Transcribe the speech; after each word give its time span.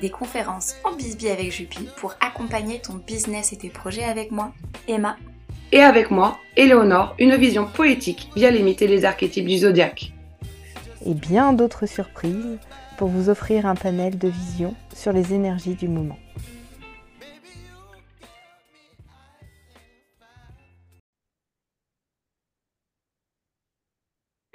Des 0.00 0.10
conférences 0.10 0.76
en 0.84 0.94
bisbee 0.94 1.28
avec 1.28 1.50
Jupi 1.50 1.88
pour 1.96 2.14
accompagner 2.20 2.78
ton 2.80 2.94
business 2.94 3.52
et 3.52 3.56
tes 3.56 3.68
projets 3.68 4.04
avec 4.04 4.30
moi, 4.30 4.52
Emma. 4.86 5.16
Et 5.72 5.80
avec 5.80 6.10
moi, 6.10 6.38
Éléonore, 6.56 7.14
une 7.18 7.34
vision 7.34 7.66
poétique 7.66 8.30
via 8.36 8.50
limiter 8.50 8.86
les 8.86 9.04
archétypes 9.04 9.46
du 9.46 9.58
zodiaque. 9.58 10.12
Et 11.04 11.14
bien 11.14 11.52
d'autres 11.52 11.86
surprises 11.86 12.58
pour 12.96 13.08
vous 13.08 13.28
offrir 13.28 13.66
un 13.66 13.74
panel 13.74 14.18
de 14.18 14.28
vision 14.28 14.74
sur 14.94 15.12
les 15.12 15.34
énergies 15.34 15.74
du 15.74 15.88
moment. 15.88 16.18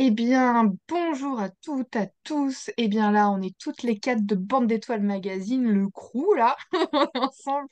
Eh 0.06 0.12
bien, 0.12 0.74
bonjour 0.90 1.40
à 1.40 1.48
toutes, 1.50 1.96
à 1.96 2.08
tous. 2.26 2.70
Eh 2.76 2.90
bien 2.90 3.10
là, 3.10 3.30
on 3.30 3.42
est 3.42 3.58
toutes 3.58 3.84
les 3.84 3.98
quatre 4.00 4.26
de 4.26 4.36
Bande 4.36 4.68
d'étoiles 4.68 5.02
magazine, 5.02 5.64
le 5.64 5.88
crew 5.88 6.36
là, 6.36 6.58
ensemble. 7.16 7.70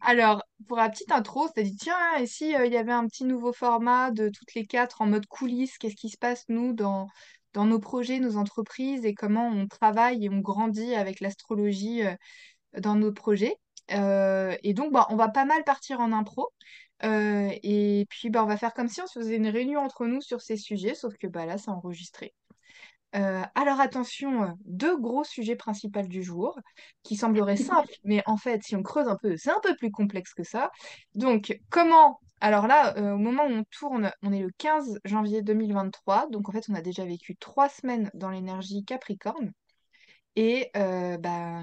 Alors, 0.00 0.42
pour 0.66 0.78
la 0.78 0.88
petite 0.88 1.12
intro, 1.12 1.46
c'est 1.54 1.62
dit, 1.62 1.76
tiens, 1.76 2.16
et 2.18 2.26
si 2.26 2.56
euh, 2.56 2.64
il 2.64 2.72
y 2.72 2.78
avait 2.78 2.90
un 2.92 3.06
petit 3.06 3.26
nouveau 3.26 3.52
format 3.52 4.10
de 4.12 4.30
toutes 4.30 4.54
les 4.54 4.64
quatre 4.64 5.02
en 5.02 5.06
mode 5.06 5.26
coulisses, 5.26 5.76
qu'est-ce 5.76 5.94
qui 5.94 6.08
se 6.08 6.16
passe 6.16 6.44
nous 6.48 6.72
dans, 6.72 7.06
dans 7.52 7.66
nos 7.66 7.80
projets, 7.80 8.18
nos 8.18 8.38
entreprises 8.38 9.04
et 9.04 9.12
comment 9.12 9.48
on 9.48 9.68
travaille 9.68 10.24
et 10.24 10.30
on 10.30 10.38
grandit 10.38 10.94
avec 10.94 11.20
l'astrologie 11.20 12.02
euh, 12.06 12.14
dans 12.80 12.94
nos 12.94 13.12
projets? 13.12 13.58
Euh, 13.92 14.56
et 14.62 14.72
donc, 14.72 14.90
bah, 14.90 15.06
on 15.10 15.16
va 15.16 15.28
pas 15.28 15.44
mal 15.44 15.64
partir 15.64 16.00
en 16.00 16.12
impro. 16.12 16.50
Euh, 17.04 17.50
et 17.62 18.06
puis, 18.08 18.30
bah, 18.30 18.42
on 18.42 18.46
va 18.46 18.56
faire 18.56 18.74
comme 18.74 18.88
si 18.88 19.00
on 19.02 19.06
se 19.06 19.18
faisait 19.18 19.36
une 19.36 19.48
réunion 19.48 19.80
entre 19.80 20.06
nous 20.06 20.20
sur 20.20 20.40
ces 20.40 20.56
sujets, 20.56 20.94
sauf 20.94 21.16
que 21.18 21.26
bah, 21.26 21.46
là, 21.46 21.58
c'est 21.58 21.70
enregistré. 21.70 22.34
Euh, 23.14 23.42
alors 23.54 23.78
attention, 23.78 24.58
deux 24.64 24.98
gros 24.98 25.22
sujets 25.22 25.54
principaux 25.54 26.02
du 26.02 26.22
jour, 26.24 26.58
qui 27.04 27.14
sembleraient 27.16 27.56
simples, 27.86 27.94
mais 28.04 28.22
en 28.26 28.36
fait, 28.36 28.62
si 28.64 28.74
on 28.74 28.82
creuse 28.82 29.06
un 29.06 29.16
peu, 29.16 29.36
c'est 29.36 29.50
un 29.50 29.60
peu 29.62 29.76
plus 29.76 29.90
complexe 29.90 30.34
que 30.34 30.44
ça. 30.44 30.70
Donc, 31.14 31.58
comment... 31.70 32.20
Alors 32.40 32.66
là, 32.66 32.94
au 33.14 33.16
moment 33.16 33.44
où 33.44 33.52
on 33.52 33.64
tourne, 33.70 34.10
on 34.22 34.32
est 34.32 34.40
le 34.40 34.50
15 34.58 34.98
janvier 35.04 35.40
2023, 35.42 36.28
donc 36.30 36.48
en 36.48 36.52
fait, 36.52 36.64
on 36.68 36.74
a 36.74 36.82
déjà 36.82 37.04
vécu 37.04 37.36
trois 37.36 37.68
semaines 37.68 38.10
dans 38.12 38.28
l'énergie 38.28 38.84
Capricorne. 38.84 39.52
Et 40.36 40.70
bah, 40.74 41.62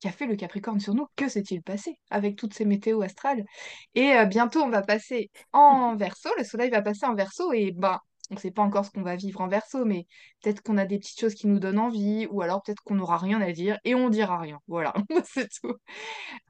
qu'a 0.00 0.12
fait 0.12 0.26
le 0.26 0.36
Capricorne 0.36 0.80
sur 0.80 0.94
nous, 0.94 1.06
que 1.16 1.28
s'est-il 1.28 1.62
passé 1.62 1.98
avec 2.10 2.36
toutes 2.36 2.54
ces 2.54 2.64
météos 2.64 3.02
astrales? 3.02 3.44
Et 3.94 4.12
euh, 4.12 4.24
bientôt, 4.24 4.62
on 4.62 4.68
va 4.68 4.82
passer 4.82 5.30
en 5.52 5.96
verso, 5.96 6.28
le 6.38 6.44
soleil 6.44 6.70
va 6.70 6.82
passer 6.82 7.06
en 7.06 7.14
verso, 7.14 7.52
et 7.52 7.72
ben, 7.72 7.98
on 8.30 8.34
ne 8.34 8.40
sait 8.40 8.50
pas 8.50 8.62
encore 8.62 8.84
ce 8.84 8.90
qu'on 8.90 9.02
va 9.02 9.16
vivre 9.16 9.40
en 9.40 9.48
verso, 9.48 9.84
mais 9.84 10.06
peut-être 10.42 10.62
qu'on 10.62 10.78
a 10.78 10.86
des 10.86 10.98
petites 10.98 11.20
choses 11.20 11.34
qui 11.34 11.46
nous 11.46 11.58
donnent 11.58 11.78
envie, 11.78 12.26
ou 12.30 12.42
alors 12.42 12.62
peut-être 12.62 12.82
qu'on 12.82 12.96
n'aura 12.96 13.18
rien 13.18 13.40
à 13.40 13.52
dire, 13.52 13.78
et 13.84 13.94
on 13.94 14.08
dira 14.08 14.38
rien. 14.38 14.60
Voilà, 14.68 14.94
c'est 15.24 15.48
tout. 15.60 15.74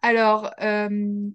Alors, 0.02 0.50
euh, 0.60 1.28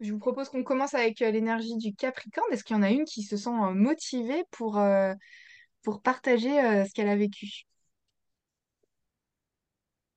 je 0.00 0.12
vous 0.12 0.18
propose 0.18 0.48
qu'on 0.48 0.62
commence 0.64 0.94
avec 0.94 1.22
euh, 1.22 1.30
l'énergie 1.30 1.76
du 1.76 1.94
Capricorne. 1.94 2.52
Est-ce 2.52 2.64
qu'il 2.64 2.76
y 2.76 2.78
en 2.78 2.82
a 2.82 2.90
une 2.90 3.04
qui 3.04 3.22
se 3.22 3.36
sent 3.36 3.50
motivée 3.74 4.44
pour, 4.50 4.80
pour 5.82 6.02
partager 6.02 6.50
ce 6.50 6.92
qu'elle 6.92 7.08
a 7.08 7.16
vécu? 7.16 7.66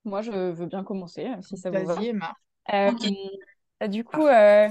Moi, 0.04 0.22
je 0.22 0.30
veux 0.30 0.66
bien 0.66 0.84
commencer, 0.84 1.26
euh, 1.26 1.40
si 1.42 1.56
ça 1.56 1.70
vous 1.70 1.84
va. 1.86 1.94
Vas-y, 1.94 2.08
Emma. 2.08 2.34
Euh, 2.72 2.92
bah, 3.80 3.88
du 3.88 4.04
coup, 4.04 4.26
euh, 4.26 4.68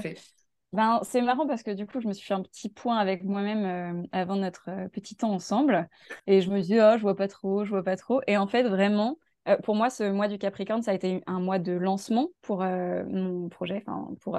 ben, 0.72 1.00
c'est 1.02 1.22
marrant 1.22 1.46
parce 1.46 1.62
que 1.62 1.70
du 1.70 1.86
coup, 1.86 2.00
je 2.00 2.08
me 2.08 2.12
suis 2.12 2.26
fait 2.26 2.34
un 2.34 2.42
petit 2.42 2.68
point 2.68 2.98
avec 2.98 3.24
moi-même 3.24 4.06
avant 4.12 4.36
notre 4.36 4.88
petit 4.92 5.16
temps 5.16 5.32
ensemble. 5.32 5.88
Et 6.26 6.40
je 6.40 6.50
me 6.50 6.60
dis, 6.60 6.78
oh, 6.78 6.96
je 6.96 7.02
vois 7.02 7.16
pas 7.16 7.28
trop, 7.28 7.64
je 7.64 7.70
vois 7.70 7.82
pas 7.82 7.96
trop. 7.96 8.20
Et 8.26 8.36
en 8.36 8.46
fait, 8.46 8.64
vraiment, 8.64 9.18
pour 9.62 9.74
moi, 9.74 9.90
ce 9.90 10.10
mois 10.10 10.28
du 10.28 10.38
Capricorne, 10.38 10.82
ça 10.82 10.90
a 10.90 10.94
été 10.94 11.22
un 11.26 11.40
mois 11.40 11.58
de 11.58 11.72
lancement 11.72 12.28
pour 12.42 12.62
mon 12.62 13.48
projet, 13.48 13.82
pour, 14.20 14.38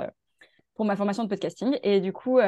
pour 0.75 0.85
ma 0.85 0.95
formation 0.95 1.23
de 1.23 1.29
podcasting. 1.29 1.79
Et 1.83 1.99
du 1.99 2.13
coup, 2.13 2.39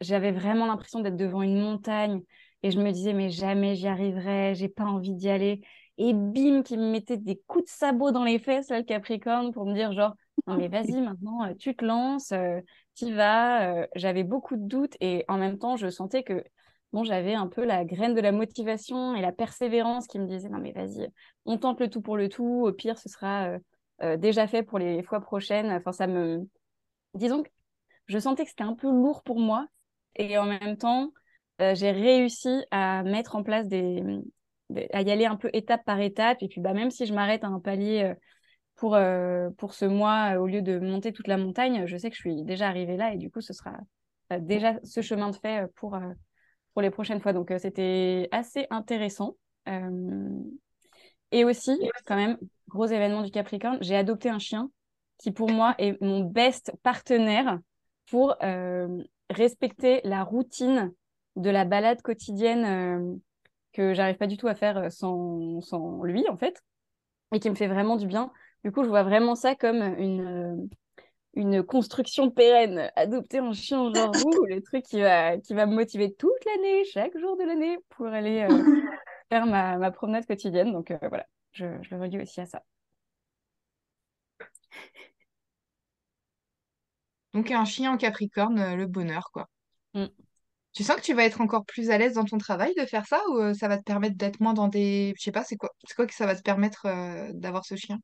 j'avais 0.00 0.32
vraiment 0.32 0.66
l'impression 0.66 1.00
d'être 1.00 1.16
devant 1.16 1.42
une 1.42 1.60
montagne. 1.60 2.20
Et 2.64 2.70
je 2.70 2.80
me 2.80 2.90
disais, 2.90 3.12
mais 3.12 3.28
jamais 3.28 3.74
j'y 3.74 3.86
arriverai, 3.86 4.54
j'ai 4.54 4.68
pas 4.68 4.84
envie 4.84 5.14
d'y 5.14 5.28
aller 5.28 5.60
et 5.98 6.12
bim, 6.12 6.62
qui 6.62 6.76
me 6.76 6.90
mettait 6.90 7.16
des 7.16 7.40
coups 7.46 7.64
de 7.64 7.70
sabot 7.70 8.10
dans 8.10 8.24
les 8.24 8.38
fesses, 8.38 8.68
là, 8.68 8.78
le 8.78 8.84
Capricorne, 8.84 9.52
pour 9.52 9.64
me 9.66 9.74
dire 9.74 9.92
genre, 9.92 10.14
non 10.46 10.56
mais 10.56 10.68
vas-y, 10.68 11.00
maintenant, 11.00 11.44
euh, 11.44 11.54
tu 11.54 11.74
te 11.74 11.84
lances, 11.84 12.32
euh, 12.32 12.60
tu 12.94 13.12
vas. 13.14 13.74
Euh, 13.74 13.86
j'avais 13.94 14.24
beaucoup 14.24 14.56
de 14.56 14.66
doutes 14.66 14.96
et 15.00 15.24
en 15.28 15.38
même 15.38 15.58
temps, 15.58 15.76
je 15.76 15.88
sentais 15.88 16.24
que 16.24 16.44
bon, 16.92 17.04
j'avais 17.04 17.34
un 17.34 17.46
peu 17.46 17.64
la 17.64 17.84
graine 17.84 18.14
de 18.14 18.20
la 18.20 18.32
motivation 18.32 19.14
et 19.14 19.20
la 19.20 19.32
persévérance 19.32 20.06
qui 20.06 20.18
me 20.18 20.26
disait, 20.26 20.48
non 20.48 20.58
mais 20.58 20.72
vas-y, 20.72 21.08
on 21.44 21.58
tente 21.58 21.80
le 21.80 21.88
tout 21.88 22.00
pour 22.00 22.16
le 22.16 22.28
tout, 22.28 22.64
au 22.66 22.72
pire, 22.72 22.98
ce 22.98 23.08
sera 23.08 23.56
déjà 24.18 24.46
fait 24.46 24.62
pour 24.62 24.78
les 24.78 25.02
fois 25.02 25.20
prochaines. 25.20 25.72
Enfin, 25.72 25.90
ça 25.92 26.06
me... 26.06 26.46
Disons 27.14 27.42
que 27.42 27.48
je 28.06 28.18
sentais 28.18 28.44
que 28.44 28.50
c'était 28.50 28.62
un 28.62 28.74
peu 28.74 28.88
lourd 28.88 29.24
pour 29.24 29.40
moi 29.40 29.66
et 30.14 30.38
en 30.38 30.44
même 30.44 30.76
temps, 30.76 31.10
j'ai 31.58 31.90
réussi 31.90 32.64
à 32.70 33.02
mettre 33.02 33.34
en 33.34 33.42
place 33.42 33.66
des, 33.66 34.04
à 34.92 35.02
y 35.02 35.10
aller 35.10 35.26
un 35.26 35.36
peu 35.36 35.50
étape 35.52 35.84
par 35.84 36.00
étape. 36.00 36.38
Et 36.40 36.48
puis, 36.48 36.60
bah, 36.60 36.72
même 36.72 36.90
si 36.90 37.06
je 37.06 37.14
m'arrête 37.14 37.44
à 37.44 37.48
un 37.48 37.60
palier 37.60 38.02
euh, 38.04 38.14
pour, 38.76 38.94
euh, 38.94 39.50
pour 39.58 39.74
ce 39.74 39.84
mois, 39.84 40.34
euh, 40.34 40.40
au 40.40 40.46
lieu 40.46 40.62
de 40.62 40.78
monter 40.78 41.12
toute 41.12 41.28
la 41.28 41.36
montagne, 41.36 41.86
je 41.86 41.96
sais 41.96 42.10
que 42.10 42.16
je 42.16 42.20
suis 42.20 42.42
déjà 42.44 42.68
arrivée 42.68 42.96
là 42.96 43.12
et 43.12 43.18
du 43.18 43.30
coup, 43.30 43.40
ce 43.40 43.52
sera 43.52 43.72
déjà 44.40 44.78
ce 44.82 45.00
chemin 45.00 45.30
de 45.30 45.36
fait 45.36 45.66
pour, 45.76 45.98
pour 46.72 46.82
les 46.82 46.90
prochaines 46.90 47.20
fois. 47.20 47.32
Donc, 47.32 47.52
c'était 47.58 48.28
assez 48.32 48.66
intéressant. 48.70 49.36
Et 51.30 51.44
aussi, 51.44 51.78
quand 52.06 52.16
même, 52.16 52.38
gros 52.68 52.86
événement 52.86 53.22
du 53.22 53.30
Capricorne, 53.30 53.78
j'ai 53.80 53.96
adopté 53.96 54.30
un 54.30 54.38
chien 54.38 54.70
qui, 55.18 55.30
pour 55.30 55.50
moi, 55.50 55.74
est 55.78 56.00
mon 56.00 56.20
best 56.20 56.72
partenaire 56.82 57.58
pour 58.10 58.34
respecter 59.30 60.00
la 60.04 60.24
routine 60.24 60.92
de 61.36 61.50
la 61.50 61.64
balade 61.66 62.00
quotidienne 62.00 63.20
que 63.74 63.92
j'arrive 63.94 64.16
pas 64.16 64.26
du 64.26 64.38
tout 64.38 64.48
à 64.48 64.54
faire 64.54 64.78
euh, 64.78 64.90
sans, 64.90 65.60
sans, 65.60 66.02
lui, 66.04 66.26
en 66.28 66.36
fait, 66.36 66.62
et 67.34 67.40
qui 67.40 67.50
me 67.50 67.54
fait 67.56 67.68
vraiment 67.68 67.96
du 67.96 68.06
bien. 68.06 68.32
Du 68.64 68.72
coup, 68.72 68.84
je 68.84 68.88
vois 68.88 69.02
vraiment 69.02 69.34
ça 69.34 69.54
comme 69.54 69.82
une, 69.98 70.26
euh, 70.26 70.68
une 71.34 71.62
construction 71.62 72.30
pérenne. 72.30 72.90
Adopter 72.96 73.38
un 73.38 73.52
chien 73.52 73.92
genre 73.92 74.12
vous, 74.12 74.44
le 74.46 74.62
truc 74.62 74.84
qui 74.84 75.00
va, 75.00 75.38
qui 75.38 75.54
va 75.54 75.66
me 75.66 75.74
motiver 75.74 76.14
toute 76.14 76.44
l'année, 76.46 76.84
chaque 76.86 77.16
jour 77.18 77.36
de 77.36 77.44
l'année, 77.44 77.78
pour 77.90 78.06
aller 78.06 78.46
euh, 78.48 78.48
faire 79.30 79.46
ma, 79.46 79.76
ma, 79.78 79.90
promenade 79.90 80.26
quotidienne. 80.26 80.72
Donc 80.72 80.92
voilà, 81.08 81.26
je, 81.52 81.66
je 81.82 81.94
le 81.94 82.00
relis 82.00 82.22
aussi 82.22 82.40
à 82.40 82.46
ça. 82.46 82.62
Donc 87.34 87.50
un 87.50 87.64
chien 87.64 87.92
en 87.92 87.96
Capricorne, 87.96 88.76
le 88.76 88.86
bonheur, 88.86 89.30
quoi. 89.32 89.48
Mm. 89.94 90.06
Tu 90.74 90.82
sens 90.82 90.96
que 90.96 91.02
tu 91.02 91.14
vas 91.14 91.24
être 91.24 91.40
encore 91.40 91.64
plus 91.64 91.90
à 91.90 91.98
l'aise 91.98 92.14
dans 92.14 92.24
ton 92.24 92.36
travail 92.36 92.74
de 92.76 92.84
faire 92.84 93.06
ça 93.06 93.20
ou 93.30 93.38
euh, 93.38 93.54
ça 93.54 93.68
va 93.68 93.78
te 93.78 93.84
permettre 93.84 94.16
d'être 94.16 94.40
moins 94.40 94.54
dans 94.54 94.66
des... 94.66 95.14
Je 95.16 95.22
sais 95.22 95.30
pas, 95.30 95.44
c'est 95.44 95.56
quoi, 95.56 95.70
c'est 95.86 95.94
quoi 95.94 96.04
que 96.04 96.14
ça 96.14 96.26
va 96.26 96.34
te 96.34 96.42
permettre 96.42 96.86
euh, 96.86 97.30
d'avoir 97.32 97.64
ce 97.64 97.76
chien? 97.76 98.00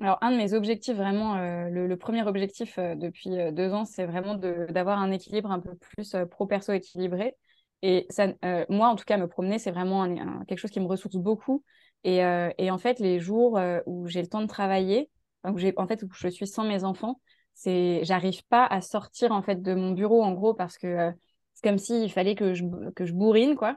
Alors, 0.00 0.18
un 0.20 0.30
de 0.30 0.36
mes 0.36 0.54
objectifs, 0.54 0.96
vraiment, 0.96 1.36
euh, 1.36 1.68
le, 1.70 1.96
premier 1.96 2.22
objectif 2.22 2.78
depuis 2.78 3.30
deux 3.52 3.72
ans, 3.72 3.84
c'est 3.84 4.06
vraiment 4.06 4.34
d'avoir 4.34 4.98
un 4.98 5.10
équilibre 5.10 5.50
un 5.50 5.60
peu 5.60 5.74
plus 5.74 6.16
pro-perso 6.30 6.72
équilibré. 6.72 7.34
Et 7.82 8.06
ça, 8.10 8.28
moi, 8.68 8.88
en 8.88 8.96
tout 8.96 9.04
cas, 9.04 9.16
me 9.16 9.28
promener, 9.28 9.58
c'est 9.58 9.70
vraiment 9.70 10.08
quelque 10.46 10.58
chose 10.58 10.70
qui 10.70 10.80
me 10.80 10.86
ressource 10.86 11.16
beaucoup. 11.16 11.62
Et, 12.02 12.18
et 12.58 12.70
en 12.70 12.78
fait, 12.78 12.98
les 12.98 13.20
jours 13.20 13.58
où 13.86 14.08
j'ai 14.08 14.20
le 14.20 14.26
temps 14.26 14.42
de 14.42 14.48
travailler, 14.48 15.10
où 15.44 15.58
en 15.76 15.86
fait, 15.86 16.02
où 16.02 16.08
je 16.12 16.28
suis 16.28 16.46
sans 16.46 16.64
mes 16.64 16.82
enfants, 16.82 17.20
c'est, 17.54 18.00
j'arrive 18.04 18.44
pas 18.48 18.66
à 18.66 18.80
sortir 18.80 19.32
en 19.32 19.42
fait 19.42 19.62
de 19.62 19.74
mon 19.74 19.92
bureau 19.92 20.22
en 20.22 20.32
gros 20.32 20.54
parce 20.54 20.76
que 20.78 21.12
c'est 21.54 21.68
comme 21.68 21.78
s'il 21.78 22.10
fallait 22.10 22.34
que 22.34 22.54
je, 22.54 22.64
que 22.94 23.06
je 23.06 23.12
bourrine 23.12 23.56
quoi. 23.56 23.76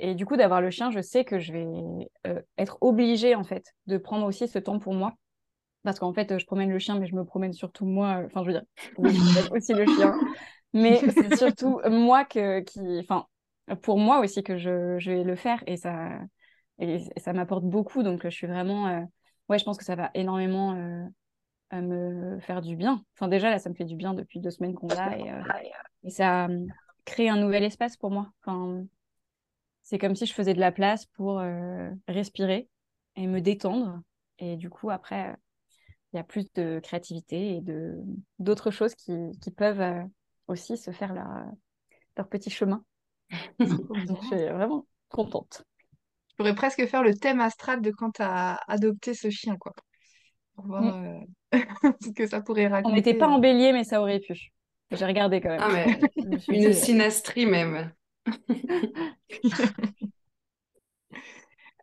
Et 0.00 0.14
du 0.14 0.26
coup, 0.26 0.36
d'avoir 0.36 0.60
le 0.60 0.70
chien, 0.70 0.90
je 0.90 1.00
sais 1.00 1.24
que 1.24 1.40
je 1.40 1.52
vais 1.52 1.66
être 2.56 2.78
obligée 2.80 3.34
en 3.34 3.44
fait 3.44 3.74
de 3.86 3.98
prendre 3.98 4.26
aussi 4.26 4.46
ce 4.46 4.58
temps 4.58 4.78
pour 4.78 4.94
moi 4.94 5.14
parce 5.82 5.98
qu'en 5.98 6.12
fait, 6.12 6.38
je 6.38 6.46
promène 6.46 6.70
le 6.70 6.78
chien, 6.78 6.98
mais 6.98 7.06
je 7.06 7.14
me 7.14 7.24
promène 7.24 7.52
surtout 7.52 7.86
moi. 7.86 8.22
Enfin, 8.26 8.42
je 8.42 8.48
veux 8.48 8.52
dire, 8.52 8.64
oui, 8.98 9.16
aussi 9.52 9.72
le 9.72 9.86
chien, 9.86 10.18
mais 10.72 11.00
c'est 11.10 11.36
surtout 11.36 11.80
moi 11.88 12.24
que, 12.24 12.60
qui, 12.60 12.98
enfin, 13.00 13.26
pour 13.82 13.98
moi 13.98 14.20
aussi 14.20 14.42
que 14.42 14.58
je, 14.58 14.98
je 14.98 15.10
vais 15.10 15.24
le 15.24 15.36
faire 15.36 15.62
et 15.66 15.76
ça, 15.76 16.18
et, 16.78 16.98
ça 17.16 17.32
m'apporte 17.32 17.64
beaucoup. 17.64 18.02
Donc, 18.02 18.22
je 18.24 18.28
suis 18.28 18.46
vraiment, 18.46 18.88
euh, 18.88 19.00
ouais, 19.48 19.58
je 19.58 19.64
pense 19.64 19.78
que 19.78 19.84
ça 19.84 19.96
va 19.96 20.10
énormément 20.14 21.08
euh, 21.72 21.80
me 21.80 22.40
faire 22.40 22.62
du 22.62 22.76
bien. 22.76 23.04
Enfin, 23.14 23.28
déjà 23.28 23.50
là, 23.50 23.58
ça 23.58 23.68
me 23.68 23.74
fait 23.74 23.84
du 23.84 23.96
bien 23.96 24.14
depuis 24.14 24.40
deux 24.40 24.50
semaines 24.50 24.74
qu'on 24.74 24.88
l'a 24.88 25.18
et, 25.18 25.30
euh, 25.30 25.42
et, 26.04 26.10
ça 26.10 26.48
crée 27.04 27.28
un 27.28 27.36
nouvel 27.36 27.64
espace 27.64 27.96
pour 27.96 28.10
moi. 28.10 28.30
Enfin, 28.42 28.84
c'est 29.82 29.98
comme 29.98 30.14
si 30.14 30.26
je 30.26 30.34
faisais 30.34 30.54
de 30.54 30.60
la 30.60 30.72
place 30.72 31.06
pour 31.06 31.42
respirer 32.06 32.68
et 33.16 33.26
me 33.26 33.40
détendre. 33.40 34.00
Et 34.38 34.56
du 34.56 34.70
coup, 34.70 34.90
après, 34.90 35.34
il 36.12 36.16
y 36.16 36.20
a 36.20 36.24
plus 36.24 36.52
de 36.52 36.80
créativité 36.82 37.56
et 37.56 37.60
de 37.60 37.98
d'autres 38.38 38.70
choses 38.70 38.94
qui, 38.94 39.12
qui 39.40 39.50
peuvent 39.50 40.06
aussi 40.46 40.76
se 40.76 40.90
faire 40.90 41.12
leur, 41.14 41.28
leur 42.16 42.28
petit 42.28 42.50
chemin. 42.50 42.84
je 43.60 44.14
suis 44.26 44.48
vraiment 44.48 44.86
contente. 45.08 45.64
Je 46.30 46.34
pourrais 46.36 46.54
presque 46.54 46.86
faire 46.86 47.02
le 47.02 47.14
thème 47.14 47.40
astral 47.40 47.80
de 47.80 47.90
quand 47.90 48.12
tu 48.12 48.22
as 48.22 48.60
adopté 48.68 49.14
ce 49.14 49.30
chien, 49.30 49.56
quoi. 49.56 49.72
Pour 50.58 50.66
voir 50.66 50.82
mm. 50.82 51.24
euh, 51.54 51.58
ce 52.02 52.10
que 52.10 52.26
ça 52.26 52.40
pourrait 52.40 52.66
raconter. 52.66 52.92
On 52.92 52.96
n'était 52.96 53.14
pas 53.14 53.28
en 53.28 53.38
bélier, 53.38 53.72
mais 53.72 53.84
ça 53.84 54.00
aurait 54.00 54.18
pu. 54.18 54.50
J'ai 54.90 55.04
regardé 55.04 55.40
quand 55.40 55.50
même. 55.50 55.60
Ah, 55.62 55.68
mais 55.70 56.00
une 56.48 56.72
synastrie 56.72 57.46
même. 57.46 57.92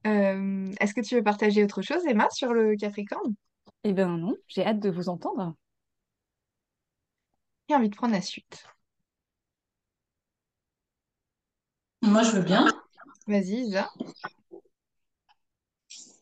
Euh, 0.08 0.72
est-ce 0.80 0.94
que 0.94 1.02
tu 1.02 1.16
veux 1.16 1.24
partager 1.24 1.64
autre 1.64 1.82
chose, 1.82 2.06
Emma, 2.06 2.28
sur 2.30 2.54
le 2.54 2.76
Capricorne? 2.76 3.34
Eh 3.84 3.92
bien 3.92 4.16
non, 4.18 4.36
j'ai 4.48 4.64
hâte 4.64 4.80
de 4.80 4.92
vous 4.92 5.10
entendre. 5.10 5.56
J'ai 7.68 7.76
envie 7.76 7.90
de 7.90 7.96
prendre 7.96 8.14
la 8.14 8.22
suite. 8.22 8.68
Moi, 12.04 12.22
je 12.22 12.34
veux 12.34 12.44
bien. 12.44 12.68
Vas-y, 13.26 13.62
Isa. 13.62 13.90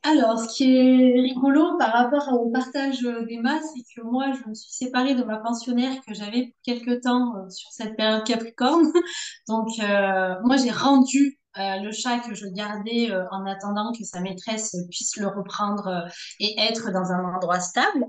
Alors, 0.05 0.37
ce 0.37 0.53
qui 0.53 0.75
est 0.75 1.21
rigolo 1.21 1.77
par 1.77 1.93
rapport 1.93 2.27
au 2.33 2.49
partage 2.51 2.99
d'Emma, 3.01 3.59
c'est 3.61 3.83
que 3.95 4.05
moi, 4.05 4.33
je 4.33 4.49
me 4.49 4.53
suis 4.53 4.71
séparée 4.71 5.15
de 5.15 5.23
ma 5.23 5.37
pensionnaire 5.37 5.93
que 6.05 6.13
j'avais 6.13 6.47
pour 6.47 6.61
quelques 6.63 7.01
temps 7.01 7.35
euh, 7.37 7.49
sur 7.49 7.71
cette 7.71 7.95
période 7.95 8.25
Capricorne. 8.25 8.85
Donc, 9.47 9.69
euh, 9.79 10.35
moi, 10.43 10.57
j'ai 10.57 10.71
rendu 10.71 11.39
euh, 11.57 11.79
le 11.79 11.91
chat 11.93 12.19
que 12.19 12.35
je 12.35 12.47
gardais 12.47 13.11
en 13.31 13.45
attendant 13.45 13.93
que 13.93 14.03
sa 14.03 14.19
maîtresse 14.19 14.75
puisse 14.89 15.15
le 15.17 15.27
reprendre 15.27 16.05
et 16.39 16.59
être 16.59 16.91
dans 16.91 17.11
un 17.11 17.23
endroit 17.35 17.61
stable. 17.61 18.05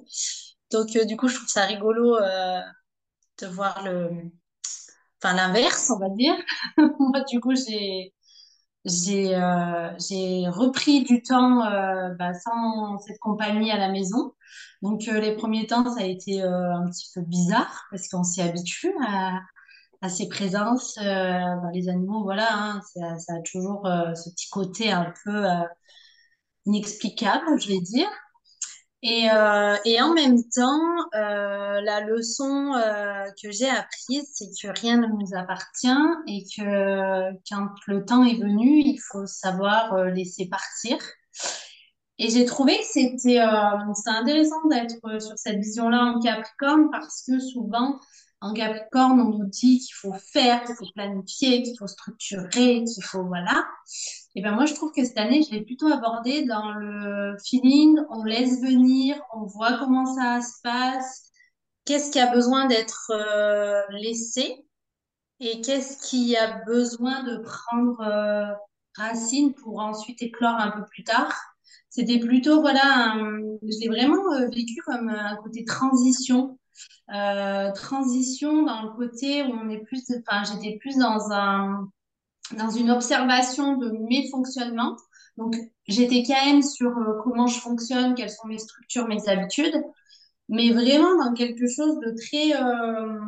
Donc, 0.73 0.89
du 1.07 1.17
coup, 1.17 1.29
je 1.29 1.37
trouve 1.37 1.49
ça 1.49 1.65
rigolo 1.65 2.19
de 3.41 3.47
voir 3.47 3.85
le, 3.85 4.11
enfin 5.23 5.35
l'inverse, 5.35 5.91
on 5.91 5.99
va 5.99 6.09
dire. 6.11 6.35
Moi, 6.77 7.21
du 7.31 7.41
coup, 7.41 7.55
j'ai 7.55 8.14
j'ai 8.85 9.35
euh, 9.35 9.89
repris 10.51 11.05
du 11.05 11.23
temps 11.23 11.65
euh, 11.65 12.11
bah, 12.19 12.35
sans 12.35 12.99
cette 12.99 13.19
compagnie 13.19 13.71
à 13.71 13.79
la 13.79 13.91
maison. 13.91 14.35
Donc 14.83 15.09
euh, 15.09 15.21
les 15.21 15.35
premiers 15.37 15.67
temps, 15.67 15.85
ça 15.95 16.03
a 16.03 16.07
été 16.07 16.43
un 16.43 16.87
petit 16.91 17.11
peu 17.15 17.23
bizarre 17.23 17.87
parce 17.91 18.09
qu'on 18.09 18.25
s'y 18.25 18.43
habitue 18.43 18.93
à, 19.07 19.41
à 20.03 20.09
ces 20.09 20.29
présences. 20.29 20.99
Bah, 20.99 21.71
les 21.73 21.89
animaux, 21.89 22.23
voilà, 22.25 22.49
hein, 22.53 22.81
ça, 22.95 23.19
ça, 23.19 23.35
a 23.37 23.41
toujours 23.41 23.89
ce 24.15 24.31
petit 24.31 24.49
côté 24.51 24.93
un 24.93 25.13
peu 25.25 25.45
inexplicable, 26.67 27.59
je 27.59 27.69
vais 27.69 27.81
dire. 27.81 28.09
Et, 29.07 29.29
euh, 29.31 29.77
et, 29.85 30.01
en 30.01 30.15
même 30.15 30.43
temps, 30.49 30.81
euh, 31.15 31.79
la 31.83 32.01
leçon 32.01 32.73
euh, 32.73 33.27
que 33.43 33.51
j'ai 33.51 33.69
apprise, 33.69 34.27
c'est 34.33 34.49
que 34.49 34.81
rien 34.81 34.97
ne 34.97 35.07
nous 35.09 35.37
appartient 35.37 35.89
et 36.27 36.43
que 36.57 37.31
quand 37.51 37.69
le 37.87 38.03
temps 38.07 38.25
est 38.25 38.41
venu, 38.41 38.81
il 38.81 38.99
faut 38.99 39.27
savoir 39.27 39.95
laisser 40.05 40.49
partir. 40.49 40.97
Et 42.17 42.31
j'ai 42.31 42.47
trouvé 42.47 42.79
que 42.79 42.87
c'était 42.87 43.41
intéressant 43.41 44.67
d'être 44.71 45.21
sur 45.21 45.37
cette 45.37 45.59
vision-là 45.59 46.15
en 46.17 46.21
Capricorne 46.21 46.89
parce 46.91 47.25
que 47.27 47.39
souvent, 47.41 48.01
en 48.41 48.55
Capricorne, 48.55 49.21
on 49.21 49.39
nous 49.39 49.51
dit 49.51 49.81
qu'il 49.81 49.95
faut 49.97 50.15
faire, 50.33 50.65
qu'il 50.65 50.77
faut 50.77 50.87
planifier, 50.95 51.63
qu'il 51.63 51.77
faut 51.79 51.89
structurer, 51.89 52.85
qu'il 52.85 53.05
faut, 53.05 53.25
voilà. 53.25 53.67
Et 54.37 54.43
ben 54.43 54.53
moi, 54.53 54.67
je 54.67 54.75
trouve 54.75 54.91
que 54.93 55.05
cette 55.05 55.19
année, 55.19 55.43
je 55.43 55.53
l'ai 55.53 55.63
plutôt 55.63 55.87
abordé 55.87 56.45
dans 56.45 56.73
le 56.73 57.37
feeling, 57.45 57.97
on 58.11 58.25
laisse 58.25 58.61
venir, 58.61 59.17
on 59.33 59.45
voit 59.45 59.79
comment 59.79 60.07
ça 60.07 60.41
se 60.41 60.61
passe, 60.63 61.31
qu'est-ce 61.85 62.11
qui 62.11 62.19
a 62.19 62.33
besoin 62.33 62.67
d'être 62.67 63.13
euh, 63.13 63.83
laissé? 63.91 64.67
Et 65.41 65.61
qu'est-ce 65.61 65.99
qui 66.09 66.37
a 66.37 66.63
besoin 66.67 67.23
de 67.25 67.39
prendre 67.39 68.01
euh, 68.01 68.53
racine 68.97 69.55
pour 69.55 69.81
ensuite 69.81 70.21
éclore 70.23 70.57
un 70.57 70.71
peu 70.73 70.85
plus 70.91 71.05
tard? 71.05 71.33
C'était 71.91 72.19
plutôt, 72.19 72.61
voilà, 72.61 73.15
je 73.63 73.81
l'ai 73.81 73.89
vraiment 73.89 74.33
euh, 74.33 74.49
vécu 74.49 74.81
comme 74.85 75.09
un 75.11 75.37
côté 75.37 75.65
transition. 75.65 76.59
transition 77.75 78.65
dans 78.65 78.83
le 78.83 78.97
côté 78.97 79.45
où 79.45 79.53
on 79.53 79.69
est 79.69 79.85
plus, 79.85 80.03
enfin, 80.27 80.43
j'étais 80.43 80.77
plus 80.79 80.97
dans 80.97 81.31
un 81.31 81.89
dans 82.53 82.71
une 82.71 82.91
observation 82.91 83.77
de 83.77 83.91
mes 84.09 84.29
fonctionnements. 84.31 84.97
Donc, 85.37 85.57
j'étais 85.89 86.23
quand 86.27 86.45
même 86.45 86.63
sur 86.63 86.97
euh, 86.97 87.21
comment 87.23 87.47
je 87.47 87.59
fonctionne, 87.59 88.15
quelles 88.15 88.31
sont 88.31 88.47
mes 88.47 88.59
structures, 88.59 89.09
mes 89.09 89.29
habitudes, 89.29 89.75
mais 90.49 90.71
vraiment 90.73 91.17
dans 91.25 91.35
quelque 91.35 91.67
chose 91.69 91.99
de 92.01 92.15
très, 92.15 92.55
euh, 92.63 93.19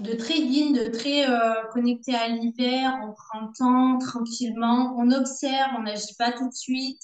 de 0.00 0.12
très 0.14 0.38
yin, 0.38 0.72
de 0.72 0.88
très 0.90 1.28
euh, 1.28 1.54
connecté 1.72 2.14
à 2.14 2.28
l'hiver. 2.28 2.98
On 3.02 3.12
prend 3.12 3.46
le 3.46 3.52
temps 3.56 3.98
tranquillement, 3.98 4.94
on 4.96 5.10
observe, 5.10 5.72
on 5.78 5.82
n'agit 5.82 6.14
pas 6.18 6.32
tout 6.32 6.48
de 6.48 6.54
suite. 6.54 7.02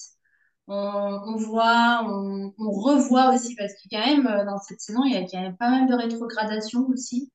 On, 0.67 1.37
voit, 1.37 2.03
on, 2.07 2.55
on, 2.57 2.71
revoit 2.71 3.35
aussi, 3.35 3.55
parce 3.55 3.75
que 3.75 3.89
quand 3.91 3.99
même, 3.99 4.25
dans 4.47 4.57
cette 4.61 4.81
saison, 4.81 5.05
il 5.05 5.13
y 5.13 5.17
a 5.17 5.21
quand 5.21 5.43
même 5.43 5.59
pas 5.59 5.69
mal 5.69 5.87
de 5.87 5.95
rétrogradation 5.95 6.87
aussi. 6.89 7.31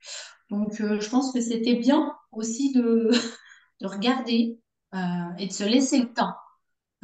Donc, 0.49 0.73
je 0.79 1.09
pense 1.09 1.31
que 1.31 1.39
c'était 1.39 1.75
bien 1.75 2.11
aussi 2.31 2.73
de, 2.73 3.11
de 3.81 3.87
regarder 3.87 4.59
euh, 4.93 4.97
et 5.37 5.47
de 5.47 5.51
se 5.51 5.63
laisser 5.63 5.99
le 5.99 6.13
temps 6.13 6.33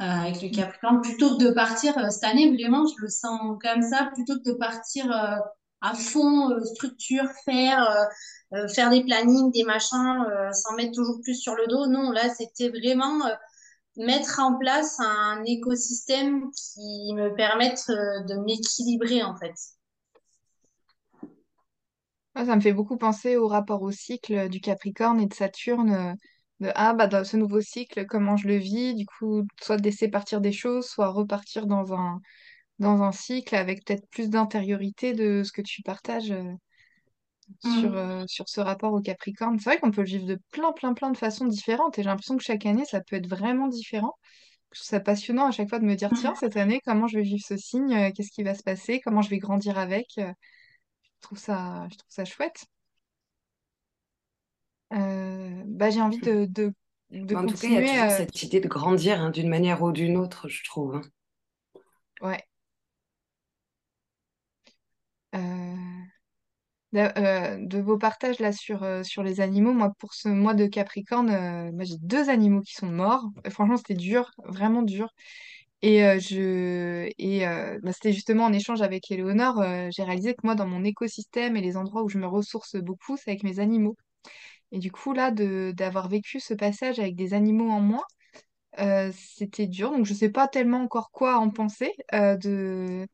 euh, 0.00 0.04
avec 0.04 0.42
le 0.42 0.48
Capricorne 0.48 1.00
plutôt 1.00 1.36
que 1.36 1.44
de 1.44 1.50
partir 1.50 1.96
euh, 1.98 2.10
cette 2.10 2.24
année 2.24 2.52
vraiment 2.52 2.84
je 2.86 3.00
le 3.00 3.08
sens 3.08 3.40
comme 3.62 3.82
ça 3.82 4.10
plutôt 4.14 4.34
que 4.34 4.50
de 4.50 4.54
partir 4.54 5.10
à 5.10 5.94
fond 5.94 6.52
structure 6.64 7.24
faire 7.44 7.86
faire 8.74 8.90
des 8.90 9.04
plannings 9.04 9.52
des 9.52 9.62
machins 9.62 10.24
s'en 10.52 10.74
mettre 10.74 10.92
toujours 10.92 11.20
plus 11.22 11.34
sur 11.34 11.54
le 11.54 11.66
dos. 11.68 11.86
Non 11.86 12.10
là 12.10 12.28
c'était 12.30 12.70
vraiment 12.70 13.20
mettre 13.96 14.40
en 14.40 14.58
place 14.58 14.98
un 14.98 15.44
écosystème 15.44 16.50
qui 16.50 17.14
me 17.14 17.34
permette 17.36 17.84
de 17.88 18.44
m'équilibrer 18.44 19.22
en 19.22 19.36
fait. 19.36 19.54
Ça 22.34 22.56
me 22.56 22.60
fait 22.60 22.72
beaucoup 22.72 22.96
penser 22.96 23.36
au 23.36 23.46
rapport 23.46 23.82
au 23.82 23.92
cycle 23.92 24.48
du 24.48 24.60
Capricorne 24.60 25.20
et 25.20 25.26
de 25.26 25.34
Saturne 25.34 26.16
de 26.60 26.70
ah 26.74 26.94
bah 26.94 27.06
dans 27.06 27.24
ce 27.24 27.36
nouveau 27.36 27.60
cycle 27.60 28.06
comment 28.06 28.36
je 28.36 28.48
le 28.48 28.56
vis? 28.56 28.94
Du 28.94 29.06
coup 29.06 29.44
soit 29.62 29.76
de 29.78 29.82
laisser 29.82 30.08
partir 30.08 30.40
des 30.40 30.52
choses 30.52 30.86
soit 30.88 31.08
repartir 31.10 31.66
dans 31.66 31.92
un 31.94 32.20
dans 32.80 33.02
un 33.02 33.12
cycle 33.12 33.54
avec 33.56 33.84
peut-être 33.86 34.08
plus 34.10 34.30
d'intériorité 34.30 35.12
de 35.14 35.42
ce 35.44 35.52
que 35.52 35.62
tu 35.62 35.82
partages 35.82 36.32
euh, 36.32 36.52
sur, 37.60 37.94
Mm. 37.94 37.96
euh, 37.96 38.24
sur 38.26 38.48
ce 38.48 38.60
rapport 38.60 38.92
au 38.92 39.00
Capricorne. 39.00 39.58
C'est 39.58 39.70
vrai 39.70 39.78
qu'on 39.78 39.90
peut 39.90 40.02
le 40.02 40.06
vivre 40.06 40.26
de 40.26 40.38
plein 40.52 40.72
plein 40.72 40.94
plein 40.94 41.10
de 41.10 41.16
façons 41.16 41.46
différentes 41.46 41.98
et 41.98 42.02
j'ai 42.02 42.08
l'impression 42.08 42.36
que 42.36 42.42
chaque 42.44 42.66
année 42.66 42.84
ça 42.84 43.00
peut 43.00 43.16
être 43.16 43.28
vraiment 43.28 43.68
différent. 43.68 44.14
Je 44.72 44.80
trouve 44.80 44.88
ça 44.90 45.00
passionnant 45.00 45.46
à 45.48 45.50
chaque 45.52 45.68
fois 45.70 45.78
de 45.80 45.84
me 45.86 45.96
dire 45.96 46.12
tiens 46.14 46.34
cette 46.36 46.56
année 46.56 46.80
comment 46.86 47.08
je 47.08 47.18
vais 47.18 47.24
vivre 47.24 47.44
ce 47.46 47.56
signe, 47.56 48.12
qu'est-ce 48.14 48.32
qui 48.32 48.42
va 48.44 48.54
se 48.54 48.62
passer, 48.62 49.00
comment 49.00 49.22
je 49.22 49.30
vais 49.30 49.38
grandir 49.38 49.78
avec? 49.78 50.06
Je 50.18 50.22
trouve 51.20 51.38
ça 51.38 51.86
je 51.90 51.96
trouve 51.98 52.10
ça 52.10 52.24
chouette. 52.24 52.66
Euh, 54.92 55.62
bah, 55.66 55.90
j'ai 55.90 56.00
envie 56.00 56.20
de, 56.20 56.46
de, 56.46 56.72
de 57.10 57.34
En 57.34 57.46
tout 57.46 57.56
cas, 57.56 57.68
il 57.68 57.74
y 57.74 57.76
a 57.76 57.84
continuer. 57.84 57.84
toujours 57.84 58.10
euh, 58.10 58.10
cette 58.10 58.42
idée 58.42 58.58
de 58.58 58.66
grandir 58.66 59.20
hein, 59.20 59.30
d'une 59.30 59.48
manière 59.48 59.80
ou 59.84 59.92
d'une 59.92 60.16
autre, 60.16 60.48
je 60.48 60.64
trouve. 60.64 60.96
hein. 60.96 61.02
Ouais. 62.20 62.46
Euh, 66.94 67.58
de 67.60 67.78
vos 67.80 67.98
partages 67.98 68.38
là 68.38 68.52
sur, 68.52 68.82
euh, 68.82 69.02
sur 69.02 69.22
les 69.22 69.40
animaux, 69.40 69.72
moi 69.74 69.92
pour 69.98 70.14
ce 70.14 70.28
mois 70.28 70.54
de 70.54 70.66
Capricorne, 70.66 71.28
euh, 71.30 71.70
moi 71.72 71.84
j'ai 71.84 71.96
deux 72.00 72.30
animaux 72.30 72.62
qui 72.62 72.72
sont 72.74 72.86
morts. 72.86 73.26
Franchement, 73.50 73.76
c'était 73.76 73.94
dur, 73.94 74.30
vraiment 74.46 74.82
dur. 74.82 75.08
Et, 75.82 76.00
je, 76.20 77.10
et 77.18 77.40
bah, 77.82 77.92
c'était 77.92 78.12
justement 78.12 78.44
en 78.46 78.52
échange 78.52 78.82
avec 78.82 79.10
Éléonore, 79.10 79.62
j'ai 79.92 80.02
réalisé 80.04 80.34
que 80.34 80.40
moi, 80.44 80.54
dans 80.56 80.66
mon 80.66 80.84
écosystème 80.84 81.56
et 81.56 81.60
les 81.62 81.76
endroits 81.76 82.02
où 82.04 82.08
je 82.08 82.18
me 82.18 82.26
ressource 82.26 82.76
beaucoup, 82.76 83.16
c'est 83.16 83.30
avec 83.30 83.44
mes 83.44 83.60
animaux. 83.60 83.96
Et 84.72 84.78
du 84.78 84.90
coup, 84.92 85.12
là, 85.12 85.30
de, 85.30 85.72
d'avoir 85.76 86.08
vécu 86.08 86.40
ce 86.40 86.54
passage 86.54 86.98
avec 86.98 87.16
des 87.16 87.34
animaux 87.34 87.70
en 87.70 87.80
moi, 87.80 88.04
c'était 89.12 89.66
dur. 89.66 89.90
Donc, 89.92 90.06
je 90.06 90.14
sais 90.14 90.30
pas 90.30 90.48
tellement 90.48 90.82
encore 90.82 91.10
quoi 91.10 91.36
en 91.38 91.50
penser. 91.50 91.92
de, 92.12 93.06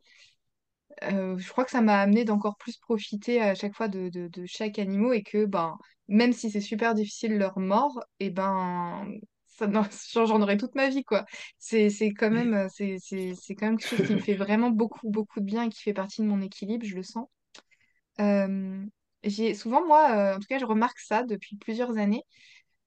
je 1.01 1.49
crois 1.51 1.65
que 1.65 1.71
ça 1.71 1.81
m'a 1.81 2.01
amené 2.01 2.25
d'encore 2.25 2.57
plus 2.57 2.77
profiter 2.77 3.41
à 3.41 3.55
chaque 3.55 3.75
fois 3.75 3.89
de, 3.89 4.09
de, 4.09 4.29
de 4.29 4.47
chaque 4.47 4.79
animal 4.79 5.15
et 5.17 5.23
que 5.23 5.45
ben, 5.47 5.77
même 6.09 6.33
si 6.33 6.51
c'est 6.51 6.61
super 6.61 6.95
difficile 6.95 7.37
leur 7.39 7.59
mort, 7.59 8.03
et 8.21 8.31
ben 8.31 9.07
ça 9.47 9.67
j'en 10.27 10.41
aurai 10.43 10.57
toute 10.57 10.75
ma 10.75 10.89
vie 10.89 11.05
quoi. 11.05 11.25
C'est 11.59 11.91
c'est 11.91 12.13
quand 12.13 12.31
même 12.31 12.69
c'est 12.75 12.97
c'est 13.01 13.35
c'est 13.41 13.55
quand 13.55 13.67
même 13.67 13.79
quelque 13.79 13.97
chose 13.97 14.07
qui 14.07 14.15
me 14.15 14.21
fait 14.21 14.35
vraiment 14.35 14.71
beaucoup 14.71 15.11
beaucoup 15.11 15.41
de 15.41 15.45
bien 15.47 15.65
et 15.65 15.69
qui 15.71 15.83
fait 15.83 15.95
partie 15.95 16.23
de 16.23 16.27
mon 16.27 16.41
équilibre, 16.41 16.85
je 16.87 16.97
le 16.97 17.03
sens. 17.03 17.29
Euh, 18.21 18.85
j'ai 19.25 19.55
souvent 19.55 19.87
moi 19.87 20.11
euh, 20.17 20.37
en 20.37 20.41
tout 20.41 20.47
cas 20.49 20.59
je 20.59 20.65
remarque 20.65 20.99
ça 20.99 21.23
depuis 21.25 21.57
plusieurs 21.57 21.99
années. 21.99 22.23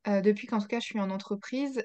Euh, 0.08 0.22
depuis 0.22 0.48
qu'en 0.48 0.60
tout 0.60 0.68
cas 0.68 0.80
je 0.80 0.86
suis 0.86 1.00
en 1.00 1.10
entreprise, 1.10 1.84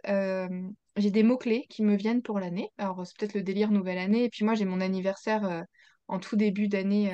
j'ai 0.97 1.11
des 1.11 1.23
mots-clés 1.23 1.67
qui 1.71 1.83
me 1.83 1.97
viennent 1.97 2.23
pour 2.23 2.41
l'année. 2.41 2.71
Alors 2.79 3.07
c'est 3.07 3.17
peut-être 3.19 3.35
le 3.35 3.43
délire 3.43 3.71
nouvelle 3.71 3.99
année 3.99 4.25
et 4.25 4.29
puis 4.31 4.45
moi 4.45 4.55
j'ai 4.55 4.65
mon 4.65 4.81
anniversaire 4.81 5.65
en 6.09 6.19
tout 6.19 6.37
début 6.37 6.69
d'année. 6.69 7.13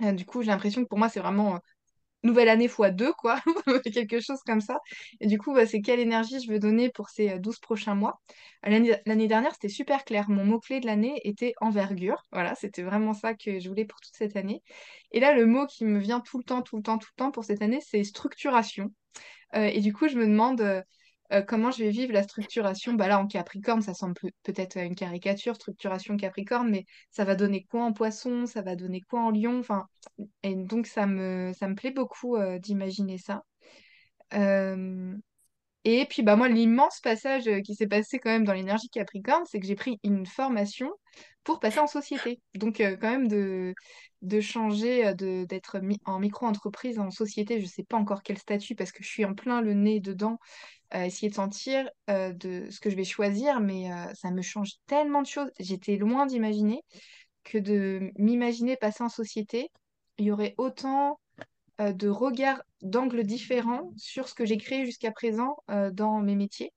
du 0.00 0.24
coup, 0.24 0.42
j'ai 0.42 0.50
l'impression 0.50 0.82
que 0.82 0.88
pour 0.88 0.98
moi, 0.98 1.08
c'est 1.08 1.20
vraiment 1.20 1.60
nouvelle 2.24 2.48
année 2.48 2.68
fois 2.68 2.90
deux, 2.90 3.12
quoi, 3.12 3.40
quelque 3.92 4.20
chose 4.20 4.40
comme 4.46 4.60
ça. 4.60 4.80
Et 5.20 5.26
du 5.26 5.38
coup, 5.38 5.54
bah, 5.54 5.66
c'est 5.66 5.80
quelle 5.80 6.00
énergie 6.00 6.40
je 6.40 6.50
veux 6.50 6.58
donner 6.58 6.90
pour 6.90 7.08
ces 7.08 7.38
12 7.38 7.60
prochains 7.60 7.94
mois. 7.94 8.20
L'année 8.64 9.28
dernière, 9.28 9.52
c'était 9.52 9.68
super 9.68 10.04
clair. 10.04 10.28
Mon 10.28 10.44
mot-clé 10.44 10.80
de 10.80 10.86
l'année 10.86 11.20
était 11.24 11.54
envergure. 11.60 12.24
Voilà, 12.32 12.54
c'était 12.54 12.82
vraiment 12.82 13.12
ça 13.12 13.34
que 13.34 13.60
je 13.60 13.68
voulais 13.68 13.84
pour 13.84 14.00
toute 14.00 14.14
cette 14.16 14.36
année. 14.36 14.62
Et 15.12 15.20
là, 15.20 15.34
le 15.34 15.46
mot 15.46 15.66
qui 15.66 15.84
me 15.84 15.98
vient 15.98 16.20
tout 16.20 16.38
le 16.38 16.44
temps, 16.44 16.62
tout 16.62 16.76
le 16.76 16.82
temps, 16.82 16.98
tout 16.98 17.10
le 17.16 17.22
temps 17.22 17.30
pour 17.30 17.44
cette 17.44 17.62
année, 17.62 17.80
c'est 17.80 18.02
structuration. 18.04 18.90
et 19.54 19.80
du 19.80 19.92
coup, 19.92 20.08
je 20.08 20.16
me 20.16 20.26
demande 20.26 20.84
euh, 21.32 21.42
comment 21.42 21.70
je 21.70 21.82
vais 21.82 21.90
vivre 21.90 22.12
la 22.12 22.22
structuration? 22.22 22.94
Bah 22.94 23.08
Là, 23.08 23.18
en 23.18 23.26
Capricorne, 23.26 23.82
ça 23.82 23.94
semble 23.94 24.14
peut-être 24.42 24.76
une 24.76 24.94
caricature, 24.94 25.54
structuration 25.54 26.16
Capricorne, 26.16 26.70
mais 26.70 26.84
ça 27.10 27.24
va 27.24 27.34
donner 27.34 27.64
quoi 27.64 27.84
en 27.84 27.92
Poisson, 27.92 28.46
ça 28.46 28.62
va 28.62 28.76
donner 28.76 29.00
quoi 29.00 29.20
en 29.22 29.30
Lion, 29.30 29.58
enfin, 29.58 29.86
et 30.42 30.54
donc 30.54 30.86
ça 30.86 31.06
me, 31.06 31.52
ça 31.58 31.68
me 31.68 31.74
plaît 31.74 31.92
beaucoup 31.92 32.36
euh, 32.36 32.58
d'imaginer 32.58 33.18
ça. 33.18 33.42
Euh, 34.34 35.14
et 35.84 36.06
puis, 36.06 36.22
bah, 36.22 36.36
moi, 36.36 36.48
l'immense 36.48 37.00
passage 37.00 37.44
qui 37.62 37.74
s'est 37.74 37.86
passé 37.86 38.18
quand 38.18 38.30
même 38.30 38.44
dans 38.44 38.54
l'énergie 38.54 38.88
Capricorne, 38.88 39.44
c'est 39.46 39.60
que 39.60 39.66
j'ai 39.66 39.74
pris 39.74 40.00
une 40.02 40.24
formation 40.24 40.90
pour 41.42 41.60
passer 41.60 41.78
en 41.78 41.86
société. 41.86 42.40
Donc, 42.54 42.78
quand 42.78 43.10
même, 43.10 43.28
de, 43.28 43.74
de 44.22 44.40
changer, 44.40 45.14
de, 45.14 45.44
d'être 45.44 45.78
en 46.06 46.18
micro-entreprise, 46.18 46.98
en 46.98 47.10
société, 47.10 47.60
je 47.60 47.66
ne 47.66 47.70
sais 47.70 47.84
pas 47.84 47.98
encore 47.98 48.22
quel 48.22 48.38
statut 48.38 48.74
parce 48.74 48.92
que 48.92 49.02
je 49.02 49.08
suis 49.08 49.26
en 49.26 49.34
plein 49.34 49.60
le 49.60 49.74
nez 49.74 50.00
dedans 50.00 50.38
essayer 50.94 51.28
de 51.28 51.34
sentir 51.34 51.88
de 52.08 52.66
ce 52.70 52.80
que 52.80 52.90
je 52.90 52.96
vais 52.96 53.04
choisir, 53.04 53.60
mais 53.60 53.88
ça 54.14 54.30
me 54.30 54.42
change 54.42 54.72
tellement 54.86 55.22
de 55.22 55.26
choses. 55.26 55.50
J'étais 55.58 55.96
loin 55.96 56.26
d'imaginer 56.26 56.82
que 57.42 57.58
de 57.58 58.10
m'imaginer 58.16 58.76
passer 58.76 59.02
en 59.02 59.08
société, 59.08 59.70
il 60.18 60.26
y 60.26 60.30
aurait 60.30 60.54
autant 60.58 61.18
de 61.78 62.08
regards, 62.08 62.62
d'angles 62.82 63.24
différents 63.24 63.92
sur 63.96 64.28
ce 64.28 64.34
que 64.34 64.46
j'ai 64.46 64.56
créé 64.56 64.86
jusqu'à 64.86 65.10
présent 65.10 65.56
dans 65.92 66.20
mes 66.20 66.36
métiers. 66.36 66.72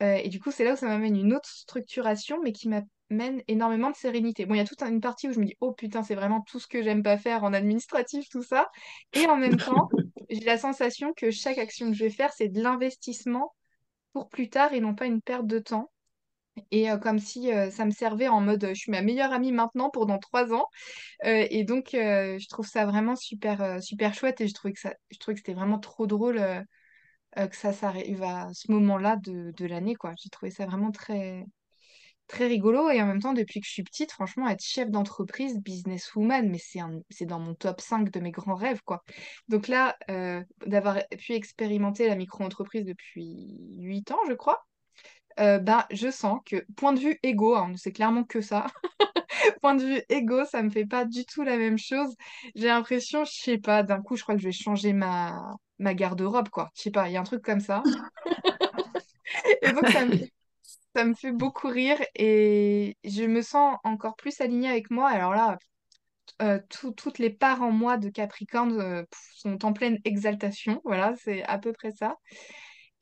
et 0.00 0.28
du 0.28 0.40
coup, 0.40 0.50
c'est 0.50 0.64
là 0.64 0.72
où 0.72 0.76
ça 0.76 0.86
m'amène 0.86 1.16
une 1.16 1.32
autre 1.34 1.48
structuration, 1.48 2.38
mais 2.42 2.52
qui 2.52 2.68
m'amène 2.68 3.42
énormément 3.48 3.90
de 3.90 3.96
sérénité. 3.96 4.44
Bon, 4.44 4.54
il 4.54 4.58
y 4.58 4.60
a 4.60 4.64
toute 4.64 4.82
une 4.82 5.00
partie 5.00 5.28
où 5.28 5.32
je 5.32 5.38
me 5.38 5.44
dis, 5.44 5.54
oh 5.60 5.72
putain, 5.72 6.02
c'est 6.02 6.14
vraiment 6.14 6.40
tout 6.42 6.58
ce 6.58 6.66
que 6.66 6.82
j'aime 6.82 7.02
pas 7.02 7.16
faire 7.16 7.44
en 7.44 7.52
administratif, 7.52 8.28
tout 8.28 8.42
ça. 8.42 8.68
Et 9.14 9.26
en 9.26 9.36
même 9.36 9.56
temps, 9.56 9.88
j'ai 10.30 10.44
la 10.44 10.58
sensation 10.58 11.12
que 11.14 11.30
chaque 11.30 11.58
action 11.58 11.90
que 11.90 11.96
je 11.96 12.04
vais 12.04 12.10
faire, 12.10 12.32
c'est 12.32 12.48
de 12.48 12.62
l'investissement 12.62 13.54
pour 14.12 14.28
plus 14.28 14.48
tard 14.48 14.72
et 14.72 14.80
non 14.80 14.94
pas 14.94 15.06
une 15.06 15.22
perte 15.22 15.46
de 15.46 15.58
temps. 15.58 15.90
Et 16.70 16.90
euh, 16.90 16.96
comme 16.96 17.18
si 17.18 17.52
euh, 17.52 17.70
ça 17.70 17.84
me 17.84 17.90
servait 17.90 18.28
en 18.28 18.40
mode 18.40 18.68
je 18.68 18.74
suis 18.74 18.90
ma 18.90 19.02
meilleure 19.02 19.32
amie 19.32 19.52
maintenant 19.52 19.90
pour 19.90 20.06
dans 20.06 20.18
trois 20.18 20.52
ans. 20.52 20.66
Euh, 21.24 21.46
et 21.50 21.64
donc, 21.64 21.90
je 21.92 22.48
trouve 22.48 22.66
ça 22.66 22.86
vraiment 22.86 23.16
super, 23.16 23.82
super 23.82 24.14
chouette 24.14 24.40
et 24.40 24.48
je 24.48 24.54
trouvais 24.54 24.72
que, 24.72 24.80
ça, 24.80 24.94
je 25.10 25.18
trouvais 25.18 25.34
que 25.34 25.40
c'était 25.40 25.54
vraiment 25.54 25.78
trop 25.78 26.06
drôle 26.06 26.40
que 27.36 27.56
ça 27.56 27.72
s'arrive 27.72 28.22
à 28.22 28.48
ce 28.54 28.72
moment-là 28.72 29.16
de, 29.16 29.52
de 29.56 29.66
l'année. 29.66 29.94
J'ai 30.16 30.30
trouvé 30.30 30.50
ça 30.50 30.64
vraiment 30.64 30.90
très, 30.90 31.44
très 32.26 32.46
rigolo. 32.46 32.90
Et 32.90 33.00
en 33.00 33.06
même 33.06 33.20
temps, 33.20 33.32
depuis 33.32 33.60
que 33.60 33.66
je 33.66 33.72
suis 33.72 33.82
petite, 33.82 34.12
franchement, 34.12 34.48
être 34.48 34.62
chef 34.62 34.90
d'entreprise, 34.90 35.58
businesswoman, 35.60 36.48
mais 36.48 36.58
c'est 36.58 36.80
c'est 37.10 37.26
dans 37.26 37.40
mon 37.40 37.54
top 37.54 37.80
5 37.80 38.10
de 38.10 38.20
mes 38.20 38.30
grands 38.30 38.54
rêves, 38.54 38.82
quoi. 38.84 39.04
Donc 39.48 39.68
là, 39.68 39.96
euh, 40.10 40.42
d'avoir 40.66 40.98
pu 41.18 41.32
expérimenter 41.32 42.08
la 42.08 42.16
micro-entreprise 42.16 42.84
depuis 42.84 43.76
8 43.78 44.10
ans, 44.12 44.20
je 44.28 44.34
crois, 44.34 44.66
euh, 45.38 45.58
ben, 45.58 45.84
je 45.90 46.10
sens 46.10 46.40
que, 46.46 46.64
point 46.76 46.92
de 46.92 47.00
vue 47.00 47.18
égo, 47.22 47.54
hein, 47.56 47.72
c'est 47.76 47.92
clairement 47.92 48.24
que 48.24 48.40
ça, 48.40 48.66
point 49.60 49.74
de 49.74 49.84
vue 49.84 50.02
égo, 50.08 50.44
ça 50.46 50.62
me 50.62 50.70
fait 50.70 50.86
pas 50.86 51.04
du 51.04 51.26
tout 51.26 51.42
la 51.42 51.56
même 51.56 51.78
chose. 51.78 52.14
J'ai 52.54 52.68
l'impression, 52.68 53.24
je 53.24 53.32
sais 53.32 53.58
pas, 53.58 53.82
d'un 53.82 54.00
coup, 54.00 54.16
je 54.16 54.22
crois 54.22 54.34
que 54.34 54.40
je 54.40 54.46
vais 54.46 54.52
changer 54.52 54.92
ma, 54.92 55.56
ma 55.78 55.94
garde-robe, 55.94 56.48
quoi. 56.48 56.70
Je 56.74 56.82
sais 56.82 56.90
pas, 56.90 57.08
il 57.08 57.12
y 57.12 57.16
a 57.16 57.20
un 57.20 57.24
truc 57.24 57.42
comme 57.42 57.60
ça. 57.60 57.82
Et 59.62 59.72
donc, 59.72 59.86
ça 59.88 60.06
me, 60.06 60.16
ça 60.96 61.04
me 61.04 61.12
fait 61.12 61.32
beaucoup 61.32 61.68
rire 61.68 61.98
et 62.14 62.96
je 63.04 63.24
me 63.24 63.42
sens 63.42 63.76
encore 63.84 64.16
plus 64.16 64.40
alignée 64.40 64.70
avec 64.70 64.90
moi. 64.90 65.10
Alors 65.10 65.34
là, 65.34 65.58
euh, 66.40 66.58
toutes 66.70 67.18
les 67.18 67.28
parts 67.28 67.60
en 67.60 67.70
moi 67.70 67.98
de 67.98 68.08
Capricorne 68.08 68.80
euh, 68.80 69.04
sont 69.34 69.62
en 69.66 69.74
pleine 69.74 69.98
exaltation. 70.04 70.80
Voilà, 70.84 71.12
c'est 71.22 71.42
à 71.44 71.58
peu 71.58 71.74
près 71.74 71.92
ça. 71.92 72.16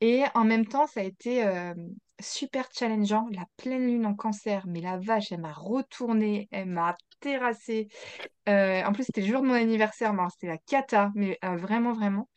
Et 0.01 0.23
en 0.33 0.43
même 0.43 0.65
temps, 0.65 0.87
ça 0.87 0.99
a 0.99 1.03
été 1.03 1.47
euh, 1.47 1.73
super 2.19 2.67
challengeant. 2.77 3.27
La 3.31 3.45
pleine 3.55 3.87
lune 3.87 4.05
en 4.05 4.13
cancer, 4.13 4.65
mais 4.67 4.81
la 4.81 4.97
vache, 4.97 5.31
elle 5.31 5.39
m'a 5.39 5.53
retournée, 5.53 6.49
elle 6.51 6.67
m'a 6.67 6.97
terrassée. 7.21 7.87
en 8.45 8.91
plus, 8.91 9.05
c'était 9.05 9.21
le 9.21 9.27
jour 9.27 9.41
de 9.41 9.47
mon 9.47 9.53
anniversaire, 9.53 10.13
c'était 10.33 10.47
la 10.47 10.57
cata, 10.57 11.11
mais 11.15 11.39
vraiment, 11.41 11.93
vraiment. 11.93 12.27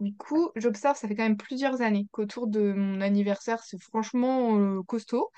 Du 0.00 0.14
coup, 0.14 0.50
j'observe, 0.56 0.96
ça 0.96 1.08
fait 1.08 1.14
quand 1.14 1.22
même 1.22 1.38
plusieurs 1.38 1.80
années 1.80 2.06
qu'autour 2.10 2.46
de 2.48 2.72
mon 2.72 3.00
anniversaire, 3.00 3.62
c'est 3.64 3.80
franchement 3.80 4.58
euh, 4.58 4.82
costaud. 4.82 5.30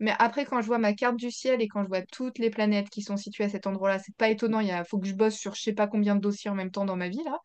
Mais 0.00 0.12
après, 0.18 0.44
quand 0.44 0.60
je 0.60 0.66
vois 0.66 0.78
ma 0.78 0.92
carte 0.92 1.16
du 1.16 1.30
ciel 1.30 1.62
et 1.62 1.68
quand 1.68 1.82
je 1.82 1.88
vois 1.88 2.02
toutes 2.02 2.38
les 2.38 2.50
planètes 2.50 2.90
qui 2.90 3.02
sont 3.02 3.16
situées 3.16 3.44
à 3.44 3.48
cet 3.48 3.66
endroit-là, 3.66 3.98
c'est 3.98 4.14
pas 4.16 4.28
étonnant. 4.28 4.60
Il 4.60 4.70
faut 4.88 4.98
que 4.98 5.06
je 5.06 5.14
bosse 5.14 5.34
sur 5.36 5.54
je 5.54 5.62
sais 5.62 5.72
pas 5.72 5.86
combien 5.86 6.14
de 6.16 6.20
dossiers 6.20 6.50
en 6.50 6.54
même 6.54 6.70
temps 6.70 6.84
dans 6.84 6.96
ma 6.96 7.08
vie 7.08 7.22
là. 7.24 7.38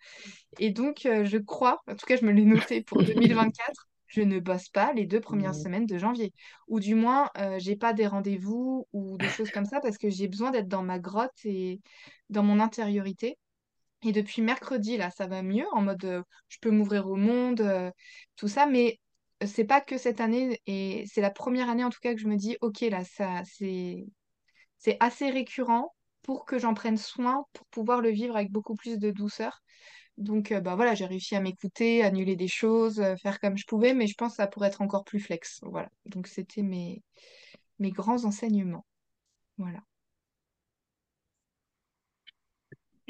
Et 0.59 0.71
donc, 0.71 1.05
euh, 1.05 1.25
je 1.25 1.38
crois, 1.38 1.81
en 1.88 1.95
tout 1.95 2.05
cas, 2.05 2.17
je 2.17 2.25
me 2.25 2.31
l'ai 2.31 2.45
noté 2.45 2.83
pour 2.83 2.99
2024, 3.03 3.88
je 4.07 4.21
ne 4.21 4.39
bosse 4.39 4.69
pas 4.69 4.93
les 4.93 5.05
deux 5.05 5.21
premières 5.21 5.55
semaines 5.55 5.85
de 5.85 5.97
janvier. 5.97 6.33
Ou 6.67 6.79
du 6.79 6.95
moins, 6.95 7.29
euh, 7.38 7.57
j'ai 7.59 7.75
pas 7.75 7.93
des 7.93 8.07
rendez-vous 8.07 8.88
ou 8.93 9.17
des 9.17 9.29
choses 9.29 9.51
comme 9.51 9.65
ça 9.65 9.79
parce 9.81 9.97
que 9.97 10.09
j'ai 10.09 10.27
besoin 10.27 10.51
d'être 10.51 10.67
dans 10.67 10.83
ma 10.83 10.99
grotte 10.99 11.31
et 11.45 11.81
dans 12.29 12.43
mon 12.43 12.59
intériorité. 12.59 13.38
Et 14.03 14.12
depuis 14.13 14.41
mercredi, 14.41 14.98
là, 14.98 15.12
ça 15.12 15.27
va 15.27 15.41
mieux, 15.41 15.65
en 15.74 15.82
mode 15.82 16.06
euh, 16.06 16.24
je 16.48 16.58
peux 16.62 16.72
m'ouvrir 16.72 17.08
au 17.08 17.15
monde, 17.15 17.62
euh, 17.62 17.91
tout 18.38 18.48
ça, 18.48 18.65
mais 18.65 19.00
c'est 19.46 19.65
pas 19.65 19.82
que 19.82 19.98
cette 19.98 20.22
année, 20.22 20.60
et 20.68 21.06
c'est 21.12 21.22
la 21.22 21.32
première 21.32 21.70
année 21.70 21.84
en 21.84 21.89
tout 21.89 22.00
cas 22.01 22.13
que 22.13 22.20
je 22.20 22.27
me 22.27 22.38
dis, 22.38 22.58
ok, 22.62 22.82
là, 22.82 23.03
ça, 23.03 23.41
c'est, 23.46 24.06
c'est 24.77 24.98
assez 25.01 25.29
récurrent 25.29 25.94
pour 26.22 26.46
que 26.46 26.60
j'en 26.60 26.74
prenne 26.74 26.98
soin, 26.98 27.46
pour 27.53 27.65
pouvoir 27.68 28.01
le 28.01 28.10
vivre 28.10 28.36
avec 28.36 28.51
beaucoup 28.51 28.75
plus 28.75 29.00
de 29.00 29.12
douceur. 29.12 29.62
Donc, 30.18 30.51
euh, 30.51 30.62
bah 30.62 30.75
voilà, 30.75 30.96
j'ai 30.96 31.06
réussi 31.06 31.36
à 31.36 31.41
m'écouter, 31.41 32.03
annuler 32.03 32.36
des 32.36 32.48
choses, 32.50 33.03
faire 33.22 33.39
comme 33.39 33.58
je 33.58 33.65
pouvais, 33.65 33.94
mais 33.94 34.08
je 34.08 34.15
pense 34.15 34.34
que 34.34 34.38
ça 34.38 34.48
pourrait 34.48 34.68
être 34.68 34.82
encore 34.82 35.06
plus 35.06 35.20
flex. 35.20 35.60
Voilà. 35.63 35.89
Donc, 36.06 36.27
c'était 36.27 36.62
mes, 36.62 37.03
mes 37.79 37.91
grands 37.91 38.25
enseignements. 38.25 38.86
Voilà. 39.58 39.79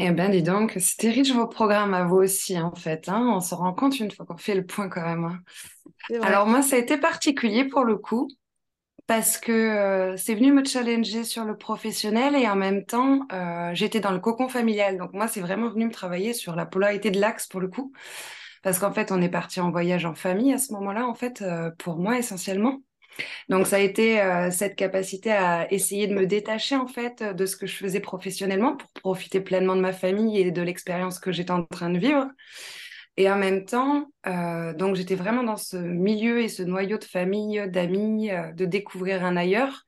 Eh 0.01 0.11
bien, 0.11 0.29
dis 0.29 0.41
donc, 0.41 0.77
c'était 0.79 1.09
riche 1.09 1.33
vos 1.33 1.45
programmes 1.45 1.93
à 1.93 2.05
vous 2.05 2.15
aussi, 2.15 2.57
en 2.57 2.73
fait. 2.73 3.09
Hein. 3.09 3.33
On 3.35 3.41
se 3.41 3.53
rend 3.53 3.73
compte 3.73 3.99
une 3.99 4.09
fois 4.09 4.25
qu'on 4.25 4.37
fait 4.37 4.55
le 4.55 4.65
point 4.65 4.87
quand 4.87 5.01
même. 5.01 5.25
Hein. 5.25 6.21
Alors 6.21 6.47
moi, 6.47 6.61
ça 6.61 6.77
a 6.77 6.79
été 6.79 6.97
particulier 6.97 7.65
pour 7.65 7.83
le 7.83 7.97
coup, 7.97 8.29
parce 9.07 9.37
que 9.37 9.51
euh, 9.51 10.15
c'est 10.15 10.35
venu 10.35 10.53
me 10.53 10.63
challenger 10.63 11.25
sur 11.25 11.43
le 11.43 11.57
professionnel 11.57 12.35
et 12.37 12.47
en 12.47 12.55
même 12.55 12.85
temps, 12.85 13.27
euh, 13.33 13.71
j'étais 13.73 13.99
dans 13.99 14.11
le 14.11 14.19
cocon 14.19 14.47
familial. 14.47 14.97
Donc 14.97 15.11
moi, 15.11 15.27
c'est 15.27 15.41
vraiment 15.41 15.69
venu 15.69 15.85
me 15.87 15.91
travailler 15.91 16.33
sur 16.33 16.55
la 16.55 16.65
polarité 16.65 17.11
de 17.11 17.19
l'axe 17.19 17.47
pour 17.47 17.59
le 17.59 17.67
coup, 17.67 17.91
parce 18.63 18.79
qu'en 18.79 18.93
fait, 18.93 19.11
on 19.11 19.21
est 19.21 19.29
parti 19.29 19.59
en 19.59 19.69
voyage 19.69 20.05
en 20.05 20.15
famille 20.15 20.53
à 20.53 20.57
ce 20.59 20.71
moment-là, 20.73 21.07
en 21.07 21.13
fait, 21.13 21.41
euh, 21.41 21.71
pour 21.77 21.97
moi 21.97 22.17
essentiellement. 22.17 22.79
Donc 23.49 23.67
ça 23.67 23.77
a 23.77 23.79
été 23.79 24.21
euh, 24.21 24.51
cette 24.51 24.75
capacité 24.75 25.31
à 25.31 25.71
essayer 25.71 26.07
de 26.07 26.13
me 26.13 26.25
détacher 26.25 26.75
en 26.75 26.88
fait 26.88 27.23
de 27.23 27.45
ce 27.45 27.55
que 27.55 27.67
je 27.67 27.75
faisais 27.75 27.99
professionnellement 27.99 28.75
pour 28.75 28.89
profiter 28.91 29.41
pleinement 29.41 29.75
de 29.75 29.81
ma 29.81 29.93
famille 29.93 30.39
et 30.39 30.51
de 30.51 30.61
l'expérience 30.61 31.19
que 31.19 31.31
j'étais 31.31 31.51
en 31.51 31.63
train 31.63 31.89
de 31.89 31.99
vivre. 31.99 32.27
Et 33.17 33.29
en 33.29 33.38
même 33.38 33.65
temps, 33.65 34.05
euh, 34.27 34.73
donc 34.73 34.95
j'étais 34.95 35.15
vraiment 35.15 35.43
dans 35.43 35.57
ce 35.57 35.75
milieu 35.75 36.41
et 36.41 36.47
ce 36.47 36.63
noyau 36.63 36.97
de 36.97 37.03
famille, 37.03 37.61
d'amis, 37.67 38.31
euh, 38.31 38.53
de 38.53 38.65
découvrir 38.65 39.25
un 39.25 39.35
ailleurs. 39.35 39.85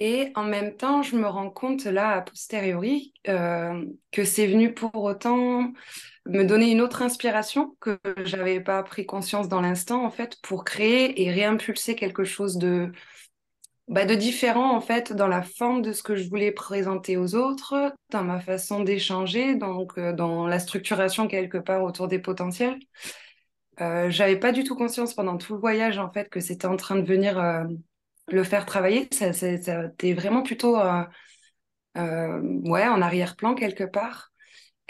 Et 0.00 0.32
en 0.34 0.44
même 0.44 0.76
temps, 0.76 1.02
je 1.02 1.14
me 1.16 1.28
rends 1.28 1.50
compte 1.50 1.84
là, 1.84 2.10
a 2.12 2.22
posteriori, 2.22 3.12
euh, 3.28 3.84
que 4.12 4.24
c'est 4.24 4.46
venu 4.46 4.72
pour 4.72 4.94
autant 5.04 5.72
me 6.26 6.44
donner 6.44 6.70
une 6.70 6.80
autre 6.80 7.02
inspiration 7.02 7.76
que 7.80 7.98
j'avais 8.24 8.60
pas 8.60 8.82
pris 8.82 9.04
conscience 9.04 9.48
dans 9.48 9.60
l'instant, 9.60 10.04
en 10.04 10.10
fait, 10.10 10.38
pour 10.42 10.64
créer 10.64 11.22
et 11.22 11.30
réimpulser 11.30 11.96
quelque 11.96 12.24
chose 12.24 12.56
de, 12.56 12.92
bah, 13.88 14.06
de 14.06 14.14
différent, 14.14 14.74
en 14.74 14.80
fait, 14.80 15.12
dans 15.12 15.28
la 15.28 15.42
forme 15.42 15.82
de 15.82 15.92
ce 15.92 16.02
que 16.02 16.16
je 16.16 16.28
voulais 16.28 16.52
présenter 16.52 17.16
aux 17.16 17.34
autres, 17.34 17.92
dans 18.10 18.22
ma 18.24 18.40
façon 18.40 18.82
d'échanger, 18.84 19.56
donc 19.56 19.98
euh, 19.98 20.12
dans 20.12 20.46
la 20.46 20.60
structuration 20.60 21.28
quelque 21.28 21.58
part 21.58 21.82
autour 21.82 22.08
des 22.08 22.20
potentiels. 22.20 22.78
Euh, 23.80 24.10
j'avais 24.10 24.38
pas 24.38 24.52
du 24.52 24.64
tout 24.64 24.76
conscience 24.76 25.14
pendant 25.14 25.38
tout 25.38 25.54
le 25.54 25.60
voyage, 25.60 25.98
en 25.98 26.10
fait, 26.12 26.28
que 26.28 26.40
c'était 26.40 26.66
en 26.66 26.76
train 26.76 26.96
de 26.96 27.06
venir 27.06 27.38
euh, 27.38 27.64
le 28.32 28.44
faire 28.44 28.66
travailler. 28.66 29.08
Ça, 29.12 29.32
ça, 29.32 29.90
vraiment 30.02 30.42
plutôt 30.42 30.78
euh, 31.96 32.40
ouais, 32.64 32.86
en 32.86 33.02
arrière-plan 33.02 33.54
quelque 33.54 33.84
part. 33.84 34.30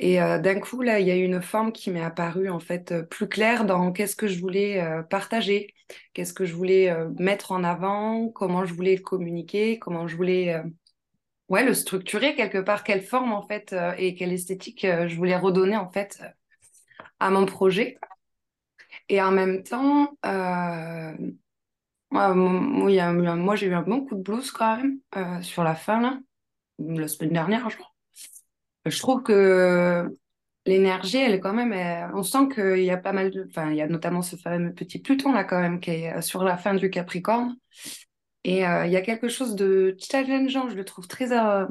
Et 0.02 0.20
euh, 0.22 0.38
d'un 0.38 0.58
coup, 0.60 0.80
là, 0.80 0.98
il 0.98 1.06
y 1.06 1.10
a 1.10 1.14
une 1.14 1.42
forme 1.42 1.72
qui 1.72 1.90
m'est 1.90 2.02
apparue 2.02 2.48
en 2.48 2.58
fait 2.58 2.90
euh, 2.90 3.02
plus 3.02 3.28
claire 3.28 3.66
dans 3.66 3.92
qu'est-ce 3.92 4.16
que 4.16 4.28
je 4.28 4.40
voulais 4.40 4.80
euh, 4.80 5.02
partager, 5.02 5.74
qu'est-ce 6.14 6.32
que 6.32 6.46
je 6.46 6.54
voulais 6.54 6.90
mettre 7.18 7.52
en 7.52 7.64
avant, 7.64 8.30
comment 8.30 8.64
je 8.64 8.72
voulais 8.72 8.96
le 8.96 9.02
communiquer, 9.02 9.78
comment 9.78 10.08
je 10.08 10.16
voulais 10.16 10.56
ouais, 11.48 11.64
le 11.64 11.74
structurer 11.74 12.34
quelque 12.34 12.58
part, 12.58 12.82
quelle 12.84 13.02
forme 13.02 13.32
en 13.32 13.42
fait 13.46 13.74
et 13.98 14.14
quelle 14.14 14.32
esthétique 14.32 14.86
je 14.86 15.16
voulais 15.16 15.36
redonner 15.36 15.76
en 15.76 15.90
fait 15.90 16.22
à 17.18 17.30
mon 17.30 17.44
projet. 17.44 17.98
Et 19.08 19.20
en 19.20 19.32
même 19.32 19.64
temps, 19.64 20.16
moi, 22.10 22.34
moi 22.34 23.56
j'ai 23.56 23.66
eu 23.66 23.74
un 23.74 23.82
bon 23.82 24.04
coup 24.04 24.16
de 24.16 24.22
blues 24.22 24.50
quand 24.50 24.76
même 24.76 25.42
sur 25.42 25.64
la 25.64 25.74
fin, 25.74 26.00
là, 26.00 26.18
la 26.78 27.08
semaine 27.08 27.32
dernière, 27.32 27.68
je 27.70 27.76
crois 27.76 27.90
je 28.86 28.98
trouve 28.98 29.22
que 29.22 30.16
l'énergie, 30.66 31.18
elle 31.18 31.34
est 31.34 31.40
quand 31.40 31.52
même. 31.52 31.72
on 32.14 32.22
sent 32.22 32.48
qu'il 32.54 32.82
y 32.82 32.90
a 32.90 32.96
pas 32.96 33.12
mal 33.12 33.30
de. 33.30 33.46
Enfin, 33.48 33.70
il 33.70 33.76
y 33.76 33.82
a 33.82 33.88
notamment 33.88 34.22
ce 34.22 34.36
fameux 34.36 34.72
petit 34.72 34.98
Pluton 34.98 35.32
là, 35.32 35.44
quand 35.44 35.60
même, 35.60 35.80
qui 35.80 35.90
est 35.90 36.16
euh, 36.16 36.20
sur 36.20 36.44
la 36.44 36.56
fin 36.56 36.74
du 36.74 36.90
Capricorne. 36.90 37.56
Et 38.44 38.66
euh, 38.66 38.86
il 38.86 38.92
y 38.92 38.96
a 38.96 39.02
quelque 39.02 39.28
chose 39.28 39.54
de 39.54 39.96
challengeant, 39.98 40.68
je 40.68 40.76
le 40.76 40.84
trouve 40.84 41.06
très, 41.06 41.32
euh, 41.32 41.66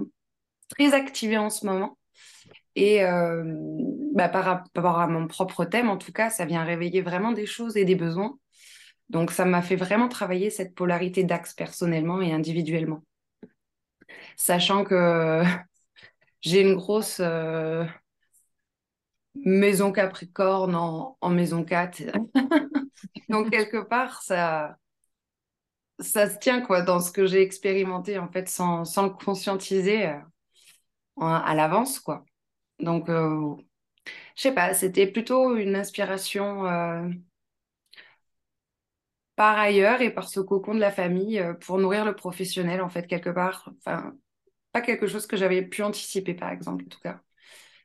très 0.70 0.94
activé 0.94 1.38
en 1.38 1.50
ce 1.50 1.66
moment. 1.66 1.98
Et 2.76 3.02
bah, 4.14 4.30
par 4.30 4.46
rapport 4.46 5.00
à 5.00 5.08
mon 5.08 5.28
propre 5.28 5.66
thème, 5.66 5.90
en 5.90 5.98
tout 5.98 6.14
cas, 6.14 6.30
ça 6.30 6.46
vient 6.46 6.64
réveiller 6.64 7.02
vraiment 7.02 7.34
des 7.34 7.46
choses 7.46 7.76
et 7.76 7.84
des 7.84 7.96
besoins. 7.96 8.38
Donc, 9.10 9.32
ça 9.32 9.46
m'a 9.46 9.62
fait 9.62 9.76
vraiment 9.76 10.08
travailler 10.08 10.50
cette 10.50 10.76
polarité 10.76 11.24
d'axe 11.24 11.54
personnellement 11.54 12.22
et 12.22 12.32
individuellement. 12.32 13.04
Sachant 14.36 14.84
que 14.84 15.44
j'ai 16.42 16.62
une 16.62 16.76
grosse 16.76 17.20
euh, 17.20 17.86
maison 19.36 19.92
Capricorne 19.92 20.76
en, 20.76 21.18
maison 21.30 21.64
4. 21.64 22.04
Donc, 23.30 23.50
quelque 23.50 23.78
part, 23.78 24.22
ça, 24.22 24.78
ça 26.00 26.30
se 26.30 26.38
tient 26.38 26.62
quoi, 26.62 26.82
dans 26.84 27.00
ce 27.00 27.12
que 27.12 27.26
j'ai 27.26 27.42
expérimenté, 27.42 28.20
en 28.20 28.32
fait, 28.32 28.48
sans, 28.48 28.86
sans 28.86 29.04
le 29.08 29.14
conscientiser 29.14 30.08
euh, 30.08 30.20
à 31.18 31.56
l'avance. 31.56 32.00
quoi. 32.00 32.24
Donc, 32.80 33.10
euh, 33.10 33.56
je 34.36 34.42
sais 34.42 34.54
pas, 34.54 34.74
c'était 34.74 35.08
plutôt 35.08 35.56
une 35.58 35.76
inspiration 35.76 37.12
par 39.40 39.58
ailleurs 39.58 40.02
et 40.02 40.14
par 40.14 40.28
ce 40.28 40.42
cocon 40.42 40.76
de 40.76 40.82
la 40.82 40.92
famille 40.92 41.42
pour 41.62 41.78
nourrir 41.78 42.04
le 42.04 42.14
professionnel, 42.14 42.82
en 42.82 42.90
fait, 42.90 43.08
quelque 43.08 43.30
part. 43.30 43.72
Enfin, 43.78 44.14
pas 44.74 44.82
quelque 44.82 45.08
chose 45.08 45.28
que 45.28 45.38
j'avais 45.38 45.62
pu 45.62 45.82
anticiper, 45.82 46.34
par 46.34 46.50
exemple, 46.50 46.84
en 46.84 46.90
tout 46.90 47.00
cas. 47.00 47.22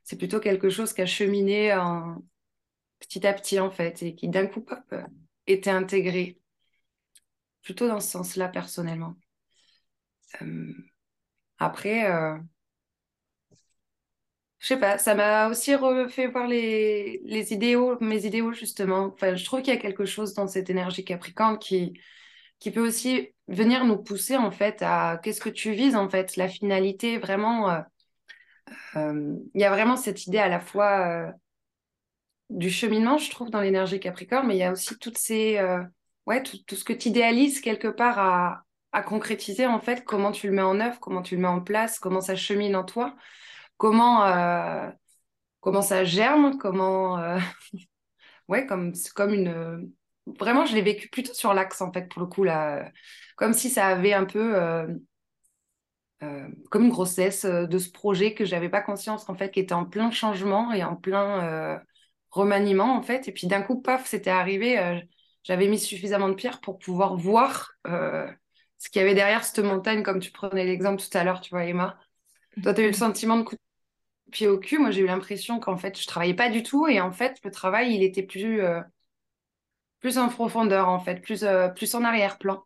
C'est 0.03 0.17
plutôt 0.17 0.41
quelque 0.41 0.69
chose 0.69 0.91
qui 0.91 1.01
a 1.01 1.05
cheminé 1.05 1.73
petit 2.99 3.25
à 3.25 3.31
petit, 3.31 3.57
en 3.61 3.71
fait, 3.71 4.03
et 4.03 4.15
qui 4.15 4.27
d'un 4.27 4.47
coup, 4.47 4.59
pop, 4.59 4.81
était 5.47 5.69
intégré. 5.69 6.41
Plutôt 7.61 7.87
dans 7.87 8.01
ce 8.01 8.11
sens-là, 8.11 8.49
personnellement. 8.49 9.15
Euh, 10.41 10.73
après, 11.57 12.11
euh... 12.11 12.37
je 14.59 14.67
sais 14.67 14.79
pas, 14.79 14.97
ça 14.97 15.15
m'a 15.15 15.47
aussi 15.49 15.75
refait 15.75 16.27
voir 16.27 16.47
les, 16.47 17.21
les 17.23 17.53
idéaux, 17.53 17.97
mes 18.01 18.25
idéaux, 18.25 18.53
justement. 18.53 19.11
Enfin, 19.13 19.35
je 19.35 19.45
trouve 19.45 19.61
qu'il 19.61 19.73
y 19.73 19.77
a 19.77 19.79
quelque 19.79 20.05
chose 20.05 20.33
dans 20.33 20.47
cette 20.47 20.69
énergie 20.69 21.03
capricorne 21.03 21.59
qui, 21.59 21.93
qui 22.59 22.71
peut 22.71 22.85
aussi 22.85 23.33
venir 23.47 23.85
nous 23.85 23.97
pousser 23.97 24.37
en 24.37 24.51
fait 24.51 24.81
à 24.81 25.19
qu'est-ce 25.21 25.41
que 25.41 25.49
tu 25.49 25.73
vises 25.73 25.95
en 25.95 26.09
fait, 26.09 26.35
la 26.35 26.47
finalité 26.47 27.17
vraiment. 27.17 27.69
Euh, 27.69 27.81
euh, 28.95 29.35
il 29.53 29.61
y 29.61 29.65
a 29.65 29.69
vraiment 29.69 29.95
cette 29.95 30.25
idée 30.25 30.39
à 30.39 30.47
la 30.47 30.59
fois 30.59 31.07
euh, 31.07 31.31
du 32.49 32.71
cheminement, 32.71 33.17
je 33.17 33.29
trouve, 33.29 33.49
dans 33.51 33.61
l'énergie 33.61 33.99
Capricorne, 33.99 34.47
mais 34.47 34.55
il 34.55 34.59
y 34.59 34.63
a 34.63 34.71
aussi 34.71 34.97
toutes 34.97 35.17
ces 35.17 35.59
ouais 36.25 36.41
tout, 36.41 36.75
ce 36.75 36.83
que 36.83 36.93
tu 36.93 37.09
idéalises 37.09 37.61
quelque 37.61 37.87
part 37.87 38.17
à, 38.17 38.63
à 38.91 39.03
concrétiser 39.03 39.67
en 39.67 39.79
fait, 39.79 40.03
comment 40.05 40.31
tu 40.31 40.47
le 40.47 40.53
mets 40.53 40.61
en 40.63 40.79
œuvre, 40.79 40.99
comment 40.99 41.21
tu 41.21 41.35
le 41.35 41.41
mets 41.41 41.47
en 41.47 41.61
place, 41.61 41.99
comment 41.99 42.21
ça 42.21 42.35
chemine 42.35 42.75
en 42.75 42.83
toi, 42.83 43.15
comment 43.77 44.91
comment 45.61 45.81
ça 45.81 46.03
germe, 46.03 46.57
comment 46.57 47.17
ouais 48.47 48.65
comme 48.65 48.93
comme 49.15 49.33
une 49.33 49.91
vraiment, 50.25 50.65
je 50.65 50.75
l'ai 50.75 50.81
vécu 50.81 51.09
plutôt 51.09 51.33
sur 51.33 51.53
l'axe, 51.53 51.81
en 51.81 51.91
fait, 51.91 52.07
pour 52.09 52.21
le 52.21 52.27
coup, 52.27 52.43
là. 52.43 52.91
Comme 53.35 53.53
si 53.53 53.69
ça 53.69 53.87
avait 53.87 54.13
un 54.13 54.25
peu. 54.25 54.55
Euh, 54.55 54.87
euh, 56.23 56.47
comme 56.71 56.85
une 56.85 56.89
grossesse 56.89 57.45
euh, 57.45 57.67
de 57.67 57.77
ce 57.77 57.91
projet 57.91 58.33
que 58.33 58.45
j'avais 58.45 58.69
pas 58.69 58.81
conscience, 58.81 59.29
en 59.29 59.35
fait, 59.35 59.51
qui 59.51 59.59
était 59.59 59.73
en 59.73 59.85
plein 59.85 60.11
changement 60.11 60.71
et 60.73 60.83
en 60.83 60.95
plein 60.95 61.81
remaniement, 62.31 62.95
en 62.95 63.01
fait. 63.01 63.27
Et 63.27 63.31
puis 63.31 63.47
d'un 63.47 63.61
coup, 63.61 63.81
paf, 63.81 64.05
c'était 64.07 64.29
arrivé. 64.29 65.01
j'avais 65.43 65.67
mis 65.67 65.79
suffisamment 65.79 66.29
de 66.29 66.33
pierres 66.33 66.61
pour 66.61 66.79
pouvoir 66.79 67.15
voir 67.15 67.71
ce 67.85 68.89
qu'il 68.89 69.01
y 69.01 69.05
avait 69.05 69.15
derrière 69.15 69.43
cette 69.43 69.63
montagne, 69.63 70.03
comme 70.03 70.19
tu 70.19 70.31
prenais 70.31 70.65
l'exemple 70.65 71.01
tout 71.01 71.17
à 71.17 71.23
l'heure, 71.23 71.41
tu 71.41 71.49
vois, 71.51 71.65
Emma. 71.65 71.97
Toi, 72.63 72.73
tu 72.73 72.81
as 72.81 72.83
eu 72.83 72.87
le 72.87 72.91
mhm. 72.91 72.97
sentiment 72.97 73.37
de 73.37 73.43
coup 73.43 73.55
de 73.55 73.61
pied 74.35 74.47
au 74.47 74.59
cul. 74.59 74.79
Moi, 74.79 74.91
j'ai 74.91 75.01
eu 75.01 75.05
l'impression 75.07 75.59
qu'en 75.59 75.77
fait, 75.77 75.99
je 75.99 76.07
travaillais 76.07 76.33
pas 76.35 76.49
du 76.49 76.63
tout. 76.63 76.87
Et 76.87 77.01
en 77.01 77.11
fait, 77.11 77.37
le 77.43 77.51
travail, 77.51 77.95
il 77.95 78.03
était 78.03 78.23
plus 78.23 78.61
plus 80.05 80.19
en 80.19 80.29
profondeur 80.29 80.87
en 80.87 80.99
fait, 80.99 81.19
plus, 81.21 81.43
euh, 81.43 81.67
plus 81.69 81.95
en 81.95 82.03
arrière-plan. 82.03 82.63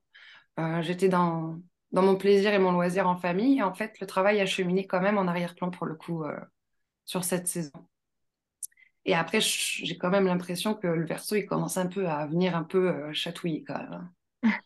Euh, 0.60 0.82
j'étais 0.82 1.10
dans, 1.10 1.62
dans 1.94 2.02
mon 2.02 2.18
plaisir 2.18 2.54
et 2.54 2.60
mon 2.60 2.74
loisir 2.74 3.08
en 3.08 3.18
famille. 3.18 3.60
Et 3.60 3.64
en 3.64 3.74
fait, 3.74 4.00
le 4.02 4.08
travail 4.08 4.42
a 4.42 4.46
cheminé 4.46 4.86
quand 4.88 5.02
même 5.02 5.18
en 5.18 5.28
arrière-plan 5.28 5.72
pour 5.72 5.86
le 5.86 5.96
coup 5.96 6.26
euh, 6.26 6.38
sur 7.06 7.24
cette 7.24 7.48
saison. 7.48 7.72
Et 9.06 9.16
après, 9.16 9.40
j'ai 9.42 9.98
quand 9.98 10.10
même 10.10 10.26
l'impression 10.26 10.74
que 10.76 10.88
le 10.88 11.06
verso, 11.06 11.36
il 11.36 11.46
commence 11.46 11.78
un 11.78 11.88
peu 11.88 12.08
à 12.08 12.28
venir 12.28 12.56
un 12.56 12.64
peu 12.64 13.12
chatouiller 13.14 13.64
quand 13.64 13.80
même. 13.80 14.10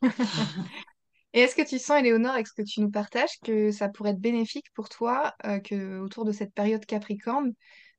Et 1.34 1.42
est-ce 1.42 1.56
que 1.56 1.68
tu 1.68 1.80
sens, 1.80 2.00
Éléonore, 2.00 2.34
avec 2.34 2.48
ce 2.48 2.54
que 2.54 2.62
tu 2.62 2.82
nous 2.82 2.92
partages, 2.92 3.40
que 3.44 3.72
ça 3.72 3.90
pourrait 3.90 4.12
être 4.12 4.20
bénéfique 4.20 4.68
pour 4.76 4.90
toi, 4.90 5.34
que 5.64 6.00
autour 6.00 6.26
de 6.26 6.32
cette 6.32 6.54
période 6.54 6.86
Capricorne, 6.86 7.54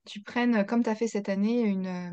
tu 0.04 0.20
prennes, 0.20 0.64
comme 0.66 0.82
tu 0.82 0.90
as 0.90 0.94
fait 0.94 1.08
cette 1.08 1.28
année, 1.28 1.74
euh, 1.74 2.10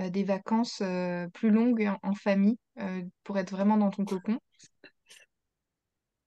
euh, 0.00 0.10
des 0.10 0.24
vacances 0.24 0.80
euh, 0.82 1.28
plus 1.28 1.50
longues 1.50 1.90
en, 2.02 2.14
famille 2.14 2.58
pour 3.24 3.38
être 3.38 3.50
vraiment 3.50 3.76
dans 3.76 3.90
ton 3.90 4.04
cocon? 4.04 4.38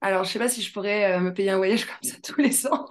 Alors, 0.01 0.23
je 0.23 0.31
sais 0.31 0.39
pas 0.39 0.49
si 0.49 0.61
je 0.61 0.71
pourrais 0.71 1.19
me 1.19 1.33
payer 1.33 1.51
un 1.51 1.57
voyage 1.57 1.85
comme 1.85 2.09
ça 2.09 2.15
tous 2.23 2.39
les 2.39 2.65
ans. 2.67 2.87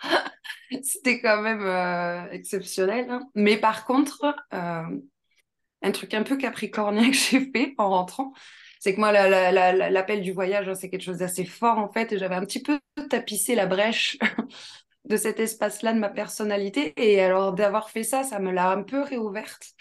C'était 0.82 1.20
quand 1.20 1.42
même 1.42 2.28
exceptionnel. 2.30 3.10
Hein. 3.10 3.20
Mais 3.34 3.56
par 3.56 3.84
contre, 3.84 4.34
un 4.50 5.92
truc 5.92 6.14
un 6.14 6.22
peu 6.22 6.36
capricornien 6.36 7.10
que 7.10 7.16
j'ai 7.16 7.50
fait 7.50 7.74
en 7.78 7.90
rentrant, 7.90 8.32
c'est 8.80 8.94
que 8.94 9.00
moi, 9.00 9.12
l'appel 9.12 10.22
du 10.22 10.32
voyage, 10.32 10.68
hein, 10.68 10.74
c'est 10.74 10.90
quelque 10.90 11.02
chose 11.02 11.18
d'assez 11.18 11.44
fort 11.44 11.78
en 11.78 11.88
fait. 11.88 12.12
Et 12.12 12.18
j'avais 12.18 12.34
un 12.34 12.44
petit 12.44 12.62
peu 12.62 12.78
tapissé 13.10 13.54
la 13.54 13.66
brèche 13.66 14.18
de 15.04 15.16
cet 15.16 15.40
espace-là 15.40 15.92
de 15.92 15.98
ma 15.98 16.10
personnalité. 16.10 16.92
Et 16.96 17.20
alors 17.20 17.52
d'avoir 17.52 17.90
fait 17.90 18.04
ça, 18.04 18.22
ça 18.22 18.38
me 18.38 18.52
l'a 18.52 18.70
un 18.70 18.82
peu 18.82 19.02
réouverte. 19.02 19.74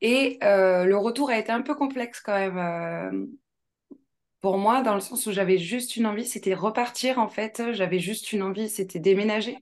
Et 0.00 0.38
euh, 0.42 0.84
le 0.84 0.96
retour 0.96 1.30
a 1.30 1.38
été 1.38 1.50
un 1.52 1.62
peu 1.62 1.74
complexe 1.74 2.20
quand 2.20 2.34
même 2.34 2.58
euh, 2.58 3.26
pour 4.44 4.58
moi, 4.58 4.82
dans 4.82 4.92
le 4.92 5.00
sens 5.00 5.26
où 5.26 5.32
j'avais 5.32 5.56
juste 5.56 5.96
une 5.96 6.04
envie, 6.04 6.26
c'était 6.26 6.52
repartir 6.52 7.18
en 7.18 7.28
fait. 7.28 7.62
J'avais 7.72 7.98
juste 7.98 8.30
une 8.34 8.42
envie, 8.42 8.68
c'était 8.68 8.98
déménager. 8.98 9.56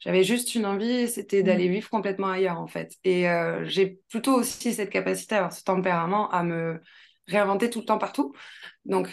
J'avais 0.00 0.24
juste 0.24 0.54
une 0.54 0.66
envie, 0.66 1.08
c'était 1.08 1.42
d'aller 1.42 1.70
mmh. 1.70 1.72
vivre 1.72 1.88
complètement 1.88 2.28
ailleurs 2.28 2.60
en 2.60 2.66
fait. 2.66 2.96
Et 3.02 3.30
euh, 3.30 3.64
j'ai 3.64 3.98
plutôt 4.10 4.34
aussi 4.34 4.74
cette 4.74 4.90
capacité, 4.90 5.36
à 5.36 5.50
ce 5.50 5.64
tempérament, 5.64 6.30
à 6.32 6.42
me 6.42 6.82
réinventer 7.28 7.70
tout 7.70 7.80
le 7.80 7.86
temps 7.86 7.98
partout. 7.98 8.34
Donc 8.84 9.08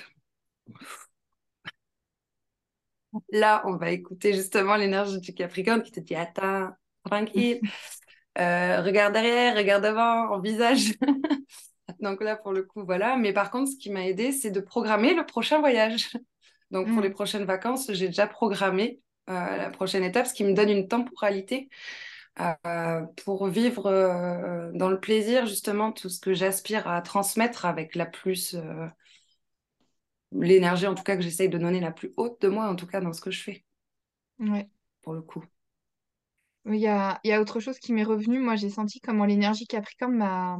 Là, 3.31 3.61
on 3.65 3.75
va 3.75 3.91
écouter 3.91 4.33
justement 4.33 4.75
l'énergie 4.75 5.19
du 5.19 5.33
Capricorne 5.33 5.83
qui 5.83 5.91
te 5.91 5.99
dit 5.99 6.15
Attends, 6.15 6.69
tranquille. 7.03 7.61
regarde 8.35 9.13
derrière, 9.13 9.55
regarde 9.55 9.83
devant, 9.83 10.31
envisage. 10.31 10.93
Donc 11.99 12.23
là, 12.23 12.35
pour 12.35 12.53
le 12.53 12.63
coup, 12.63 12.83
voilà. 12.85 13.15
Mais 13.17 13.33
par 13.33 13.51
contre, 13.51 13.71
ce 13.71 13.77
qui 13.77 13.91
m'a 13.91 14.07
aidé, 14.07 14.31
c'est 14.31 14.51
de 14.51 14.59
programmer 14.59 15.13
le 15.13 15.25
prochain 15.25 15.59
voyage. 15.59 16.11
Donc 16.71 16.91
pour 16.91 17.01
les 17.01 17.09
mm. 17.09 17.13
prochaines 17.13 17.45
vacances, 17.45 17.91
j'ai 17.91 18.07
déjà 18.07 18.25
programmé 18.25 18.99
la 19.27 19.69
prochaine 19.69 20.03
étape, 20.03 20.25
ce 20.25 20.33
qui 20.33 20.43
me 20.43 20.53
donne 20.53 20.69
une 20.69 20.87
temporalité 20.87 21.69
pour 23.23 23.47
vivre 23.47 24.71
dans 24.73 24.89
le 24.89 24.99
plaisir, 24.99 25.45
justement, 25.45 25.91
tout 25.91 26.09
ce 26.09 26.19
que 26.19 26.33
j'aspire 26.33 26.87
à 26.87 27.01
transmettre 27.01 27.65
avec 27.65 27.95
la 27.95 28.05
plus 28.05 28.55
l'énergie 30.39 30.87
en 30.87 30.95
tout 30.95 31.03
cas 31.03 31.15
que 31.15 31.21
j'essaye 31.21 31.49
de 31.49 31.57
donner 31.57 31.79
la 31.79 31.91
plus 31.91 32.11
haute 32.17 32.41
de 32.41 32.47
moi, 32.47 32.67
en 32.67 32.75
tout 32.75 32.87
cas 32.87 33.01
dans 33.01 33.13
ce 33.13 33.21
que 33.21 33.31
je 33.31 33.41
fais. 33.41 33.63
Ouais. 34.39 34.67
Pour 35.01 35.13
le 35.13 35.21
coup. 35.21 35.43
Il 36.65 36.75
y 36.75 36.87
a, 36.87 37.19
il 37.23 37.29
y 37.29 37.33
a 37.33 37.41
autre 37.41 37.59
chose 37.59 37.77
qui 37.77 37.91
m'est 37.91 38.05
revenu. 38.05 38.39
Moi, 38.39 38.55
j'ai 38.55 38.69
senti 38.69 39.01
comment 39.01 39.25
l'énergie 39.25 39.67
Capricorne 39.67 40.15
m'a, 40.15 40.59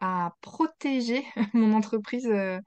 a 0.00 0.34
protégé 0.42 1.24
mon 1.54 1.72
entreprise 1.72 2.26
euh, 2.26 2.58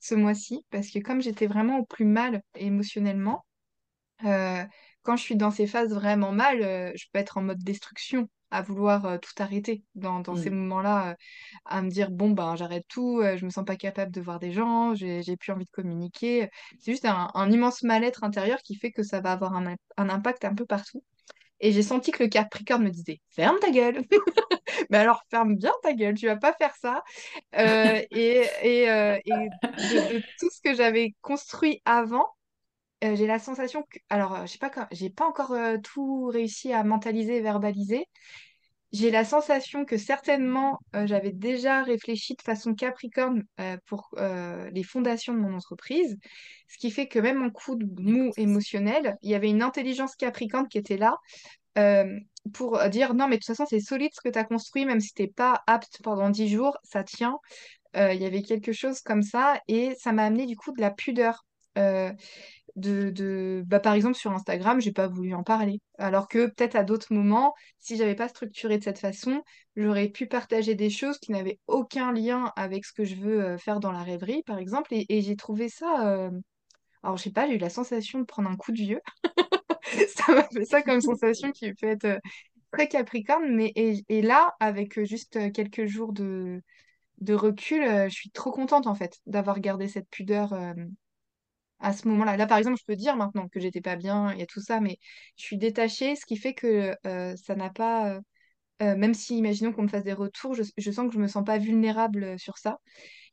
ce 0.00 0.16
mois-ci. 0.16 0.64
Parce 0.70 0.90
que 0.90 0.98
comme 0.98 1.22
j'étais 1.22 1.46
vraiment 1.46 1.78
au 1.78 1.84
plus 1.84 2.04
mal 2.04 2.42
émotionnellement, 2.56 3.46
euh, 4.24 4.64
quand 5.06 5.16
je 5.16 5.22
suis 5.22 5.36
dans 5.36 5.52
ces 5.52 5.68
phases 5.68 5.94
vraiment 5.94 6.32
mal, 6.32 6.62
euh, 6.62 6.92
je 6.96 7.06
peux 7.12 7.20
être 7.20 7.38
en 7.38 7.42
mode 7.42 7.62
destruction 7.62 8.28
à 8.50 8.60
vouloir 8.60 9.06
euh, 9.06 9.18
tout 9.18 9.40
arrêter 9.40 9.84
dans, 9.94 10.18
dans 10.20 10.34
ces 10.34 10.50
mm. 10.50 10.54
moments-là, 10.56 11.10
euh, 11.10 11.14
à 11.64 11.80
me 11.82 11.88
dire 11.88 12.10
bon 12.10 12.30
ben 12.30 12.56
j'arrête 12.56 12.84
tout, 12.88 13.22
je 13.22 13.44
me 13.44 13.50
sens 13.50 13.64
pas 13.64 13.76
capable 13.76 14.10
de 14.10 14.20
voir 14.20 14.40
des 14.40 14.50
gens, 14.50 14.94
j'ai, 14.94 15.22
plus 15.36 15.52
envie 15.52 15.64
de 15.64 15.70
communiquer. 15.70 16.50
C'est 16.80 16.90
juste 16.90 17.04
un, 17.04 17.30
un 17.34 17.50
immense 17.52 17.84
mal-être 17.84 18.24
intérieur 18.24 18.58
qui 18.62 18.74
fait 18.74 18.90
que 18.90 19.04
ça 19.04 19.20
va 19.20 19.32
avoir 19.32 19.54
un, 19.54 19.76
un 19.96 20.08
impact 20.08 20.44
un 20.44 20.54
peu 20.54 20.66
partout. 20.66 21.04
Et 21.60 21.72
j'ai 21.72 21.82
senti 21.82 22.10
que 22.10 22.22
le 22.22 22.28
Capricorne 22.28 22.82
me 22.82 22.90
disait 22.90 23.20
ferme 23.30 23.58
ta 23.60 23.70
gueule. 23.70 24.02
Mais 24.90 24.98
alors 24.98 25.22
ferme 25.30 25.54
bien 25.54 25.72
ta 25.82 25.92
gueule, 25.92 26.14
tu 26.14 26.26
vas 26.26 26.36
pas 26.36 26.52
faire 26.54 26.74
ça. 26.74 27.04
et 27.52 28.08
et, 28.10 28.82
et 28.82 28.86
de, 28.86 30.20
tout 30.38 30.50
ce 30.50 30.60
que 30.62 30.74
j'avais 30.74 31.14
construit 31.22 31.80
avant, 31.84 32.26
j'ai 33.02 33.26
la 33.26 33.38
sensation 33.38 33.82
que, 33.82 33.98
alors, 34.08 34.46
je 34.46 34.52
sais 34.52 34.58
pas, 34.58 34.88
j'ai 34.92 35.10
pas 35.10 35.26
encore 35.26 35.54
tout 35.82 36.26
réussi 36.26 36.72
à 36.72 36.84
mentaliser, 36.84 37.40
verbaliser. 37.40 38.06
J'ai 38.92 39.10
la 39.10 39.24
sensation 39.24 39.84
que 39.84 39.98
certainement 39.98 40.78
j'avais 41.04 41.32
déjà 41.32 41.82
réfléchi 41.82 42.34
de 42.34 42.42
façon 42.42 42.74
capricorne 42.74 43.42
pour 43.86 44.14
les 44.72 44.82
fondations 44.82 45.34
de 45.34 45.38
mon 45.40 45.54
entreprise, 45.54 46.16
ce 46.68 46.78
qui 46.78 46.90
fait 46.90 47.06
que 47.06 47.18
même 47.18 47.42
en 47.42 47.50
coup 47.50 47.76
de 47.76 47.86
mou 48.00 48.32
émotionnel, 48.36 49.16
il 49.22 49.30
y 49.30 49.34
avait 49.34 49.50
une 49.50 49.62
intelligence 49.62 50.14
capricorne 50.14 50.68
qui 50.68 50.78
était 50.78 50.96
là 50.96 51.16
pour 52.54 52.78
dire 52.88 53.12
non, 53.12 53.26
mais 53.28 53.36
de 53.36 53.40
toute 53.40 53.48
façon, 53.48 53.66
c'est 53.68 53.80
solide 53.80 54.12
ce 54.14 54.20
que 54.22 54.32
tu 54.32 54.38
as 54.38 54.44
construit, 54.44 54.86
même 54.86 55.00
si 55.00 55.12
tu 55.12 55.26
pas 55.28 55.62
apte 55.66 56.00
pendant 56.02 56.30
dix 56.30 56.48
jours, 56.48 56.78
ça 56.84 57.02
tient. 57.04 57.38
Il 57.94 58.22
y 58.22 58.24
avait 58.24 58.42
quelque 58.42 58.72
chose 58.72 59.00
comme 59.00 59.22
ça 59.22 59.60
et 59.68 59.94
ça 59.98 60.12
m'a 60.12 60.24
amené 60.24 60.46
du 60.46 60.56
coup 60.56 60.72
de 60.72 60.80
la 60.80 60.90
pudeur 60.90 61.44
de, 62.76 63.10
de... 63.10 63.62
Bah, 63.66 63.80
par 63.80 63.94
exemple 63.94 64.14
sur 64.14 64.32
Instagram, 64.32 64.80
j'ai 64.80 64.92
pas 64.92 65.08
voulu 65.08 65.34
en 65.34 65.42
parler. 65.42 65.80
Alors 65.98 66.28
que 66.28 66.46
peut-être 66.46 66.76
à 66.76 66.84
d'autres 66.84 67.12
moments, 67.12 67.54
si 67.78 67.96
j'avais 67.96 68.14
pas 68.14 68.28
structuré 68.28 68.78
de 68.78 68.84
cette 68.84 68.98
façon, 68.98 69.42
j'aurais 69.74 70.08
pu 70.08 70.26
partager 70.26 70.74
des 70.74 70.90
choses 70.90 71.18
qui 71.18 71.32
n'avaient 71.32 71.58
aucun 71.66 72.12
lien 72.12 72.52
avec 72.56 72.84
ce 72.84 72.92
que 72.92 73.04
je 73.04 73.16
veux 73.16 73.42
euh, 73.42 73.58
faire 73.58 73.80
dans 73.80 73.92
la 73.92 74.02
rêverie, 74.02 74.42
par 74.44 74.58
exemple. 74.58 74.92
Et, 74.92 75.22
j'ai 75.22 75.36
trouvé 75.36 75.68
ça. 75.68 76.06
Euh, 76.06 76.30
alors, 77.02 77.16
je 77.16 77.24
sais 77.24 77.30
pas, 77.30 77.46
j'ai 77.48 77.54
eu 77.54 77.58
la 77.58 77.70
sensation 77.70 78.20
de 78.20 78.24
prendre 78.24 78.50
un 78.50 78.56
coup 78.56 78.72
de 78.72 78.78
vieux. 78.78 79.00
ça 80.08 80.34
m'a 80.34 80.44
fait 80.44 80.64
ça 80.64 80.82
comme 80.82 81.00
sensation 81.00 81.52
qui 81.52 81.72
peut 81.72 81.86
être 81.86 82.04
euh, 82.04 82.18
très 82.72 82.88
capricorne. 82.88 83.54
Mais 83.54 83.72
et, 83.74 84.22
là, 84.22 84.54
avec 84.60 85.02
juste 85.04 85.52
quelques 85.52 85.86
jours 85.86 86.12
de, 86.12 86.60
de 87.18 87.34
recul, 87.34 87.82
je 88.08 88.14
suis 88.14 88.30
trop 88.30 88.50
contente 88.50 88.86
en 88.86 88.94
fait 88.94 89.18
d'avoir 89.24 89.60
gardé 89.60 89.88
cette 89.88 90.10
pudeur 90.10 90.52
à 91.80 91.92
ce 91.92 92.08
moment-là. 92.08 92.36
Là, 92.36 92.46
par 92.46 92.58
exemple, 92.58 92.78
je 92.78 92.84
peux 92.86 92.96
dire 92.96 93.16
maintenant 93.16 93.48
que 93.48 93.60
j'étais 93.60 93.80
pas 93.80 93.96
bien, 93.96 94.32
il 94.32 94.38
y 94.40 94.42
a 94.42 94.46
tout 94.46 94.60
ça, 94.60 94.80
mais 94.80 94.98
je 95.36 95.44
suis 95.44 95.58
détachée, 95.58 96.16
ce 96.16 96.26
qui 96.26 96.36
fait 96.36 96.54
que 96.54 96.94
euh, 97.06 97.36
ça 97.36 97.54
n'a 97.56 97.70
pas. 97.70 98.14
Euh, 98.14 98.20
euh, 98.82 98.96
même 98.96 99.14
si, 99.14 99.38
imaginons 99.38 99.72
qu'on 99.72 99.84
me 99.84 99.88
fasse 99.88 100.04
des 100.04 100.12
retours, 100.12 100.54
je, 100.54 100.90
sens 100.90 101.08
que 101.08 101.14
je 101.14 101.18
me 101.18 101.28
sens 101.28 101.44
pas 101.44 101.58
vulnérable 101.58 102.38
sur 102.38 102.58
ça. 102.58 102.78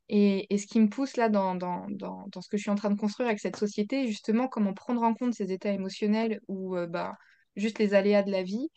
Et, 0.10 0.47
ce 0.58 0.67
qui 0.67 0.79
me 0.79 0.89
pousse 0.89 1.17
là 1.17 1.29
dans, 1.29 1.58
ce 1.60 2.49
que 2.49 2.58
je 2.58 2.62
suis 2.62 2.71
en 2.71 2.75
train 2.75 2.91
de 2.91 2.99
construire 2.99 3.27
avec 3.29 3.39
cette 3.39 3.58
société, 3.58 4.08
justement, 4.08 4.47
comment 4.47 4.73
prendre 4.73 5.03
en 5.03 5.13
compte 5.13 5.34
ces 5.34 5.51
états 5.51 5.71
émotionnels 5.71 6.39
ou 6.47 6.75
bah, 6.89 7.13
juste 7.56 7.79
les 7.79 7.93
aléas 7.93 8.23
de 8.23 8.32
la 8.32 8.43
vie 8.43 8.69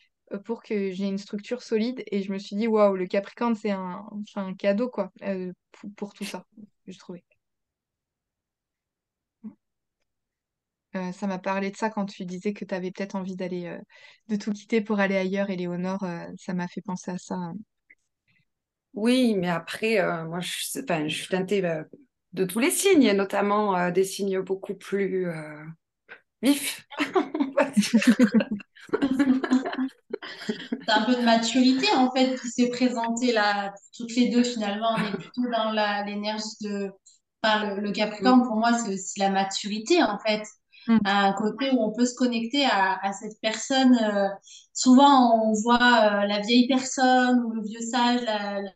pour 0.45 0.61
que 0.63 0.91
j'ai 0.91 1.05
une 1.05 1.17
structure 1.17 1.63
solide. 1.63 2.03
Et 2.11 2.21
je 2.21 2.31
me 2.33 2.37
suis 2.37 2.55
dit, 2.57 2.67
waouh, 2.67 2.95
le 2.95 3.07
Capricorne, 3.07 3.55
c'est 3.55 3.71
un, 3.71 4.05
un 4.35 4.53
cadeau 4.55 4.89
quoi, 4.89 5.11
pour, 5.71 5.91
pour, 5.95 6.13
tout 6.13 6.25
ça, 6.25 6.45
je 6.87 6.97
trouvais. 6.97 7.23
Euh, 10.97 11.11
ça 11.11 11.27
m'a 11.27 11.39
parlé 11.39 11.71
de 11.71 11.77
ça 11.77 11.89
quand 11.89 12.05
tu 12.05 12.25
disais 12.25 12.53
que 12.53 12.65
tu 12.65 12.73
avais 12.73 12.91
peut-être 12.91 13.15
envie 13.15 13.35
d'aller 13.35 13.67
euh, 13.67 13.77
de 14.27 14.35
tout 14.35 14.51
quitter 14.51 14.81
pour 14.81 14.99
aller 14.99 15.15
ailleurs, 15.15 15.49
Éléonore. 15.49 16.03
Euh, 16.03 16.25
ça 16.37 16.53
m'a 16.53 16.67
fait 16.67 16.81
penser 16.81 17.11
à 17.11 17.17
ça. 17.17 17.35
Oui, 18.93 19.35
mais 19.35 19.49
après, 19.49 20.01
moi, 20.25 20.39
je, 20.39 20.49
je 20.49 21.07
suis 21.09 21.27
teintée 21.27 21.61
de 22.33 22.45
tous 22.45 22.59
les 22.59 22.71
signes, 22.71 23.11
notamment 23.11 23.91
des 23.91 24.03
signes 24.03 24.41
beaucoup 24.41 24.73
plus 24.73 25.27
vifs. 26.41 26.87
C'est 30.85 30.91
un 30.91 31.03
peu 31.03 31.15
de 31.15 31.21
maturité 31.21 31.87
en 31.95 32.11
fait 32.11 32.39
qui 32.39 32.47
s'est 32.49 32.69
présentée 32.69 33.31
là, 33.31 33.73
toutes 33.95 34.15
les 34.15 34.29
deux 34.29 34.43
finalement. 34.43 34.95
On 34.97 35.05
est 35.05 35.17
plutôt 35.17 35.41
dans 35.51 35.71
l'énergie 36.05 36.43
de. 36.61 36.91
Enfin, 37.43 37.75
le, 37.75 37.81
le 37.81 37.91
Capricorne, 37.91 38.43
pour 38.43 38.55
moi, 38.55 38.73
c'est 38.73 38.93
aussi 38.93 39.19
la 39.19 39.29
maturité 39.29 40.01
en 40.03 40.17
fait. 40.19 40.41
Mm. 40.87 40.99
un 41.05 41.33
côté 41.33 41.71
où 41.71 41.81
on 41.83 41.91
peut 41.91 42.05
se 42.05 42.15
connecter 42.15 42.65
à, 42.65 42.97
à 43.05 43.13
cette 43.13 43.39
personne. 43.41 43.97
Euh, 44.01 44.29
souvent, 44.73 45.43
on 45.43 45.53
voit 45.53 45.75
euh, 46.23 46.27
la 46.27 46.39
vieille 46.39 46.67
personne 46.67 47.39
ou 47.45 47.51
le 47.51 47.61
vieux 47.61 47.81
sage, 47.81 48.21
la, 48.23 48.61
la... 48.61 48.71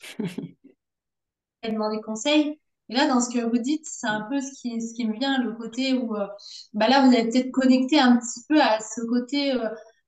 demander 1.70 2.00
conseil. 2.00 2.58
Et 2.88 2.94
là, 2.94 3.06
dans 3.06 3.20
ce 3.20 3.30
que 3.30 3.44
vous 3.44 3.58
dites, 3.58 3.86
c'est 3.86 4.06
un 4.08 4.22
peu 4.22 4.40
ce 4.40 4.52
qui, 4.60 4.80
ce 4.80 4.94
qui 4.94 5.06
me 5.06 5.18
vient, 5.18 5.38
le 5.42 5.52
côté 5.52 5.94
où, 5.94 6.14
euh, 6.16 6.26
bah 6.74 6.88
là, 6.88 7.06
vous 7.06 7.14
avez 7.14 7.28
peut-être 7.28 7.50
connecté 7.50 7.98
un 7.98 8.16
petit 8.16 8.40
peu 8.48 8.60
à 8.60 8.80
ce 8.80 9.00
côté 9.06 9.52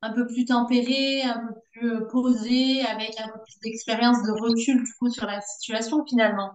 un 0.02 0.12
peu 0.12 0.26
plus 0.26 0.44
tempéré, 0.44 1.22
un 1.22 1.46
peu 1.46 1.54
plus 1.72 2.06
posé, 2.08 2.82
avec 2.82 3.18
un 3.18 3.28
peu 3.28 3.40
plus 3.42 3.58
d'expérience, 3.62 4.22
de 4.22 4.32
recul, 4.32 4.84
du 4.84 4.92
coup, 4.98 5.08
sur 5.10 5.26
la 5.26 5.40
situation, 5.40 6.04
finalement. 6.04 6.52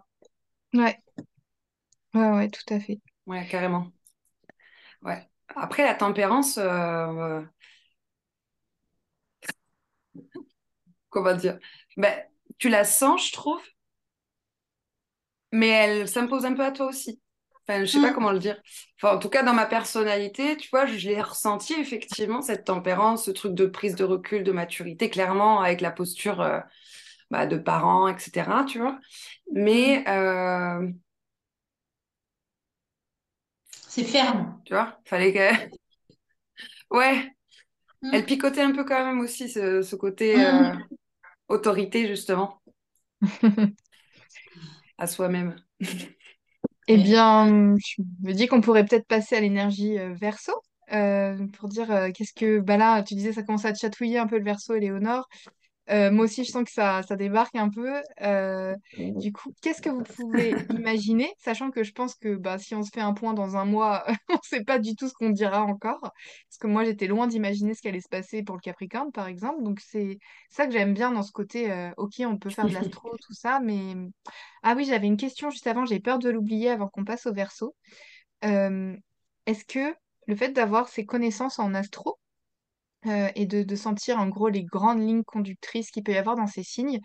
Ouais. 0.73 0.99
Ouais, 2.13 2.29
ouais, 2.31 2.49
tout 2.49 2.73
à 2.73 2.79
fait. 2.79 2.99
Ouais, 3.29 3.45
carrément. 3.47 3.91
Ouais. 5.03 5.29
Après, 5.55 5.83
la 5.83 5.93
tempérance, 5.93 6.57
euh, 6.57 6.65
euh, 6.65 7.41
comment 11.09 11.35
dire? 11.35 11.59
Ben, 11.95 12.23
tu 12.57 12.69
la 12.69 12.83
sens, 12.83 13.27
je 13.27 13.33
trouve, 13.33 13.61
mais 15.51 15.67
elle 15.67 16.07
s'impose 16.07 16.43
un 16.45 16.55
peu 16.55 16.65
à 16.65 16.71
toi 16.71 16.87
aussi. 16.87 17.21
Enfin, 17.67 17.85
je 17.85 17.91
sais 17.91 18.01
pas 18.01 18.09
mm. 18.09 18.13
comment 18.15 18.31
le 18.31 18.39
dire. 18.39 18.59
Enfin, 18.97 19.15
en 19.15 19.19
tout 19.19 19.29
cas, 19.29 19.43
dans 19.43 19.53
ma 19.53 19.67
personnalité, 19.67 20.57
tu 20.57 20.67
vois, 20.71 20.87
je 20.87 21.07
l'ai 21.07 21.21
ressenti 21.21 21.73
effectivement, 21.73 22.41
cette 22.41 22.65
tempérance, 22.65 23.25
ce 23.25 23.31
truc 23.31 23.53
de 23.53 23.67
prise 23.67 23.93
de 23.93 24.03
recul, 24.05 24.43
de 24.43 24.51
maturité, 24.51 25.11
clairement, 25.11 25.61
avec 25.61 25.81
la 25.81 25.91
posture 25.91 26.41
euh, 26.41 26.59
bah, 27.29 27.45
de 27.45 27.59
parents, 27.59 28.07
etc., 28.07 28.65
tu 28.67 28.79
vois. 28.79 28.99
Mais 29.53 30.03
mm. 30.07 30.93
C'est 33.89 34.03
ferme. 34.03 34.61
Tu 34.65 34.73
vois, 34.73 34.99
fallait 35.03 35.33
que. 35.33 35.39
ouais. 36.91 37.27
Mm. 38.03 38.11
Elle 38.13 38.25
picotait 38.25 38.61
un 38.61 38.71
peu 38.71 38.85
quand 38.85 39.03
même 39.03 39.19
aussi, 39.19 39.49
ce, 39.49 39.95
côté 39.95 40.37
mm. 40.37 40.39
euh, 40.39 40.73
autorité, 41.47 42.07
justement. 42.07 42.61
à 44.99 45.07
soi-même. 45.07 45.55
Eh 46.87 46.97
bien, 46.97 47.75
je 47.77 48.01
me 48.21 48.31
dis 48.31 48.47
qu'on 48.47 48.61
pourrait 48.61 48.85
peut-être 48.85 49.07
passer 49.07 49.35
à 49.35 49.41
l'énergie 49.41 49.97
euh, 49.97 50.13
verso. 50.13 50.53
Euh, 50.93 51.47
pour 51.57 51.67
dire 51.67 52.09
qu'est-ce 52.15 52.33
que 52.33 52.59
bah 52.61 52.75
là 52.75 53.03
tu 53.03 53.13
disais 53.13 53.31
ça 53.31 53.43
commence 53.43 53.63
à 53.63 53.71
te 53.71 53.77
chatouiller 53.77 54.17
un 54.17 54.25
peu 54.25 54.39
le 54.39 54.43
verso 54.43 54.73
et 54.73 54.79
Léonore 54.79 55.29
euh, 55.89 56.11
moi 56.11 56.25
aussi, 56.25 56.43
je 56.43 56.51
sens 56.51 56.63
que 56.63 56.71
ça, 56.71 57.01
ça 57.03 57.15
débarque 57.15 57.55
un 57.55 57.69
peu. 57.69 58.01
Euh, 58.21 58.75
du 58.97 59.31
coup, 59.31 59.53
qu'est-ce 59.61 59.81
que 59.81 59.89
vous 59.89 60.03
pouvez 60.03 60.55
imaginer, 60.69 61.33
sachant 61.39 61.71
que 61.71 61.83
je 61.83 61.91
pense 61.91 62.15
que 62.15 62.35
bah, 62.35 62.57
si 62.57 62.75
on 62.75 62.83
se 62.83 62.91
fait 62.91 63.01
un 63.01 63.13
point 63.13 63.33
dans 63.33 63.57
un 63.57 63.65
mois, 63.65 64.05
on 64.29 64.33
ne 64.33 64.39
sait 64.43 64.63
pas 64.63 64.79
du 64.79 64.95
tout 64.95 65.07
ce 65.07 65.13
qu'on 65.13 65.29
dira 65.29 65.63
encore. 65.63 66.01
Parce 66.01 66.57
que 66.59 66.67
moi, 66.67 66.83
j'étais 66.83 67.07
loin 67.07 67.27
d'imaginer 67.27 67.73
ce 67.73 67.81
qui 67.81 67.87
allait 67.87 68.01
se 68.01 68.09
passer 68.09 68.43
pour 68.43 68.55
le 68.55 68.61
Capricorne, 68.61 69.11
par 69.11 69.27
exemple. 69.27 69.63
Donc, 69.63 69.79
c'est 69.79 70.19
ça 70.49 70.67
que 70.67 70.73
j'aime 70.73 70.93
bien 70.93 71.11
dans 71.11 71.23
ce 71.23 71.31
côté, 71.31 71.71
euh, 71.71 71.89
ok, 71.97 72.13
on 72.19 72.37
peut 72.37 72.49
faire 72.49 72.67
de 72.67 72.73
l'astro, 72.73 73.09
tout 73.21 73.33
ça, 73.33 73.59
mais... 73.59 73.95
Ah 74.63 74.73
oui, 74.75 74.85
j'avais 74.85 75.07
une 75.07 75.17
question 75.17 75.49
juste 75.49 75.67
avant, 75.67 75.85
j'ai 75.85 75.99
peur 75.99 76.19
de 76.19 76.29
l'oublier 76.29 76.69
avant 76.69 76.87
qu'on 76.87 77.05
passe 77.05 77.25
au 77.25 77.33
verso. 77.33 77.75
Est-ce 78.41 79.65
que 79.65 79.95
le 80.27 80.35
fait 80.35 80.51
d'avoir 80.51 80.89
ces 80.89 81.05
connaissances 81.05 81.57
en 81.57 81.73
astro, 81.73 82.19
euh, 83.05 83.29
et 83.35 83.45
de, 83.45 83.75
sentir 83.75 84.19
en 84.19 84.27
gros 84.27 84.49
les 84.49 84.63
grandes 84.63 85.01
lignes 85.01 85.23
conductrices 85.23 85.91
qu'il 85.91 86.03
peut 86.03 86.11
y 86.11 86.17
avoir 86.17 86.35
dans 86.35 86.47
ces 86.47 86.63
signes. 86.63 86.99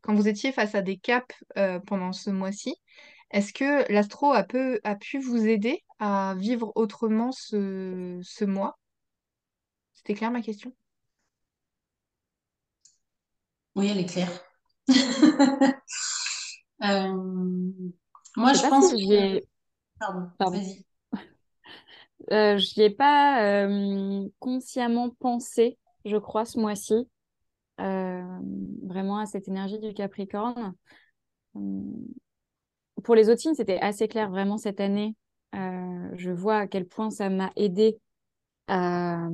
Quand 0.00 0.14
vous 0.14 0.28
étiez 0.28 0.52
face 0.52 0.74
à 0.74 0.82
des 0.82 0.96
caps 0.96 1.34
euh, 1.56 1.80
pendant 1.80 2.12
ce 2.12 2.30
mois-ci, 2.30 2.76
est-ce 3.30 3.52
que 3.52 3.90
l'astro 3.92 4.32
a, 4.32 4.46
a 4.84 4.94
pu 4.96 5.18
vous 5.18 5.46
aider 5.46 5.84
à 5.98 6.34
vivre 6.36 6.72
autrement 6.74 7.32
ce, 7.32 8.18
ce 8.22 8.44
mois? 8.44 8.78
C'était 9.92 10.14
clair 10.14 10.30
ma 10.30 10.40
question? 10.40 10.72
Oui, 13.74 13.88
elle 13.88 13.98
est 13.98 14.06
claire. 14.06 14.30
Euh, 16.82 17.12
moi, 18.36 18.54
je, 18.54 18.66
pense 18.66 18.92
que... 18.92 19.42
Pardon, 19.98 20.30
vas-y. 20.38 20.82
Euh, 22.32 22.58
je 22.58 22.78
n'y 22.78 22.86
ai 22.86 22.90
pas 22.90 23.66
euh, 23.66 24.28
consciemment 24.38 25.10
pensé, 25.18 25.78
je 26.04 26.16
crois, 26.16 26.44
ce 26.44 26.58
mois-ci, 26.58 27.08
euh, 27.80 28.22
vraiment 28.84 29.18
à 29.18 29.26
cette 29.26 29.48
énergie 29.48 29.78
du 29.78 29.94
Capricorne. 29.94 30.74
Pour 33.02 33.14
les 33.14 33.30
autres 33.30 33.40
signes, 33.40 33.54
c'était 33.54 33.80
assez 33.80 34.06
clair 34.06 34.30
vraiment 34.30 34.58
cette 34.58 34.80
année. 34.80 35.16
je 35.52 36.30
vois 36.30 36.58
à 36.58 36.66
quel 36.66 36.86
point 36.86 37.10
ça 37.10 37.30
m'a 37.30 37.50
aidé 37.56 37.98
à, 38.68 39.28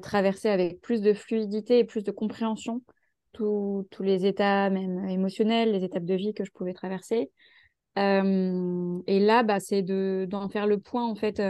traverser 0.00 0.48
avec 0.48 0.80
plus 0.80 1.02
de 1.02 1.12
fluidité 1.12 1.80
et 1.80 1.84
plus 1.84 2.04
de 2.04 2.10
compréhension 2.10 2.82
tous 3.32 3.84
les 4.00 4.26
états, 4.26 4.68
même 4.70 5.06
émotionnels, 5.08 5.70
les 5.72 5.84
étapes 5.84 6.04
de 6.04 6.14
vie 6.14 6.34
que 6.34 6.44
je 6.44 6.50
pouvais 6.50 6.72
traverser. 6.72 7.30
et 7.96 9.20
là, 9.20 9.42
bah, 9.42 9.60
c'est 9.60 9.82
d'en 9.82 10.48
faire 10.48 10.66
le 10.66 10.78
point 10.78 11.04
en 11.04 11.14
fait 11.14 11.40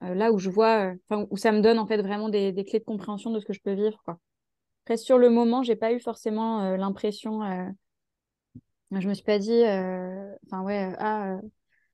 là 0.00 0.32
où 0.32 0.38
je 0.38 0.50
vois, 0.50 0.94
euh, 1.12 1.26
où 1.30 1.36
ça 1.36 1.52
me 1.52 1.60
donne 1.60 1.78
en 1.78 1.86
fait 1.86 2.00
vraiment 2.02 2.28
des, 2.28 2.52
clés 2.64 2.80
de 2.80 2.84
compréhension 2.84 3.30
de 3.30 3.40
ce 3.40 3.46
que 3.46 3.52
je 3.52 3.60
peux 3.60 3.72
vivre. 3.72 4.00
Quoi. 4.04 4.18
Après, 4.84 4.96
sur 4.96 5.18
le 5.18 5.30
moment, 5.30 5.62
j'ai 5.62 5.76
pas 5.76 5.92
eu 5.92 6.00
forcément 6.00 6.62
euh, 6.62 6.76
l'impression. 6.76 7.40
je 8.90 9.08
me 9.08 9.14
suis 9.14 9.24
pas 9.24 9.38
dit, 9.38 9.62
enfin 10.46 10.62
ouais, 10.62 10.94
ah, 10.98 11.38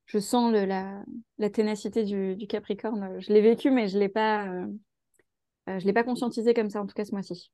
je 0.06 0.18
sens 0.18 0.52
le, 0.52 0.64
la, 0.64 1.02
la, 1.38 1.50
ténacité 1.50 2.04
du, 2.04 2.36
du, 2.36 2.46
Capricorne. 2.46 3.20
Je 3.20 3.32
l'ai 3.32 3.40
vécu, 3.40 3.70
mais 3.70 3.88
je 3.88 3.98
l'ai 3.98 4.08
pas, 4.08 4.46
je 5.66 5.84
l'ai 5.84 5.92
pas 5.92 6.04
conscientisé 6.04 6.54
comme 6.54 6.70
ça 6.70 6.82
en 6.82 6.86
tout 6.86 6.94
cas 6.94 7.04
ce 7.04 7.12
mois-ci. 7.12 7.50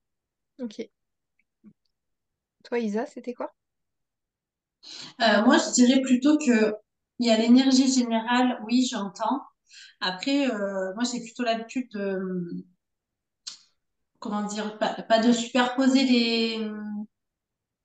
Ok. 0.61 0.89
Toi, 2.65 2.81
Isa, 2.81 3.07
c'était 3.07 3.35
quoi? 3.35 3.53
Moi, 5.19 5.57
je 5.59 5.73
dirais 5.73 6.01
plutôt 6.01 6.37
que 6.39 6.75
il 7.21 7.27
y 7.27 7.31
a 7.31 7.37
l'énergie 7.37 7.93
générale. 7.93 8.61
Oui, 8.67 8.87
j'entends. 8.91 9.43
Après, 10.00 10.50
euh, 10.50 10.94
moi, 10.94 11.04
j'ai 11.04 11.20
plutôt 11.20 11.42
l'habitude 11.44 11.88
de, 11.92 12.64
comment 14.18 14.42
dire, 14.42 14.78
pas, 14.78 15.18
de 15.20 15.33
superposer 15.33 16.04
les, 16.04 16.70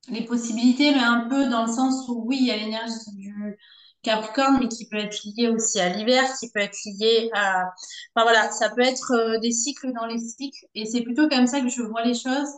les 0.09 0.25
possibilités, 0.25 0.91
mais 0.91 1.03
un 1.03 1.27
peu 1.29 1.49
dans 1.49 1.65
le 1.65 1.71
sens 1.71 2.07
où, 2.09 2.23
oui, 2.25 2.37
il 2.41 2.47
y 2.47 2.51
a 2.51 2.57
l'énergie 2.57 2.93
du 3.15 3.57
Capricorne, 4.01 4.57
mais 4.59 4.67
qui 4.67 4.87
peut 4.89 4.97
être 4.97 5.17
liée 5.23 5.47
aussi 5.49 5.79
à 5.79 5.89
l'hiver, 5.89 6.23
qui 6.39 6.51
peut 6.51 6.59
être 6.59 6.77
liée 6.85 7.29
à... 7.33 7.63
Enfin 8.15 8.23
voilà, 8.23 8.51
ça 8.51 8.69
peut 8.69 8.81
être 8.81 9.11
euh, 9.13 9.39
des 9.39 9.51
cycles 9.51 9.93
dans 9.93 10.05
les 10.05 10.19
cycles, 10.19 10.65
et 10.75 10.85
c'est 10.85 11.01
plutôt 11.01 11.29
comme 11.29 11.47
ça 11.47 11.61
que 11.61 11.69
je 11.69 11.81
vois 11.83 12.03
les 12.03 12.13
choses. 12.13 12.49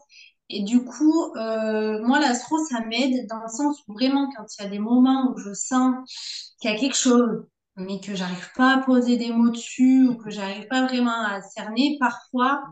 Et 0.49 0.63
du 0.63 0.83
coup, 0.85 1.33
euh, 1.37 1.99
moi, 2.05 2.19
l'astro, 2.19 2.57
ça 2.69 2.81
m'aide 2.81 3.27
dans 3.27 3.41
le 3.41 3.47
sens 3.49 3.79
où 3.87 3.93
vraiment, 3.93 4.29
quand 4.35 4.45
il 4.59 4.63
y 4.63 4.67
a 4.67 4.69
des 4.69 4.79
moments 4.79 5.31
où 5.31 5.37
je 5.37 5.53
sens 5.53 5.95
qu'il 6.59 6.71
y 6.71 6.73
a 6.73 6.77
quelque 6.79 6.97
chose 6.97 7.45
mais 7.77 7.99
que 7.99 8.15
j'arrive 8.15 8.49
pas 8.55 8.75
à 8.75 8.77
poser 8.79 9.17
des 9.17 9.31
mots 9.31 9.49
dessus 9.49 10.07
ou 10.07 10.15
que 10.15 10.29
j'arrive 10.29 10.67
pas 10.67 10.85
vraiment 10.85 11.25
à 11.25 11.41
cerner, 11.41 11.97
parfois, 11.99 12.63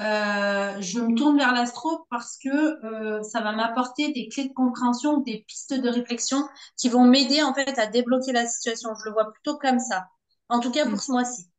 euh, 0.00 0.80
je 0.80 0.98
me 0.98 1.14
tourne 1.14 1.36
vers 1.36 1.52
l'astro 1.52 2.06
parce 2.10 2.38
que 2.38 2.48
euh, 2.84 3.22
ça 3.22 3.42
va 3.42 3.52
m'apporter 3.52 4.12
des 4.12 4.28
clés 4.28 4.48
de 4.48 4.54
compréhension, 4.54 5.18
des 5.18 5.44
pistes 5.46 5.74
de 5.74 5.88
réflexion 5.88 6.48
qui 6.76 6.88
vont 6.88 7.04
m'aider 7.04 7.42
en 7.42 7.52
fait 7.52 7.78
à 7.78 7.86
débloquer 7.86 8.32
la 8.32 8.46
situation. 8.46 8.90
Je 8.98 9.08
le 9.08 9.12
vois 9.12 9.30
plutôt 9.30 9.58
comme 9.58 9.78
ça. 9.78 10.08
En 10.48 10.60
tout 10.60 10.70
cas 10.70 10.84
pour 10.84 10.94
mm. 10.94 11.00
ce 11.00 11.12
mois-ci. 11.12 11.50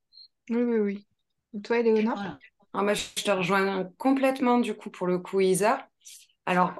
Oui, 0.49 0.63
oui, 0.63 0.79
oui. 0.79 1.07
Et 1.53 1.62
toi, 1.62 1.77
Éléonore 1.77 2.23
ah, 2.73 2.84
bah, 2.84 2.93
Je 2.93 3.23
te 3.23 3.31
rejoins 3.31 3.84
complètement 3.97 4.57
du 4.57 4.75
coup 4.75 4.89
pour 4.89 5.05
le 5.05 5.19
coup, 5.19 5.39
Isa. 5.39 5.88
Alors, 6.47 6.73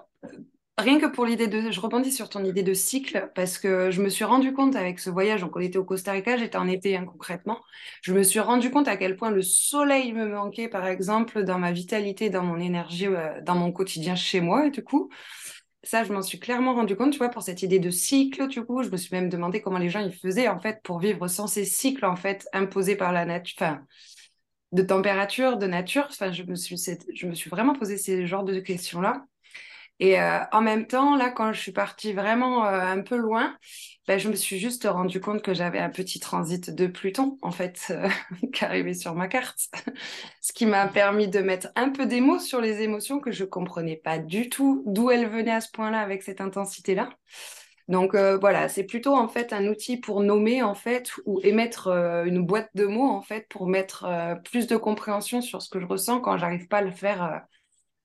Rien 0.82 1.00
que 1.00 1.06
pour 1.06 1.26
l'idée 1.26 1.48
de, 1.48 1.70
je 1.70 1.80
rebondis 1.80 2.12
sur 2.12 2.28
ton 2.28 2.44
idée 2.44 2.64
de 2.64 2.74
cycle 2.74 3.30
parce 3.36 3.60
que 3.60 3.92
je 3.92 4.02
me 4.02 4.10
suis 4.10 4.24
rendu 4.24 4.52
compte 4.52 4.76
avec 4.76 4.98
ce 5.00 5.12
voyage, 5.12 5.42
donc 5.42 5.56
on 5.56 5.60
était 5.60 5.78
au 5.78 5.84
Costa 5.84 6.12
Rica, 6.12 6.38
j'étais 6.38 6.58
en 6.58 6.68
été 6.68 6.98
hein, 6.98 7.06
concrètement, 7.06 7.60
je 8.02 8.14
me 8.14 8.24
suis 8.24 8.40
rendu 8.40 8.72
compte 8.72 8.88
à 8.88 8.98
quel 8.98 9.16
point 9.16 9.30
le 9.30 9.44
soleil 9.44 10.12
me 10.12 10.26
manquait 10.26 10.68
par 10.68 10.88
exemple 10.88 11.44
dans 11.44 11.60
ma 11.60 11.72
vitalité, 11.72 12.32
dans 12.32 12.42
mon 12.42 12.58
énergie, 12.60 13.06
euh, 13.06 13.42
dans 13.44 13.54
mon 13.54 13.72
quotidien 13.72 14.16
chez 14.16 14.42
moi 14.42 14.66
et 14.66 14.72
du 14.72 14.84
coup, 14.84 15.12
ça 15.84 16.04
je 16.04 16.12
m'en 16.14 16.24
suis 16.24 16.40
clairement 16.40 16.74
rendu 16.74 16.96
compte, 16.96 17.12
tu 17.12 17.20
vois, 17.20 17.30
pour 17.30 17.44
cette 17.44 17.62
idée 17.62 17.80
de 17.80 17.92
cycle, 17.92 18.48
du 18.48 18.64
coup, 18.66 18.82
je 18.82 18.90
me 18.90 18.98
suis 18.98 19.16
même 19.16 19.30
demandé 19.30 19.62
comment 19.62 19.78
les 19.78 19.90
gens 19.90 20.02
ils 20.02 20.16
faisaient 20.16 20.48
en 20.48 20.60
fait 20.60 20.82
pour 20.84 20.98
vivre 21.00 21.28
sans 21.28 21.46
ces 21.46 21.66
cycles 21.66 22.06
en 22.06 22.16
fait 22.16 22.48
imposés 22.54 22.96
par 22.96 23.12
la 23.12 23.26
nature, 23.26 23.56
enfin 23.60 23.82
de 24.72 24.82
température, 24.84 25.58
de 25.58 25.68
nature, 25.68 26.08
enfin 26.10 26.32
je 26.32 26.44
me 26.44 26.56
suis, 26.56 26.78
je 27.14 27.28
me 27.28 27.36
suis 27.36 27.50
vraiment 27.52 27.74
posé 27.74 27.98
ces 27.98 28.26
genres 28.26 28.46
de 28.46 28.60
questions 28.60 29.02
là. 29.02 29.26
Et 30.02 30.20
euh, 30.20 30.40
en 30.52 30.62
même 30.62 30.88
temps, 30.88 31.16
là, 31.16 31.30
quand 31.30 31.54
je 31.54 31.62
suis 31.62 31.72
partie 31.72 32.12
vraiment 32.12 32.66
euh, 32.66 32.80
un 32.82 33.02
peu 33.02 33.16
loin, 33.16 33.56
ben, 34.08 34.18
je 34.18 34.30
me 34.30 34.36
suis 34.36 34.58
juste 34.58 34.86
rendu 34.86 35.22
compte 35.22 35.44
que 35.44 35.54
j'avais 35.54 35.78
un 35.78 35.92
petit 35.92 36.20
transit 36.20 36.72
de 36.72 36.88
Pluton, 36.88 37.38
en 37.44 37.52
fait, 37.52 37.86
euh, 37.92 38.10
qui 38.54 38.66
arrivait 38.66 38.96
sur 38.96 39.14
ma 39.14 39.28
carte. 39.28 39.70
Ce 40.42 40.54
qui 40.54 40.66
m'a 40.66 40.88
permis 40.88 41.28
de 41.28 41.40
mettre 41.40 41.68
un 41.76 41.90
peu 41.90 42.08
des 42.08 42.20
mots 42.20 42.40
sur 42.40 42.62
les 42.62 42.82
émotions 42.82 43.20
que 43.20 43.32
je 43.32 43.46
comprenais 43.46 43.96
pas 43.96 44.18
du 44.18 44.50
tout 44.50 44.82
d'où 44.88 45.12
elles 45.12 45.30
venaient 45.30 45.52
à 45.52 45.62
ce 45.62 45.70
point-là 45.70 46.00
avec 46.00 46.24
cette 46.24 46.42
intensité-là. 46.42 47.10
Donc 47.88 48.16
voilà, 48.16 48.70
c'est 48.70 48.86
plutôt 48.86 49.16
en 49.16 49.28
fait 49.28 49.52
un 49.52 49.68
outil 49.68 49.98
pour 49.98 50.22
nommer 50.22 50.64
en 50.64 50.76
fait 50.76 51.12
ou 51.26 51.42
émettre 51.44 51.90
une 51.90 52.46
boîte 52.46 52.70
de 52.74 52.86
mots 52.86 53.10
en 53.10 53.22
fait 53.22 53.48
pour 53.50 53.68
mettre 53.68 54.08
plus 54.46 54.66
de 54.68 54.78
compréhension 54.78 55.42
sur 55.42 55.62
ce 55.62 55.70
que 55.70 55.80
je 55.80 55.86
ressens 55.86 56.22
quand 56.22 56.38
j'arrive 56.38 56.68
pas 56.68 56.78
à 56.78 56.82
le 56.84 56.92
faire 56.92 57.42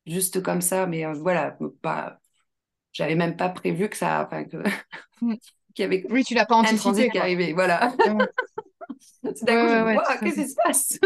juste 0.07 0.43
comme 0.43 0.61
ça, 0.61 0.87
mais 0.87 1.05
euh, 1.05 1.13
voilà, 1.13 1.57
pas, 1.83 2.21
j'avais 2.93 3.15
même 3.15 3.37
pas 3.37 3.49
prévu 3.49 3.89
que 3.89 3.97
ça, 3.97 4.25
enfin 4.25 4.45
que 4.45 4.57
mm. 5.21 5.35
qu'il 5.75 5.83
y 5.83 5.85
avait 5.85 6.07
oui, 6.09 6.25
tu 6.25 6.35
l'as 6.35 6.47
pas 6.47 6.57
anticipé, 6.57 7.11
qui 7.11 7.19
arrivait, 7.19 7.53
voilà. 7.53 7.93
C'est 9.21 9.45
d'un 9.45 9.97
qu'est-ce 10.21 10.35
qui 10.35 10.49
se 10.49 10.55
passe? 10.55 10.99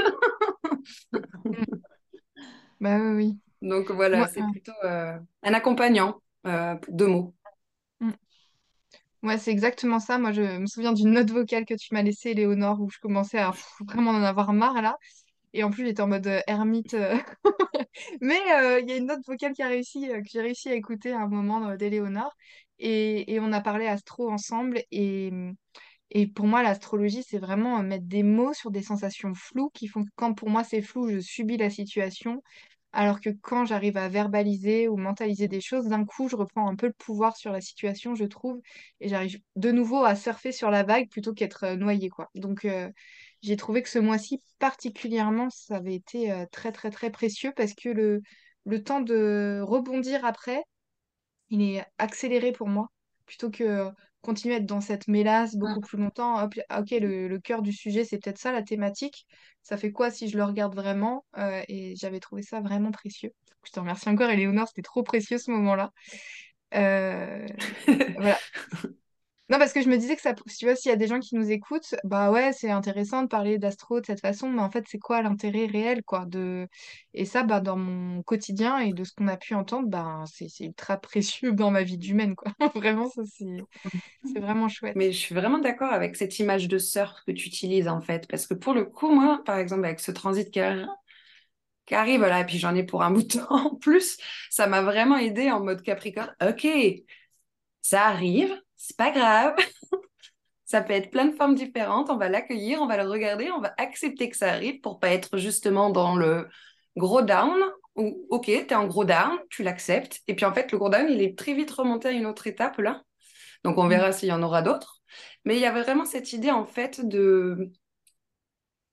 Bah 2.80 2.96
oui, 2.98 3.12
oui. 3.14 3.38
Donc 3.60 3.90
voilà, 3.90 4.26
c'est 4.26 4.40
plutôt 4.52 4.72
euh, 4.84 5.18
un 5.42 5.52
accompagnant 5.52 6.22
euh, 6.46 6.74
de 6.88 7.04
mots. 7.04 7.34
Ouais, 9.22 9.34
mm. 9.34 9.38
c'est 9.38 9.50
exactement 9.50 9.98
ça. 9.98 10.16
Moi, 10.16 10.32
je 10.32 10.40
me 10.40 10.64
souviens 10.64 10.94
d'une 10.94 11.10
note 11.10 11.30
vocale 11.30 11.66
que 11.66 11.74
tu 11.74 11.92
m'as 11.92 12.00
laissée, 12.00 12.32
Léonore, 12.32 12.80
où 12.80 12.88
je 12.88 12.98
commençais 12.98 13.38
à 13.38 13.52
vraiment 13.86 14.12
en 14.12 14.22
avoir 14.22 14.54
marre 14.54 14.80
là. 14.80 14.96
Et 15.52 15.64
en 15.64 15.70
plus, 15.70 15.84
j'étais 15.84 16.02
en 16.02 16.06
mode 16.06 16.26
euh, 16.26 16.40
ermite. 16.46 16.94
Euh. 16.94 17.16
Mais 18.20 18.40
euh, 18.54 18.80
il 18.80 18.88
y 18.88 18.92
a 18.92 18.96
une 18.96 19.06
note 19.06 19.20
vocale 19.26 19.52
qui 19.52 19.62
a 19.62 19.68
réussi, 19.68 20.08
que 20.08 20.28
j'ai 20.30 20.40
réussi 20.40 20.68
à 20.68 20.74
écouter 20.74 21.12
à 21.12 21.20
un 21.20 21.28
moment 21.28 21.74
d'Éléonore. 21.76 22.34
Et, 22.78 23.32
et 23.32 23.40
on 23.40 23.52
a 23.52 23.60
parlé 23.60 23.86
astro 23.86 24.30
ensemble. 24.30 24.82
Et, 24.90 25.30
pour 26.34 26.46
moi, 26.46 26.62
l'astrologie, 26.62 27.22
c'est 27.22 27.38
vraiment 27.38 27.82
mettre 27.82 28.06
des 28.06 28.22
mots 28.22 28.52
sur 28.52 28.70
des 28.70 28.82
sensations 28.82 29.34
floues 29.34 29.70
qui 29.74 29.86
font 29.86 30.04
que 30.04 30.10
quand 30.16 30.34
pour 30.34 30.50
moi 30.50 30.64
c'est 30.64 30.82
flou, 30.82 31.08
je 31.08 31.20
subis 31.20 31.56
la 31.56 31.70
situation. 31.70 32.42
Alors 32.92 33.20
que 33.20 33.30
quand 33.30 33.64
j'arrive 33.66 33.96
à 33.96 34.08
verbaliser 34.08 34.88
ou 34.88 34.96
mentaliser 34.96 35.46
des 35.46 35.60
choses, 35.60 35.86
d'un 35.86 36.04
coup, 36.04 36.28
je 36.28 36.34
reprends 36.34 36.68
un 36.68 36.74
peu 36.74 36.88
le 36.88 36.92
pouvoir 36.94 37.36
sur 37.36 37.52
la 37.52 37.60
situation, 37.60 38.16
je 38.16 38.24
trouve, 38.24 38.60
et 39.00 39.08
j'arrive 39.08 39.40
de 39.54 39.70
nouveau 39.70 40.04
à 40.04 40.16
surfer 40.16 40.50
sur 40.50 40.70
la 40.70 40.82
vague 40.82 41.08
plutôt 41.08 41.32
qu'être 41.32 41.74
noyée, 41.76 42.08
quoi. 42.08 42.28
Donc, 42.34 42.66
j'ai 43.42 43.56
trouvé 43.56 43.82
que 43.82 43.88
ce 43.88 43.98
mois-ci, 43.98 44.40
particulièrement, 44.58 45.48
ça 45.50 45.76
avait 45.76 45.94
été 45.94 46.32
euh, 46.32 46.44
très, 46.52 46.72
très, 46.72 46.90
très 46.90 47.10
précieux 47.10 47.52
parce 47.56 47.74
que 47.74 47.88
le, 47.88 48.22
le 48.66 48.82
temps 48.82 49.00
de 49.00 49.60
rebondir 49.62 50.24
après, 50.24 50.62
il 51.50 51.62
est 51.62 51.84
accéléré 51.98 52.52
pour 52.52 52.68
moi, 52.68 52.88
plutôt 53.26 53.50
que 53.50 53.88
continuer 54.22 54.54
à 54.54 54.58
être 54.58 54.66
dans 54.66 54.80
cette 54.80 55.08
mélasse 55.08 55.56
beaucoup 55.56 55.80
plus 55.80 55.98
longtemps. 55.98 56.36
Ah, 56.36 56.80
ok, 56.80 56.90
le, 56.90 57.28
le 57.28 57.38
cœur 57.38 57.62
du 57.62 57.72
sujet, 57.72 58.04
c'est 58.04 58.18
peut-être 58.18 58.38
ça, 58.38 58.52
la 58.52 58.62
thématique. 58.62 59.26
Ça 59.62 59.76
fait 59.76 59.92
quoi 59.92 60.10
si 60.10 60.28
je 60.28 60.36
le 60.36 60.44
regarde 60.44 60.74
vraiment 60.74 61.24
euh, 61.38 61.62
Et 61.68 61.94
j'avais 61.96 62.20
trouvé 62.20 62.42
ça 62.42 62.60
vraiment 62.60 62.90
précieux. 62.90 63.32
Je 63.64 63.72
te 63.72 63.80
remercie 63.80 64.08
encore, 64.08 64.30
Éléonore, 64.30 64.68
c'était 64.68 64.82
trop 64.82 65.02
précieux 65.02 65.38
ce 65.38 65.50
moment-là. 65.50 65.92
Euh, 66.74 67.46
voilà. 68.16 68.38
Non, 69.50 69.58
parce 69.58 69.72
que 69.72 69.82
je 69.82 69.88
me 69.88 69.96
disais 69.96 70.14
que 70.14 70.22
ça, 70.22 70.32
tu 70.32 70.64
vois, 70.64 70.76
s'il 70.76 70.90
y 70.90 70.92
a 70.92 70.96
des 70.96 71.08
gens 71.08 71.18
qui 71.18 71.34
nous 71.34 71.50
écoutent, 71.50 71.96
bah 72.04 72.30
ouais, 72.30 72.52
c'est 72.52 72.70
intéressant 72.70 73.24
de 73.24 73.26
parler 73.26 73.58
d'astro 73.58 74.00
de 74.00 74.06
cette 74.06 74.20
façon, 74.20 74.48
mais 74.48 74.62
en 74.62 74.70
fait, 74.70 74.84
c'est 74.88 75.00
quoi 75.00 75.22
l'intérêt 75.22 75.66
réel, 75.66 76.04
quoi, 76.04 76.24
de... 76.24 76.68
Et 77.14 77.24
ça, 77.24 77.42
bah, 77.42 77.58
dans 77.58 77.74
mon 77.76 78.22
quotidien 78.22 78.78
et 78.78 78.92
de 78.92 79.02
ce 79.02 79.12
qu'on 79.12 79.26
a 79.26 79.36
pu 79.36 79.54
entendre, 79.54 79.88
bah, 79.88 80.22
c'est 80.32 80.46
ultra 80.60 80.98
précieux 80.98 81.50
dans 81.52 81.72
ma 81.72 81.82
vie 81.82 81.98
d'humaine, 81.98 82.36
quoi. 82.36 82.52
Vraiment, 82.76 83.10
ça, 83.10 83.22
c'est 83.24 84.38
vraiment 84.38 84.68
chouette. 84.68 84.94
Mais 84.94 85.10
je 85.10 85.18
suis 85.18 85.34
vraiment 85.34 85.58
d'accord 85.58 85.92
avec 85.92 86.14
cette 86.14 86.38
image 86.38 86.68
de 86.68 86.78
sœur 86.78 87.24
que 87.26 87.32
tu 87.32 87.48
utilises, 87.48 87.88
en 87.88 88.00
fait, 88.00 88.28
parce 88.28 88.46
que 88.46 88.54
pour 88.54 88.72
le 88.72 88.84
coup, 88.84 89.10
moi, 89.10 89.42
par 89.44 89.58
exemple, 89.58 89.84
avec 89.84 89.98
ce 89.98 90.12
transit 90.12 90.48
qui, 90.48 90.60
arrive 90.60 92.20
là, 92.20 92.40
et 92.40 92.46
puis 92.46 92.58
j'en 92.58 92.76
ai 92.76 92.84
pour 92.84 93.02
un 93.02 93.10
bout 93.10 93.36
en 93.48 93.74
plus. 93.74 94.16
Ça 94.48 94.68
m'a 94.68 94.80
vraiment 94.82 95.16
aidé 95.16 95.50
en 95.50 95.58
mode 95.58 95.82
Capricorne. 95.82 96.32
Ok, 96.40 96.68
ça 97.82 98.04
arrive, 98.06 98.54
c'est 98.80 98.96
pas 98.96 99.10
grave. 99.10 99.54
ça 100.64 100.80
peut 100.80 100.94
être 100.94 101.10
plein 101.10 101.26
de 101.26 101.36
formes 101.36 101.54
différentes. 101.54 102.08
On 102.10 102.16
va 102.16 102.28
l'accueillir, 102.28 102.80
on 102.80 102.86
va 102.86 102.96
le 102.96 103.08
regarder, 103.08 103.50
on 103.50 103.60
va 103.60 103.74
accepter 103.76 104.30
que 104.30 104.36
ça 104.36 104.50
arrive 104.52 104.80
pour 104.80 104.98
pas 104.98 105.10
être 105.10 105.36
justement 105.36 105.90
dans 105.90 106.16
le 106.16 106.48
gros 106.96 107.22
down 107.22 107.60
ou 107.96 108.26
ok, 108.30 108.46
tu 108.46 108.52
es 108.52 108.74
en 108.74 108.86
gros 108.86 109.04
down, 109.04 109.38
tu 109.50 109.62
l'acceptes. 109.62 110.20
Et 110.28 110.34
puis 110.34 110.46
en 110.46 110.54
fait, 110.54 110.72
le 110.72 110.78
gros 110.78 110.88
down, 110.88 111.06
il 111.10 111.20
est 111.22 111.36
très 111.36 111.52
vite 111.54 111.70
remonté 111.70 112.08
à 112.08 112.12
une 112.12 112.24
autre 112.24 112.46
étape 112.46 112.78
là. 112.78 113.02
Donc 113.64 113.76
on 113.76 113.86
verra 113.86 114.12
s'il 114.12 114.30
y 114.30 114.32
en 114.32 114.42
aura 114.42 114.62
d'autres. 114.62 115.02
Mais 115.44 115.56
il 115.56 115.60
y 115.60 115.66
avait 115.66 115.82
vraiment 115.82 116.06
cette 116.06 116.32
idée 116.32 116.50
en 116.50 116.64
fait 116.64 117.06
de 117.06 117.70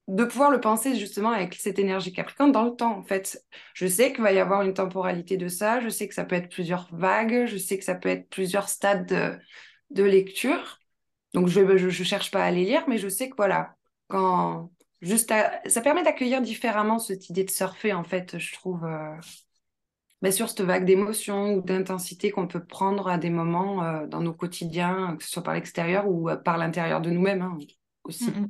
de 0.09 0.23
pouvoir 0.23 0.51
le 0.51 0.61
penser 0.61 0.95
justement 0.95 1.31
avec 1.31 1.53
cette 1.55 1.79
énergie 1.79 2.13
Capricorne 2.13 2.51
dans 2.51 2.63
le 2.63 2.75
temps 2.75 2.97
en 2.97 3.03
fait. 3.03 3.43
Je 3.73 3.87
sais 3.87 4.11
qu'il 4.13 4.23
va 4.23 4.31
y 4.31 4.39
avoir 4.39 4.63
une 4.63 4.73
temporalité 4.73 5.37
de 5.37 5.47
ça, 5.47 5.79
je 5.79 5.89
sais 5.89 6.07
que 6.07 6.13
ça 6.15 6.25
peut 6.25 6.35
être 6.35 6.49
plusieurs 6.49 6.87
vagues, 6.93 7.45
je 7.45 7.57
sais 7.57 7.77
que 7.77 7.83
ça 7.83 7.95
peut 7.95 8.09
être 8.09 8.29
plusieurs 8.29 8.69
stades 8.69 9.39
de, 9.89 10.03
lecture. 10.03 10.79
Donc 11.33 11.47
je 11.47 11.61
ne 11.61 11.89
cherche 11.89 12.31
pas 12.31 12.43
à 12.43 12.51
les 12.51 12.65
lire, 12.65 12.83
mais 12.87 12.97
je 12.97 13.07
sais 13.07 13.29
que 13.29 13.35
voilà, 13.35 13.75
quand 14.07 14.71
juste 15.01 15.33
ça 15.65 15.81
permet 15.81 16.03
d'accueillir 16.03 16.41
différemment 16.41 16.99
cette 16.99 17.29
idée 17.29 17.43
de 17.43 17.51
surfer 17.51 17.93
en 17.93 18.03
fait, 18.03 18.37
je 18.37 18.53
trouve. 18.53 18.85
Euh, 18.85 19.15
mais 20.21 20.31
sur 20.31 20.49
cette 20.49 20.61
vague 20.61 20.85
d'émotions 20.85 21.55
ou 21.55 21.61
d'intensité 21.61 22.31
qu'on 22.31 22.47
peut 22.47 22.63
prendre 22.63 23.07
à 23.07 23.17
des 23.17 23.29
moments 23.29 23.83
euh, 23.83 24.07
dans 24.07 24.21
nos 24.21 24.33
quotidiens, 24.33 25.15
que 25.17 25.23
ce 25.23 25.29
soit 25.29 25.43
par 25.43 25.53
l'extérieur 25.53 26.07
ou 26.07 26.29
euh, 26.29 26.35
par 26.35 26.57
l'intérieur 26.57 27.01
de 27.01 27.09
nous-mêmes 27.09 27.41
hein, 27.41 27.57
aussi. 28.03 28.31
Mm. 28.31 28.47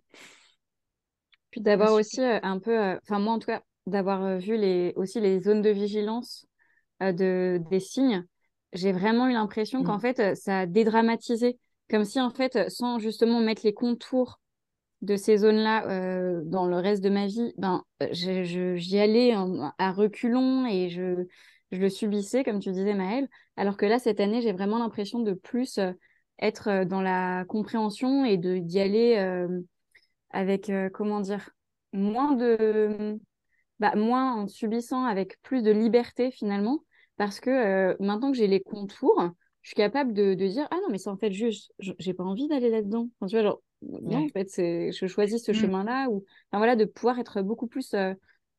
Puis 1.51 1.61
d'avoir 1.61 1.93
aussi 1.93 2.21
euh, 2.21 2.39
un 2.41 2.59
peu, 2.59 2.97
enfin 3.03 3.19
moi 3.19 3.33
en 3.33 3.39
tout 3.39 3.47
cas, 3.47 3.61
d'avoir 3.85 4.37
vu 4.37 4.55
les, 4.55 4.93
aussi 4.95 5.19
les 5.19 5.39
zones 5.39 5.61
de 5.61 5.69
vigilance 5.69 6.45
de, 6.99 7.61
des 7.69 7.79
signes, 7.79 8.25
j'ai 8.73 8.91
vraiment 8.91 9.27
eu 9.27 9.33
l'impression 9.33 9.83
qu'en 9.83 9.97
mm. 9.97 10.01
fait, 10.01 10.35
ça 10.35 10.59
a 10.59 10.65
dédramatisé. 10.65 11.57
Comme 11.89 12.03
si 12.03 12.19
en 12.19 12.29
fait, 12.29 12.69
sans 12.69 12.99
justement 12.99 13.39
mettre 13.39 13.61
les 13.63 13.73
contours 13.73 14.39
de 15.01 15.15
ces 15.15 15.37
zones-là 15.37 16.41
dans 16.43 16.65
le 16.65 16.75
reste 16.77 17.03
de 17.03 17.09
ma 17.09 17.27
vie, 17.27 17.53
ben, 17.57 17.83
j'y 18.11 18.99
allais 18.99 19.33
à 19.77 19.91
reculons 19.91 20.65
et 20.65 20.89
je, 20.89 21.25
je 21.71 21.79
le 21.79 21.89
subissais, 21.89 22.43
comme 22.43 22.59
tu 22.59 22.71
disais, 22.71 22.93
Maëlle. 22.93 23.27
Alors 23.55 23.77
que 23.77 23.85
là, 23.85 23.99
cette 23.99 24.19
année, 24.19 24.41
j'ai 24.41 24.53
vraiment 24.53 24.79
l'impression 24.79 25.19
de 25.19 25.33
plus 25.33 25.77
euh, 25.79 25.91
être 26.39 26.69
euh, 26.69 26.85
dans 26.85 27.01
la 27.01 27.45
compréhension 27.45 28.25
et 28.25 28.37
d'y 28.37 28.79
aller 28.79 29.15
euh, 29.17 29.61
avec, 30.31 30.71
comment 30.93 31.19
dire, 31.19 31.49
moins 31.93 32.33
de... 32.33 33.19
Bah, 33.79 33.95
moins 33.95 34.33
en 34.33 34.47
subissant 34.47 35.05
avec 35.05 35.39
plus 35.43 35.61
de 35.61 35.69
liberté 35.69 36.31
finalement, 36.31 36.79
parce 37.17 37.39
que 37.39 38.01
maintenant 38.01 38.31
que 38.31 38.37
j'ai 38.37 38.47
les 38.47 38.61
contours, 38.61 39.31
je 39.61 39.69
suis 39.69 39.75
capable 39.75 40.13
de, 40.13 40.33
de 40.33 40.47
dire 40.47 40.67
ah 40.71 40.77
non 40.77 40.89
mais 40.89 40.97
c'est 40.97 41.09
en 41.09 41.17
fait 41.17 41.31
juste 41.31 41.73
j'ai 41.79 42.13
pas 42.13 42.23
envie 42.23 42.47
d'aller 42.47 42.69
là-dedans 42.69 43.09
tu 43.27 43.35
vois 43.35 43.43
genre 43.43 43.61
non 43.81 44.23
en 44.23 44.29
fait 44.29 44.49
c'est 44.49 44.93
je 44.93 45.07
choisis 45.07 45.43
ce 45.43 45.51
mmh. 45.51 45.55
chemin 45.55 45.83
là 45.83 46.07
ou 46.09 46.23
enfin 46.49 46.59
voilà 46.59 46.77
de 46.77 46.85
pouvoir 46.85 47.19
être 47.19 47.41
beaucoup 47.41 47.67
plus 47.67 47.93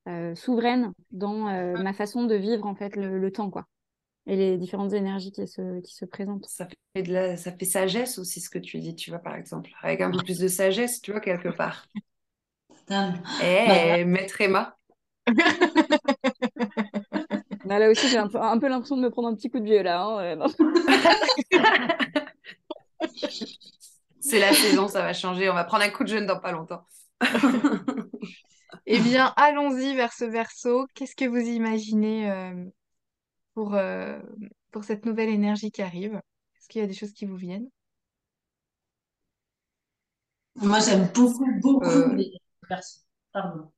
euh, 0.08 0.34
souveraine 0.34 0.92
dans 1.10 1.48
euh, 1.48 1.82
ma 1.82 1.92
façon 1.92 2.24
de 2.24 2.34
vivre 2.34 2.66
en 2.66 2.74
fait 2.74 2.96
le, 2.96 3.30
temps 3.30 3.50
quoi 3.50 3.66
et 4.26 4.36
les 4.36 4.56
différentes 4.56 4.92
énergies 4.92 5.32
qui 5.32 5.46
se, 5.46 5.80
qui 5.80 5.94
se 5.94 6.04
présentent. 6.04 6.46
Ça 6.46 6.66
fait, 6.94 7.02
de 7.02 7.12
la, 7.12 7.36
ça 7.36 7.52
fait 7.52 7.64
sagesse 7.64 8.18
aussi 8.18 8.40
ce 8.40 8.50
que 8.50 8.58
tu 8.58 8.78
dis, 8.78 8.94
tu 8.94 9.10
vois, 9.10 9.20
par 9.20 9.34
exemple, 9.34 9.70
avec 9.82 10.02
un 10.02 10.10
peu 10.10 10.18
plus 10.18 10.38
de 10.38 10.48
sagesse, 10.48 11.00
tu 11.00 11.12
vois, 11.12 11.20
quelque 11.20 11.48
part. 11.48 11.86
Eh, 12.90 13.44
hey, 13.44 14.04
maître 14.04 14.40
Emma. 14.40 14.76
là 17.68 17.90
aussi, 17.90 18.08
j'ai 18.08 18.18
un 18.18 18.28
peu, 18.28 18.40
un 18.40 18.58
peu 18.58 18.68
l'impression 18.68 18.96
de 18.96 19.02
me 19.02 19.10
prendre 19.10 19.28
un 19.28 19.34
petit 19.34 19.50
coup 19.50 19.58
de 19.58 19.64
vieux 19.64 19.82
là. 19.82 20.02
Hein, 20.02 20.46
C'est 24.20 24.40
la 24.40 24.52
saison, 24.52 24.88
ça 24.88 25.02
va 25.02 25.12
changer. 25.12 25.50
On 25.50 25.54
va 25.54 25.64
prendre 25.64 25.84
un 25.84 25.90
coup 25.90 26.04
de 26.04 26.08
jeune 26.08 26.26
dans 26.26 26.38
pas 26.38 26.52
longtemps. 26.52 26.84
Eh 28.90 29.00
bien, 29.00 29.34
allons-y 29.36 29.94
vers 29.94 30.14
ce 30.14 30.24
verso. 30.24 30.86
Qu'est-ce 30.94 31.14
que 31.14 31.26
vous 31.26 31.36
imaginez 31.36 32.30
euh, 32.30 32.64
pour, 33.52 33.74
euh, 33.74 34.18
pour 34.70 34.84
cette 34.84 35.04
nouvelle 35.04 35.28
énergie 35.28 35.70
qui 35.70 35.82
arrive? 35.82 36.14
Est-ce 36.56 36.68
qu'il 36.68 36.80
y 36.80 36.84
a 36.84 36.86
des 36.86 36.94
choses 36.94 37.12
qui 37.12 37.26
vous 37.26 37.36
viennent? 37.36 37.68
Moi, 40.56 40.80
j'aime 40.80 41.08
beaucoup, 41.14 41.46
beaucoup 41.60 41.84
euh. 41.84 42.14
les 42.14 42.32
versos. 42.68 43.02
Pardon. 43.32 43.70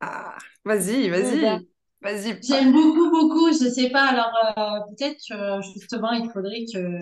Ah, 0.00 0.36
vas-y, 0.64 1.08
vas-y. 1.08 1.66
Vas-y. 2.04 2.38
J'aime 2.42 2.72
beaucoup, 2.72 3.10
beaucoup. 3.10 3.48
Je 3.52 3.68
sais 3.70 3.88
pas. 3.90 4.04
Alors, 4.04 4.86
peut-être 4.90 5.18
que 5.28 5.62
justement, 5.72 6.12
il 6.12 6.30
faudrait 6.30 6.66
que 6.72 7.00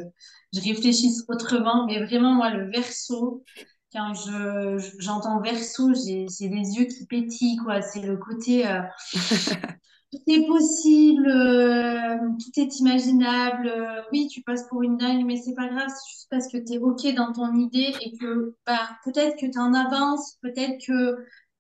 je 0.54 0.60
réfléchisse 0.60 1.24
autrement. 1.28 1.86
Mais 1.86 2.04
vraiment, 2.04 2.34
moi, 2.34 2.50
le 2.50 2.70
verso, 2.70 3.44
quand 3.92 4.14
je 4.14 4.94
j'entends 4.98 5.40
verso, 5.40 5.92
j'ai 5.94 6.26
les 6.48 6.76
yeux 6.76 6.84
qui 6.86 7.06
pétillent, 7.06 7.56
quoi. 7.58 7.82
C'est 7.82 8.00
le 8.02 8.16
côté 8.16 8.66
euh, 8.66 8.80
tout 10.12 10.22
est 10.28 10.46
possible, 10.46 11.28
euh, 11.28 12.16
tout 12.38 12.60
est 12.60 12.78
imaginable. 12.78 13.68
Euh, 13.68 14.02
oui, 14.12 14.28
tu 14.28 14.42
passes 14.42 14.68
pour 14.68 14.82
une 14.82 14.96
dingue, 14.98 15.24
mais 15.26 15.36
c'est 15.36 15.54
pas 15.54 15.68
grave, 15.68 15.88
c'est 15.88 16.10
juste 16.12 16.28
parce 16.30 16.48
que 16.48 16.58
tu 16.58 16.74
es 16.74 16.78
OK 16.78 17.14
dans 17.16 17.32
ton 17.32 17.54
idée 17.56 17.92
et 18.00 18.16
que 18.18 18.54
bah, 18.66 18.88
peut-être 19.04 19.36
que 19.38 19.46
tu 19.50 19.58
en 19.58 19.74
avances, 19.74 20.36
peut-être 20.42 20.78
que 20.86 21.16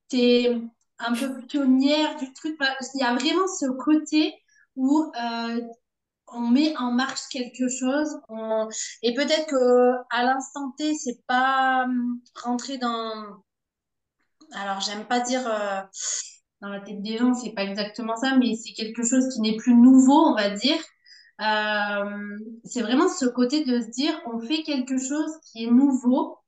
tu 0.08 0.16
es 0.16 0.62
un 0.98 1.14
peu 1.14 1.40
pionnière 1.46 2.16
du 2.16 2.32
truc. 2.32 2.56
Il 2.94 3.00
y 3.00 3.04
a 3.04 3.14
vraiment 3.14 3.46
ce 3.46 3.66
côté 3.66 4.34
où 4.76 5.12
on 6.34 6.48
met 6.48 6.76
en 6.76 6.92
marche 6.92 7.28
quelque 7.30 7.68
chose 7.68 8.18
et 9.02 9.14
peut-être 9.14 9.46
que 9.46 9.92
à 10.10 10.24
l'instant 10.24 10.72
T 10.76 10.94
c'est 10.94 11.24
pas 11.26 11.84
hum, 11.84 12.20
rentrer 12.42 12.78
dans 12.78 13.42
alors 14.52 14.80
j'aime 14.80 15.04
pas 15.04 15.20
dire 15.20 15.46
euh, 15.46 15.80
dans 16.60 16.68
la 16.68 16.80
tête 16.80 17.02
des 17.02 17.18
gens 17.18 17.34
c'est 17.34 17.52
pas 17.52 17.64
exactement 17.64 18.16
ça 18.16 18.36
mais 18.36 18.54
c'est 18.54 18.72
quelque 18.72 19.04
chose 19.04 19.28
qui 19.34 19.40
n'est 19.40 19.56
plus 19.56 19.74
nouveau 19.74 20.26
on 20.26 20.34
va 20.34 20.50
dire 20.50 20.78
euh, 21.40 22.38
c'est 22.64 22.82
vraiment 22.82 23.08
ce 23.08 23.26
côté 23.26 23.64
de 23.64 23.80
se 23.80 23.90
dire 23.90 24.14
on 24.26 24.40
fait 24.40 24.62
quelque 24.62 24.98
chose 24.98 25.32
qui 25.44 25.64
est 25.64 25.70
nouveau 25.70 26.38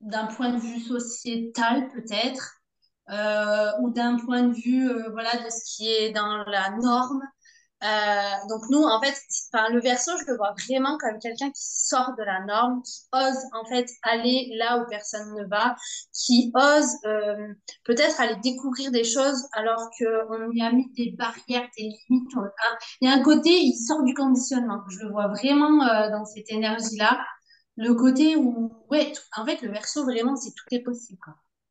d'un 0.00 0.26
point 0.26 0.50
de 0.50 0.58
vue 0.58 0.80
sociétal 0.80 1.88
peut-être 1.92 2.54
euh, 2.54 2.61
ou 3.08 3.90
d'un 3.90 4.16
point 4.24 4.42
de 4.42 4.54
vue 4.54 4.90
voilà 5.10 5.36
de 5.44 5.50
ce 5.50 5.76
qui 5.76 5.88
est 5.88 6.12
dans 6.12 6.44
la 6.44 6.70
norme 6.70 7.22
euh, 7.82 8.46
donc 8.48 8.62
nous, 8.70 8.82
en 8.84 9.00
fait, 9.00 9.14
enfin, 9.52 9.68
le 9.70 9.80
verso, 9.80 10.12
je 10.20 10.30
le 10.30 10.36
vois 10.36 10.54
vraiment 10.66 10.98
comme 10.98 11.18
quelqu'un 11.18 11.50
qui 11.50 11.62
sort 11.64 12.14
de 12.16 12.22
la 12.22 12.44
norme, 12.44 12.80
qui 12.82 13.02
ose 13.12 13.38
en 13.52 13.64
fait 13.64 13.86
aller 14.04 14.52
là 14.56 14.78
où 14.78 14.86
personne 14.88 15.34
ne 15.34 15.44
va, 15.46 15.74
qui 16.12 16.52
ose 16.54 16.90
euh, 17.06 17.48
peut-être 17.84 18.20
aller 18.20 18.36
découvrir 18.36 18.92
des 18.92 19.02
choses 19.02 19.48
alors 19.52 19.90
qu'on 19.98 20.52
y 20.52 20.62
a 20.62 20.70
mis 20.70 20.92
des 20.92 21.10
barrières, 21.18 21.68
des 21.76 21.90
limites. 22.08 22.30
Il 23.00 23.08
y 23.08 23.12
a 23.12 23.14
un 23.16 23.22
côté, 23.22 23.50
il 23.50 23.74
sort 23.74 24.04
du 24.04 24.14
conditionnement. 24.14 24.82
Je 24.88 25.00
le 25.00 25.10
vois 25.10 25.26
vraiment 25.28 25.84
euh, 25.84 26.10
dans 26.10 26.24
cette 26.24 26.50
énergie-là. 26.52 27.18
Le 27.76 27.94
côté 27.94 28.36
où, 28.36 28.72
ouais, 28.90 29.12
en 29.36 29.44
fait, 29.44 29.60
le 29.62 29.72
verso, 29.72 30.04
vraiment, 30.04 30.36
c'est 30.36 30.50
tout 30.50 30.66
est 30.70 30.82
possible. 30.84 31.18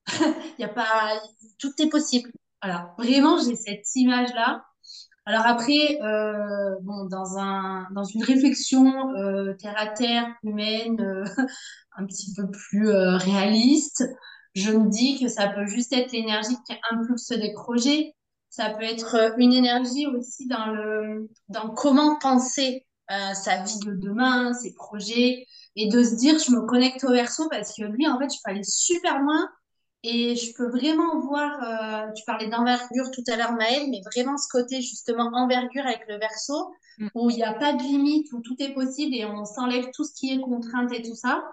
Y 0.61 0.65
a 0.65 0.67
pas, 0.67 1.19
tout 1.57 1.73
est 1.79 1.89
possible. 1.89 2.31
Voilà, 2.61 2.93
vraiment, 2.99 3.39
j'ai 3.39 3.55
cette 3.55 3.87
image-là. 3.95 4.63
Alors 5.25 5.47
après, 5.47 5.99
euh, 6.03 6.75
bon, 6.81 7.05
dans 7.05 7.39
un, 7.39 7.87
dans 7.95 8.03
une 8.03 8.23
réflexion 8.23 9.09
euh, 9.15 9.55
terre 9.55 9.73
à 9.75 9.87
terre, 9.87 10.27
humaine, 10.43 11.01
euh, 11.01 11.25
un 11.97 12.05
petit 12.05 12.31
peu 12.35 12.47
plus 12.51 12.91
réaliste, 12.91 14.03
je 14.53 14.71
me 14.71 14.87
dis 14.87 15.19
que 15.19 15.29
ça 15.29 15.47
peut 15.47 15.65
juste 15.65 15.93
être 15.93 16.11
l'énergie 16.11 16.55
qui 16.67 16.75
impulse 16.91 17.29
des 17.29 17.53
projets. 17.53 18.13
Ça 18.51 18.69
peut 18.69 18.83
être 18.83 19.33
une 19.39 19.53
énergie 19.53 20.05
aussi 20.05 20.47
dans 20.47 20.67
le, 20.67 21.27
dans 21.49 21.69
comment 21.69 22.19
penser 22.19 22.85
sa 23.09 23.63
vie 23.63 23.79
de 23.79 23.93
demain, 23.93 24.53
ses 24.53 24.73
projets, 24.73 25.45
et 25.75 25.89
de 25.89 26.03
se 26.03 26.15
dire, 26.15 26.37
je 26.37 26.51
me 26.51 26.65
connecte 26.65 27.03
au 27.03 27.11
verso 27.11 27.49
parce 27.49 27.75
que 27.75 27.83
lui, 27.83 28.07
en 28.07 28.19
fait, 28.19 28.29
je 28.29 28.37
peux 28.43 28.51
aller 28.51 28.63
super 28.63 29.19
loin 29.19 29.49
et 30.03 30.35
je 30.35 30.53
peux 30.53 30.67
vraiment 30.67 31.19
voir, 31.19 31.61
euh, 31.63 32.11
tu 32.13 32.23
parlais 32.25 32.47
d'envergure 32.47 33.11
tout 33.11 33.23
à 33.31 33.35
l'heure, 33.35 33.53
Maëlle, 33.53 33.89
mais 33.89 34.01
vraiment 34.01 34.37
ce 34.37 34.47
côté 34.49 34.81
justement 34.81 35.29
envergure 35.33 35.85
avec 35.85 36.07
le 36.07 36.17
verso, 36.17 36.73
mm. 36.97 37.07
où 37.13 37.29
il 37.29 37.35
n'y 37.35 37.43
a 37.43 37.53
pas 37.53 37.73
de 37.73 37.83
limite, 37.83 38.31
où 38.33 38.41
tout 38.41 38.55
est 38.59 38.73
possible 38.73 39.15
et 39.15 39.25
on 39.25 39.45
s'enlève 39.45 39.89
tout 39.93 40.03
ce 40.03 40.13
qui 40.13 40.33
est 40.33 40.41
contrainte 40.41 40.91
et 40.91 41.03
tout 41.03 41.15
ça 41.15 41.43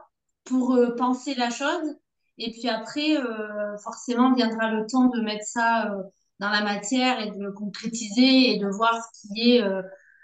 pour 0.45 0.75
euh, 0.75 0.95
penser 0.97 1.35
la 1.35 1.51
chose. 1.51 1.97
Et 2.39 2.53
puis 2.53 2.69
après, 2.69 3.17
euh, 3.19 3.77
forcément, 3.79 4.33
viendra 4.33 4.71
le 4.71 4.87
temps 4.87 5.07
de 5.07 5.21
mettre 5.21 5.45
ça 5.45 5.93
dans 6.39 6.51
la 6.51 6.63
matière 6.63 7.21
et 7.21 7.33
de 7.33 7.43
le 7.43 7.53
concrétiser 7.53 8.53
et 8.53 8.59
de 8.59 8.69
voir 8.69 8.95
ce 9.13 9.29
qui 9.29 9.57
est 9.57 9.65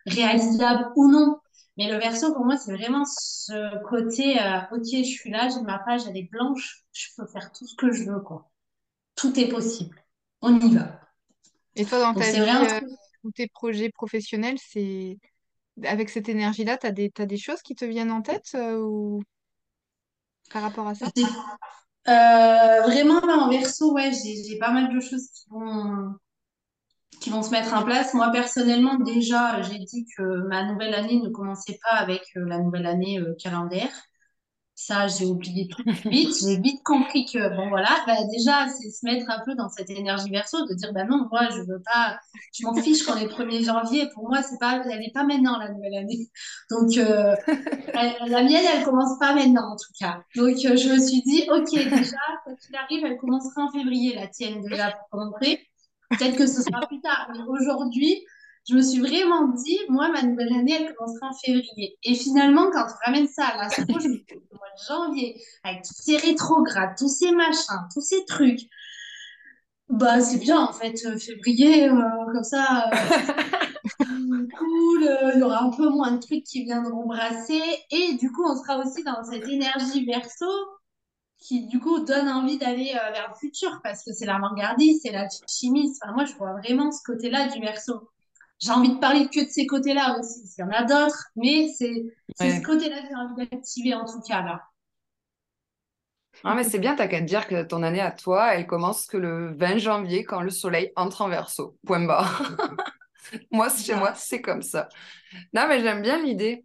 réalisable 0.06 0.92
ou 0.94 1.10
non. 1.10 1.38
Mais 1.76 1.90
le 1.90 1.98
verso, 1.98 2.32
pour 2.32 2.44
moi, 2.44 2.56
c'est 2.56 2.72
vraiment 2.72 3.04
ce 3.04 3.82
côté, 3.88 4.40
euh, 4.40 4.60
ok, 4.72 4.84
je 4.84 5.02
suis 5.02 5.30
là, 5.30 5.48
j'ai 5.48 5.60
ma 5.62 5.78
page, 5.80 6.02
elle 6.08 6.16
est 6.16 6.30
blanche, 6.30 6.84
je 6.92 7.08
peux 7.16 7.26
faire 7.26 7.50
tout 7.52 7.66
ce 7.66 7.74
que 7.74 7.92
je 7.92 8.04
veux, 8.04 8.20
quoi. 8.20 8.48
Tout 9.16 9.38
est 9.38 9.48
possible. 9.48 10.00
On 10.40 10.58
y 10.58 10.74
va. 10.74 11.00
Et 11.74 11.84
toi, 11.84 12.00
dans 12.00 12.14
ta 12.14 12.30
vie 12.30 12.38
euh, 12.40 12.80
ou 13.24 13.30
tes 13.32 13.48
projets 13.48 13.90
professionnels, 13.90 14.58
c'est 14.64 15.18
avec 15.82 16.10
cette 16.10 16.28
énergie-là, 16.28 16.78
tu 16.78 16.86
as 16.86 16.92
des, 16.92 17.10
t'as 17.10 17.26
des 17.26 17.38
choses 17.38 17.62
qui 17.62 17.74
te 17.74 17.84
viennent 17.84 18.12
en 18.12 18.22
tête 18.22 18.52
euh, 18.54 18.78
ou 18.78 19.22
par 20.52 20.62
rapport 20.62 20.86
à 20.86 20.94
ça? 20.94 21.10
Vraiment, 22.06 23.20
là, 23.20 23.38
en 23.38 23.50
verso, 23.50 23.92
ouais, 23.94 24.12
j'ai 24.12 24.58
pas 24.58 24.70
mal 24.70 24.94
de 24.94 25.00
choses 25.00 25.28
qui 25.30 25.48
vont, 25.50 26.14
qui 27.20 27.30
vont 27.30 27.42
se 27.42 27.50
mettre 27.50 27.74
en 27.74 27.84
place. 27.84 28.14
Moi, 28.14 28.30
personnellement, 28.30 28.96
déjà, 28.98 29.62
j'ai 29.62 29.78
dit 29.78 30.06
que 30.16 30.22
ma 30.48 30.64
nouvelle 30.64 30.94
année 30.94 31.20
ne 31.20 31.28
commençait 31.28 31.78
pas 31.82 31.96
avec 31.96 32.22
la 32.34 32.58
nouvelle 32.58 32.86
année 32.86 33.20
calendaire. 33.38 33.90
Ça, 34.76 35.06
j'ai 35.06 35.24
oublié 35.24 35.68
tout 35.68 35.82
de 35.84 35.92
suite. 35.94 36.34
J'ai 36.42 36.60
vite 36.60 36.82
compris 36.82 37.26
que, 37.26 37.56
bon, 37.56 37.68
voilà, 37.68 37.90
bah, 38.06 38.16
déjà, 38.30 38.66
c'est 38.68 38.90
se 38.90 39.04
mettre 39.04 39.30
un 39.30 39.40
peu 39.44 39.54
dans 39.54 39.68
cette 39.68 39.88
énergie 39.88 40.30
verso, 40.30 40.66
de 40.66 40.74
dire, 40.74 40.92
bah 40.92 41.04
non, 41.04 41.28
moi, 41.30 41.48
je 41.50 41.60
veux 41.60 41.80
pas, 41.84 42.18
je 42.52 42.66
m'en 42.66 42.74
fiche 42.74 43.04
quand 43.04 43.16
est 43.16 43.28
1er 43.28 43.64
janvier. 43.64 44.08
Pour 44.14 44.28
moi, 44.28 44.42
c'est 44.42 44.58
pas, 44.58 44.82
elle 44.84 44.98
n'est 44.98 45.12
pas 45.12 45.24
maintenant, 45.24 45.58
la 45.58 45.70
nouvelle 45.70 45.94
année. 45.94 46.28
Donc, 46.70 46.96
euh, 46.96 47.36
la 48.26 48.42
mienne, 48.42 48.64
elle 48.74 48.84
commence 48.84 49.16
pas 49.20 49.34
maintenant, 49.34 49.72
en 49.72 49.76
tout 49.76 49.92
cas. 49.98 50.22
Donc, 50.34 50.56
euh, 50.64 50.76
je 50.76 50.88
me 50.92 50.98
suis 50.98 51.22
dit, 51.22 51.46
OK, 51.52 51.70
déjà, 51.70 52.16
quand 52.44 52.56
il 52.68 52.76
arrive, 52.76 53.04
elle 53.04 53.16
commencera 53.16 53.62
en 53.62 53.70
février, 53.70 54.16
la 54.16 54.26
tienne, 54.26 54.60
déjà, 54.60 54.90
pour 54.90 55.08
commencer. 55.10 55.60
Peut-être 56.18 56.36
que 56.36 56.46
ce 56.46 56.62
sera 56.62 56.86
plus 56.86 57.00
tard. 57.00 57.30
Mais 57.32 57.40
aujourd'hui, 57.46 58.24
je 58.68 58.74
me 58.74 58.82
suis 58.82 59.00
vraiment 59.00 59.48
dit, 59.48 59.78
moi, 59.88 60.08
ma 60.08 60.22
nouvelle 60.22 60.52
année, 60.52 60.72
elle 60.72 60.94
commencera 60.94 61.28
en 61.28 61.34
février. 61.34 61.98
Et 62.02 62.14
finalement, 62.14 62.70
quand 62.70 62.84
on 62.84 63.04
ramène 63.04 63.28
ça 63.28 63.46
à 63.46 63.56
l'astro, 63.58 63.98
je 64.00 64.08
me 64.08 64.14
dis, 64.14 64.24
au 64.50 64.56
mois 64.56 64.68
de 64.68 64.84
janvier, 64.88 65.42
avec 65.64 65.82
tous 65.82 65.94
ces 65.94 66.16
rétrogrades, 66.16 66.94
tous 66.98 67.08
ces 67.08 67.30
machins, 67.32 67.88
tous 67.92 68.00
ces 68.00 68.24
trucs, 68.24 68.62
bah, 69.90 70.20
c'est 70.20 70.38
bien, 70.38 70.60
en 70.60 70.72
fait, 70.72 70.94
euh, 71.04 71.18
février, 71.18 71.88
euh, 71.88 72.00
comme 72.32 72.42
ça, 72.42 72.90
euh, 72.90 72.96
cool, 74.58 75.18
il 75.34 75.38
y 75.38 75.42
aura 75.42 75.62
un 75.62 75.70
peu 75.70 75.90
moins 75.90 76.12
de 76.12 76.20
trucs 76.20 76.44
qui 76.44 76.64
viendront 76.64 77.06
brasser. 77.06 77.60
Et 77.90 78.14
du 78.14 78.32
coup, 78.32 78.44
on 78.44 78.56
sera 78.56 78.78
aussi 78.78 79.04
dans 79.04 79.22
cette 79.24 79.46
énergie 79.46 80.06
verso 80.06 80.46
qui, 81.44 81.66
du 81.66 81.78
coup, 81.78 82.04
donne 82.04 82.28
envie 82.28 82.58
d'aller 82.58 82.92
vers 83.12 83.28
le 83.28 83.34
futur, 83.38 83.80
parce 83.84 84.02
que 84.02 84.12
c'est 84.12 84.26
la 84.26 84.38
regardie, 84.38 84.98
c'est 84.98 85.12
la 85.12 85.28
chimie. 85.46 85.92
Enfin, 86.02 86.12
moi, 86.12 86.24
je 86.24 86.34
vois 86.34 86.54
vraiment 86.54 86.90
ce 86.90 87.02
côté-là 87.04 87.48
du 87.48 87.60
verso 87.60 88.08
j'ai 88.64 88.70
envie 88.70 88.94
de 88.94 88.98
parler 88.98 89.28
que 89.28 89.44
de 89.44 89.50
ces 89.50 89.66
côtés-là 89.66 90.16
aussi. 90.18 90.42
Il 90.56 90.60
y 90.60 90.64
en 90.64 90.70
a 90.70 90.84
d'autres, 90.84 91.26
mais 91.36 91.68
c'est 91.76 92.04
ce 92.38 92.62
côté-là 92.62 93.02
que 93.02 93.08
j'ai 93.08 93.14
envie 93.14 93.48
d'activer 93.48 93.94
en 93.94 94.04
tout 94.04 94.20
cas 94.20 94.42
là. 94.42 94.62
Ah, 96.42 96.54
mais 96.54 96.64
c'est 96.64 96.78
bien, 96.78 96.96
t'as 96.96 97.06
qu'à 97.06 97.20
te 97.20 97.24
dire 97.24 97.46
que 97.46 97.62
ton 97.62 97.82
année 97.82 98.00
à 98.00 98.10
toi, 98.10 98.54
elle 98.54 98.66
commence 98.66 99.06
que 99.06 99.16
le 99.16 99.54
20 99.54 99.78
janvier 99.78 100.24
quand 100.24 100.40
le 100.40 100.50
soleil 100.50 100.92
entre 100.96 101.22
en 101.22 101.28
verso. 101.28 101.76
Point 101.86 102.06
barre. 102.06 102.42
moi, 103.52 103.68
chez 103.68 103.94
moi, 103.94 104.14
c'est 104.14 104.40
comme 104.40 104.62
ça. 104.62 104.88
Non, 105.52 105.66
mais 105.68 105.80
j'aime 105.80 106.02
bien 106.02 106.20
l'idée. 106.20 106.64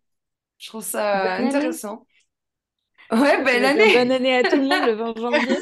Je 0.57 0.69
trouve 0.69 0.83
ça 0.83 1.35
intéressant. 1.35 2.05
Ouais, 3.11 3.43
belle 3.43 3.65
année. 3.65 3.93
Bonne 3.93 4.11
année 4.11 4.37
à 4.37 4.43
tout 4.43 4.55
le 4.55 4.63
monde 4.63 4.85
le 4.85 4.93
20 4.93 5.17
janvier. 5.19 5.57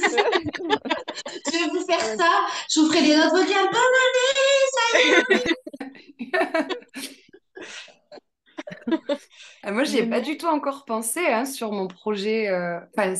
je 1.46 1.52
vais 1.52 1.70
vous 1.72 1.86
faire 1.86 2.02
ça. 2.02 2.30
Je 2.70 2.80
vous 2.80 2.88
ferai 2.88 3.02
des 3.02 3.16
notes 3.16 3.32
vocales. 3.32 3.70
Bonne 3.72 3.98
année, 4.06 4.66
ça 4.76 5.00
y 5.02 5.12
est. 5.36 5.58
Ah, 9.64 9.72
moi, 9.72 9.84
j'ai 9.84 10.06
pas 10.06 10.22
du 10.22 10.38
tout 10.38 10.48
encore 10.48 10.86
pensé 10.86 11.22
hein, 11.28 11.46
sur 11.46 11.72
mon 11.72 11.88
projet. 11.88 12.48
Euh, 12.50 12.80
enfin, 12.98 13.14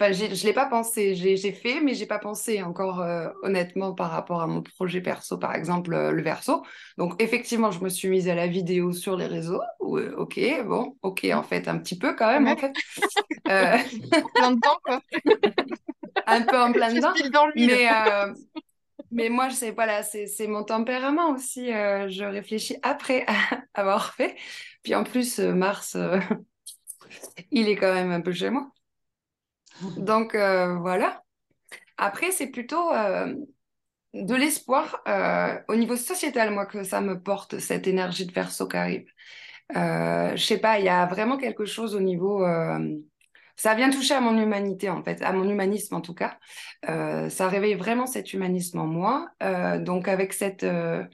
je 0.00 0.24
ne 0.24 0.46
l'ai 0.46 0.52
pas 0.52 0.66
pensé. 0.66 1.14
J'ai 1.14 1.52
fait, 1.52 1.80
mais 1.80 1.94
j'ai 1.94 2.06
pas 2.06 2.18
pensé 2.18 2.62
encore 2.62 3.00
euh, 3.00 3.28
honnêtement 3.42 3.94
par 3.94 4.10
rapport 4.10 4.40
à 4.42 4.46
mon 4.46 4.62
projet 4.62 5.00
perso, 5.00 5.38
par 5.38 5.54
exemple 5.54 5.94
euh, 5.94 6.10
le 6.10 6.22
verso. 6.22 6.62
Donc, 6.98 7.20
effectivement, 7.22 7.70
je 7.70 7.80
me 7.80 7.88
suis 7.88 8.08
mise 8.08 8.28
à 8.28 8.34
la 8.34 8.46
vidéo 8.46 8.92
sur 8.92 9.16
les 9.16 9.26
réseaux. 9.26 9.60
ok, 9.80 10.40
bon, 10.66 10.96
ok, 11.02 11.26
en 11.32 11.42
fait, 11.42 11.68
un 11.68 11.78
petit 11.78 11.98
peu 11.98 12.14
quand 12.14 12.28
même, 12.28 12.46
en 12.48 12.56
fait. 12.56 12.72
plein 13.44 14.50
de 14.52 14.60
temps, 14.60 14.78
quoi. 14.84 15.00
un 16.26 16.42
peu 16.42 16.58
en 16.58 16.72
plein 16.72 16.92
dedans. 16.92 17.12
Mais, 17.56 17.88
mais 19.14 19.28
moi, 19.28 19.48
je 19.48 19.54
sais 19.54 19.72
pas 19.72 19.86
là, 19.86 20.02
c'est 20.02 20.46
mon 20.48 20.64
tempérament 20.64 21.30
aussi. 21.30 21.72
Euh, 21.72 22.08
je 22.08 22.24
réfléchis 22.24 22.76
après 22.82 23.24
avoir 23.74 24.12
fait. 24.14 24.36
Puis 24.82 24.94
en 24.96 25.04
plus, 25.04 25.38
euh, 25.38 25.52
Mars, 25.54 25.94
euh, 25.94 26.18
il 27.52 27.68
est 27.68 27.76
quand 27.76 27.94
même 27.94 28.10
un 28.10 28.20
peu 28.20 28.32
chez 28.32 28.50
moi. 28.50 28.70
Donc 29.96 30.34
voilà. 30.34 31.22
Après, 31.96 32.30
c'est 32.30 32.48
plutôt 32.48 32.90
de 32.92 34.34
l'espoir 34.34 35.02
au 35.68 35.76
niveau 35.76 35.96
sociétal, 35.96 36.50
moi, 36.50 36.66
que 36.66 36.84
ça 36.84 37.00
me 37.00 37.20
porte 37.20 37.58
cette 37.58 37.86
énergie 37.86 38.26
de 38.26 38.32
verso 38.32 38.66
qui 38.68 38.76
arrive. 38.76 39.06
je 39.74 40.44
sais 40.44 40.58
pas, 40.58 40.78
il 40.78 40.84
y 40.84 40.88
a 40.88 41.06
vraiment 41.06 41.36
quelque 41.36 41.64
chose 41.64 41.94
au 41.94 42.00
niveau 42.00 42.44
ça 43.56 43.74
vient 43.74 43.90
toucher 43.90 44.14
à 44.14 44.20
mon 44.20 44.36
humanité, 44.40 44.90
en 44.90 45.02
fait, 45.02 45.22
à 45.22 45.32
mon 45.32 45.48
humanisme 45.48 45.94
en 45.94 46.00
tout 46.00 46.14
cas. 46.14 46.38
Euh, 46.88 47.28
ça 47.28 47.48
réveille 47.48 47.74
vraiment 47.74 48.06
cet 48.06 48.32
humanisme 48.32 48.80
en 48.80 48.86
moi. 48.86 49.28
Euh, 49.42 49.78
donc 49.78 50.08
avec 50.08 50.32
cette, 50.32 50.64
euh, 50.64 51.04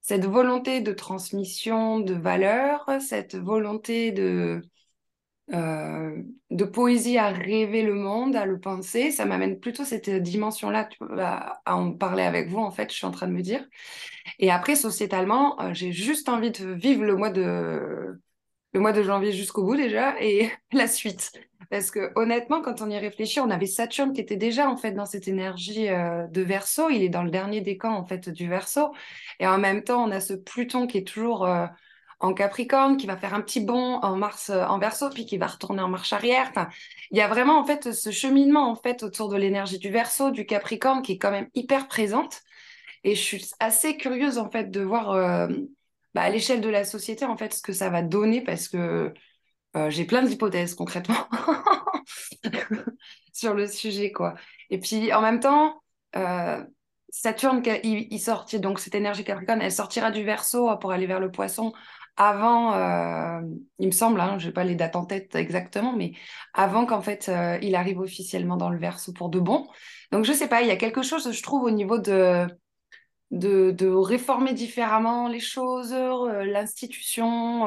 cette 0.00 0.24
volonté 0.24 0.80
de 0.80 0.92
transmission 0.92 2.00
de 2.00 2.14
valeurs, 2.14 2.88
cette 3.00 3.34
volonté 3.36 4.12
de, 4.12 4.62
de 5.50 6.64
poésie 6.64 7.18
à 7.18 7.28
rêver 7.28 7.82
le 7.82 7.94
monde, 7.94 8.36
à 8.36 8.44
le 8.44 8.60
penser, 8.60 9.10
ça 9.10 9.24
m'amène 9.24 9.58
plutôt 9.60 9.84
cette 9.84 10.10
dimension-là 10.10 10.88
à, 11.18 11.76
en 11.76 11.92
parler 11.92 12.22
avec 12.22 12.48
vous, 12.48 12.58
en 12.58 12.70
fait, 12.70 12.90
je 12.90 12.96
suis 12.96 13.06
en 13.06 13.10
train 13.10 13.26
de 13.26 13.32
me 13.32 13.42
dire. 13.42 13.64
Et 14.38 14.50
après, 14.50 14.76
sociétalement, 14.76 15.56
j'ai 15.72 15.92
juste 15.92 16.28
envie 16.28 16.50
de 16.50 16.66
vivre 16.72 17.04
le 17.04 17.16
mois 17.16 17.30
de 17.30 18.20
le 18.72 18.80
mois 18.80 18.92
de 18.92 19.02
janvier 19.02 19.32
jusqu'au 19.32 19.64
bout 19.64 19.76
déjà 19.76 20.20
et 20.20 20.50
la 20.72 20.86
suite. 20.86 21.32
Parce 21.70 21.90
que 21.90 22.12
honnêtement, 22.16 22.62
quand 22.62 22.80
on 22.80 22.88
y 22.88 22.98
réfléchit, 22.98 23.40
on 23.40 23.50
avait 23.50 23.66
Saturne 23.66 24.12
qui 24.12 24.20
était 24.20 24.36
déjà 24.36 24.70
en 24.70 24.76
fait 24.76 24.92
dans 24.92 25.04
cette 25.04 25.28
énergie 25.28 25.88
euh, 25.88 26.26
de 26.28 26.40
Verseau. 26.40 26.88
Il 26.88 27.02
est 27.02 27.08
dans 27.08 27.22
le 27.22 27.30
dernier 27.30 27.60
décan 27.60 27.92
en 27.92 28.06
fait 28.06 28.28
du 28.30 28.48
Verseau. 28.48 28.92
Et 29.38 29.46
en 29.46 29.58
même 29.58 29.82
temps, 29.82 30.04
on 30.04 30.10
a 30.10 30.20
ce 30.20 30.34
Pluton 30.34 30.86
qui 30.86 30.98
est 30.98 31.06
toujours 31.06 31.44
euh, 31.44 31.66
en 32.20 32.34
Capricorne, 32.34 32.96
qui 32.96 33.06
va 33.06 33.16
faire 33.16 33.34
un 33.34 33.40
petit 33.40 33.60
bond 33.60 34.00
en 34.02 34.16
Mars 34.16 34.50
euh, 34.50 34.64
en 34.64 34.78
Verseau, 34.78 35.10
puis 35.10 35.26
qui 35.26 35.38
va 35.38 35.46
retourner 35.46 35.82
en 35.82 35.88
marche 35.88 36.12
arrière. 36.12 36.52
Il 37.10 37.18
y 37.18 37.20
a 37.20 37.28
vraiment 37.28 37.58
en 37.58 37.64
fait 37.64 37.92
ce 37.92 38.10
cheminement 38.10 38.70
en 38.70 38.74
fait 38.74 39.02
autour 39.02 39.28
de 39.28 39.36
l'énergie 39.36 39.78
du 39.78 39.90
Verseau, 39.90 40.30
du 40.30 40.46
Capricorne, 40.46 41.02
qui 41.02 41.12
est 41.12 41.18
quand 41.18 41.30
même 41.30 41.48
hyper 41.54 41.88
présente. 41.88 42.40
Et 43.04 43.14
je 43.14 43.22
suis 43.22 43.50
assez 43.60 43.96
curieuse 43.96 44.38
en 44.38 44.50
fait 44.50 44.70
de 44.70 44.80
voir 44.80 45.48
bah, 46.14 46.22
à 46.22 46.30
l'échelle 46.30 46.60
de 46.60 46.68
la 46.68 46.84
société 46.84 47.24
en 47.24 47.36
fait 47.36 47.54
ce 47.54 47.62
que 47.62 47.72
ça 47.72 47.90
va 47.90 48.02
donner 48.02 48.40
parce 48.40 48.68
que 48.68 49.14
euh, 49.76 49.90
j'ai 49.90 50.04
plein 50.04 50.22
d'hypothèses 50.22 50.74
concrètement 50.74 51.28
sur 53.32 53.54
le 53.54 53.66
sujet, 53.66 54.12
quoi. 54.12 54.34
Et 54.70 54.78
puis 54.78 55.12
en 55.12 55.20
même 55.20 55.40
temps, 55.40 55.82
euh, 56.16 56.64
Saturne, 57.10 57.62
il 57.84 58.20
donc 58.60 58.80
cette 58.80 58.94
énergie 58.94 59.24
Capricorne, 59.24 59.62
elle 59.62 59.72
sortira 59.72 60.10
du 60.10 60.24
Verseau 60.24 60.76
pour 60.78 60.92
aller 60.92 61.06
vers 61.06 61.20
le 61.20 61.30
Poisson 61.30 61.72
avant, 62.18 62.74
euh, 62.74 63.40
il 63.78 63.86
me 63.86 63.92
semble, 63.92 64.20
hein, 64.20 64.38
je 64.38 64.48
n'ai 64.48 64.52
pas 64.52 64.64
les 64.64 64.74
dates 64.74 64.96
en 64.96 65.06
tête 65.06 65.34
exactement, 65.34 65.94
mais 65.96 66.12
avant 66.52 66.84
qu'en 66.84 67.00
fait 67.00 67.30
il 67.62 67.74
arrive 67.74 68.00
officiellement 68.00 68.56
dans 68.56 68.70
le 68.70 68.78
Verseau 68.78 69.12
pour 69.12 69.30
de 69.30 69.40
bon. 69.40 69.66
Donc 70.12 70.24
je 70.24 70.32
sais 70.32 70.48
pas, 70.48 70.62
il 70.62 70.68
y 70.68 70.72
a 70.72 70.76
quelque 70.76 71.02
chose, 71.02 71.30
je 71.32 71.42
trouve, 71.42 71.64
au 71.64 71.70
niveau 71.70 71.98
de 71.98 72.46
de, 73.30 73.86
réformer 73.86 74.54
différemment 74.54 75.28
les 75.28 75.40
choses, 75.40 75.92
l'institution 75.92 77.66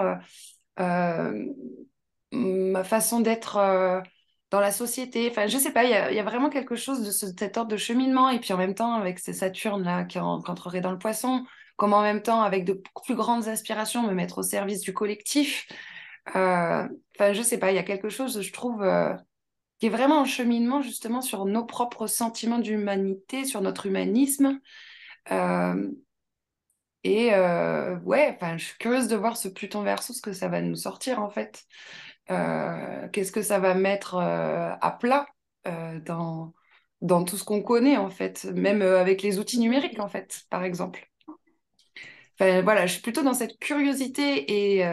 ma 2.31 2.83
façon 2.83 3.19
d'être 3.19 3.57
euh, 3.57 4.01
dans 4.49 4.59
la 4.59 4.71
société. 4.71 5.29
Enfin, 5.29 5.47
je 5.47 5.57
sais 5.57 5.71
pas, 5.71 5.83
il 5.83 5.89
y, 5.91 6.19
a, 6.19 6.23
vraiment 6.23 6.49
quelque 6.49 6.75
chose 6.75 7.03
de 7.03 7.11
cet 7.11 7.57
ordre 7.57 7.71
de 7.71 7.77
cheminement. 7.77 8.29
Et 8.29 8.39
puis 8.39 8.53
en 8.53 8.57
même 8.57 8.75
temps, 8.75 8.93
avec 8.93 9.19
ces 9.19 9.33
Saturnes-là 9.33 10.05
qui, 10.05 10.19
entreraient 10.19 10.81
dans 10.81 10.91
le 10.91 10.97
poisson, 10.97 11.45
comme 11.81 11.93
en 11.93 12.03
même 12.03 12.21
temps, 12.21 12.43
avec 12.43 12.63
de 12.63 12.79
plus 13.03 13.15
grandes 13.15 13.47
aspirations, 13.47 14.03
me 14.03 14.13
mettre 14.13 14.37
au 14.37 14.43
service 14.43 14.81
du 14.81 14.93
collectif. 14.93 15.67
Euh, 16.35 16.87
enfin, 17.15 17.33
je 17.33 17.41
sais 17.41 17.57
pas, 17.57 17.71
il 17.71 17.75
y 17.75 17.79
a 17.79 17.83
quelque 17.83 18.09
chose, 18.09 18.39
je 18.39 18.53
trouve, 18.53 18.83
euh, 18.83 19.15
qui 19.79 19.87
est 19.87 19.89
vraiment 19.89 20.19
en 20.19 20.25
cheminement 20.25 20.83
justement 20.83 21.21
sur 21.21 21.45
nos 21.45 21.65
propres 21.65 22.05
sentiments 22.05 22.59
d'humanité, 22.59 23.45
sur 23.45 23.61
notre 23.61 23.87
humanisme. 23.87 24.59
et 27.03 27.31
ouais, 27.33 28.35
enfin, 28.35 28.57
je 28.57 28.65
suis 28.65 28.77
curieuse 28.77 29.07
de 29.07 29.15
voir 29.15 29.35
ce 29.35 29.47
Pluton 29.47 29.81
verso, 29.81 30.13
ce 30.13 30.21
que 30.21 30.33
ça 30.33 30.49
va 30.49 30.61
nous 30.61 30.75
sortir 30.75 31.19
en 31.19 31.31
fait. 31.31 31.65
Euh, 32.29 33.07
qu'est-ce 33.09 33.31
que 33.31 33.41
ça 33.41 33.59
va 33.59 33.73
mettre 33.73 34.15
euh, 34.15 34.73
à 34.79 34.91
plat 34.91 35.27
euh, 35.67 35.99
dans, 35.99 36.53
dans 37.01 37.23
tout 37.23 37.37
ce 37.37 37.43
qu'on 37.43 37.61
connaît, 37.61 37.97
en 37.97 38.09
fait, 38.09 38.45
même 38.45 38.81
avec 38.81 39.21
les 39.21 39.39
outils 39.39 39.59
numériques, 39.59 39.99
en 39.99 40.07
fait, 40.07 40.43
par 40.49 40.63
exemple. 40.63 41.10
Enfin, 42.41 42.61
voilà, 42.63 42.87
je 42.87 42.93
suis 42.93 43.01
plutôt 43.01 43.23
dans 43.23 43.33
cette 43.33 43.59
curiosité 43.59 44.77
et 44.79 44.83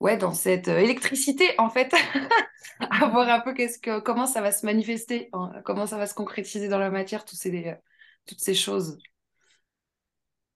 ouais, 0.00 0.16
dans 0.16 0.34
cette 0.34 0.68
électricité, 0.68 1.54
en 1.58 1.70
fait, 1.70 1.92
à 2.80 3.08
voir 3.08 3.28
un 3.28 3.40
peu 3.40 3.54
qu'est-ce 3.54 3.78
que, 3.78 4.00
comment 4.00 4.26
ça 4.26 4.40
va 4.40 4.52
se 4.52 4.66
manifester, 4.66 5.28
hein, 5.32 5.52
comment 5.64 5.86
ça 5.86 5.98
va 5.98 6.06
se 6.06 6.14
concrétiser 6.14 6.68
dans 6.68 6.78
la 6.78 6.90
matière, 6.90 7.24
tous 7.24 7.36
ces, 7.36 7.74
toutes 8.26 8.40
ces 8.40 8.54
choses. 8.54 8.98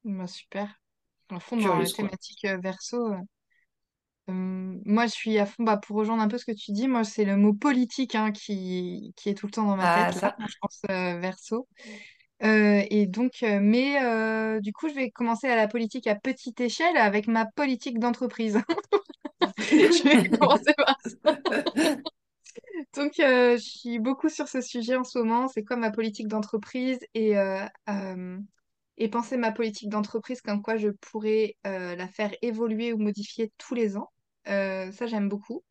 Bah, 0.05 0.27
super. 0.27 0.81
À 1.31 1.41
fond 1.41 1.57
dans 1.59 1.77
la 1.79 1.89
thématique 1.91 2.45
euh, 2.47 2.57
verso. 2.59 3.13
Euh, 4.29 4.81
moi, 4.85 5.07
je 5.07 5.13
suis 5.13 5.39
à 5.39 5.47
fond 5.47 5.63
bah, 5.65 5.77
pour 5.77 5.97
rejoindre 5.97 6.23
un 6.23 6.29
peu 6.29 6.39
ce 6.39 6.45
que 6.45 6.53
tu 6.53 6.73
dis. 6.73 6.89
Moi, 6.89 7.05
c'est 7.05 7.25
le 7.25 7.37
mot 7.37 7.53
politique 7.55 8.15
hein, 8.15 8.33
qui, 8.33 9.13
qui 9.17 9.29
est 9.31 9.35
tout 9.35 9.47
le 9.47 9.53
temps 9.53 9.67
dans 9.67 9.77
ma 9.77 9.87
Ah, 9.87 9.89
tête, 9.89 10.15
là, 10.17 10.35
ça. 10.37 10.37
je 10.49 10.55
pense 10.61 10.81
euh, 10.91 11.19
verso. 11.21 11.69
Et 12.41 13.07
donc, 13.07 13.43
mais 13.43 14.61
du 14.61 14.73
coup, 14.73 14.89
je 14.89 14.95
vais 14.95 15.11
commencer 15.11 15.49
à 15.49 15.57
la 15.57 15.69
politique 15.69 16.07
à 16.07 16.15
petite 16.15 16.61
échelle 16.61 16.97
avec 16.97 17.27
ma 17.29 17.47
politique 17.47 17.99
d'entreprise. 17.99 18.59
Je 19.59 20.03
vais 20.05 20.29
commencer 20.29 20.73
par 20.77 20.97
ça. 21.05 21.37
Donc, 22.95 23.13
je 23.19 23.57
suis 23.59 23.99
beaucoup 23.99 24.29
sur 24.29 24.49
ce 24.49 24.61
sujet 24.61 24.97
en 24.97 25.05
ce 25.05 25.19
moment. 25.19 25.49
C'est 25.49 25.65
quoi 25.65 25.77
ma 25.77 25.91
politique 25.91 26.29
d'entreprise 26.29 26.99
et, 27.15 27.35
et 28.99 29.09
penser 29.09 29.37
ma 29.37 29.53
politique 29.53 29.89
d'entreprise 29.91 30.41
comme 30.41 30.63
quoi 30.63 30.77
je 30.77 30.89
pourrais 30.89 31.57
la 31.65 32.09
faire 32.09 32.33
évoluer 32.43 32.93
ou 32.93 32.99
modifier 32.99 33.53
tous 33.59 33.75
les 33.75 33.97
ans. 33.97 34.11
Ça, 34.47 35.07
j'aime 35.07 35.29
beaucoup. 35.29 35.63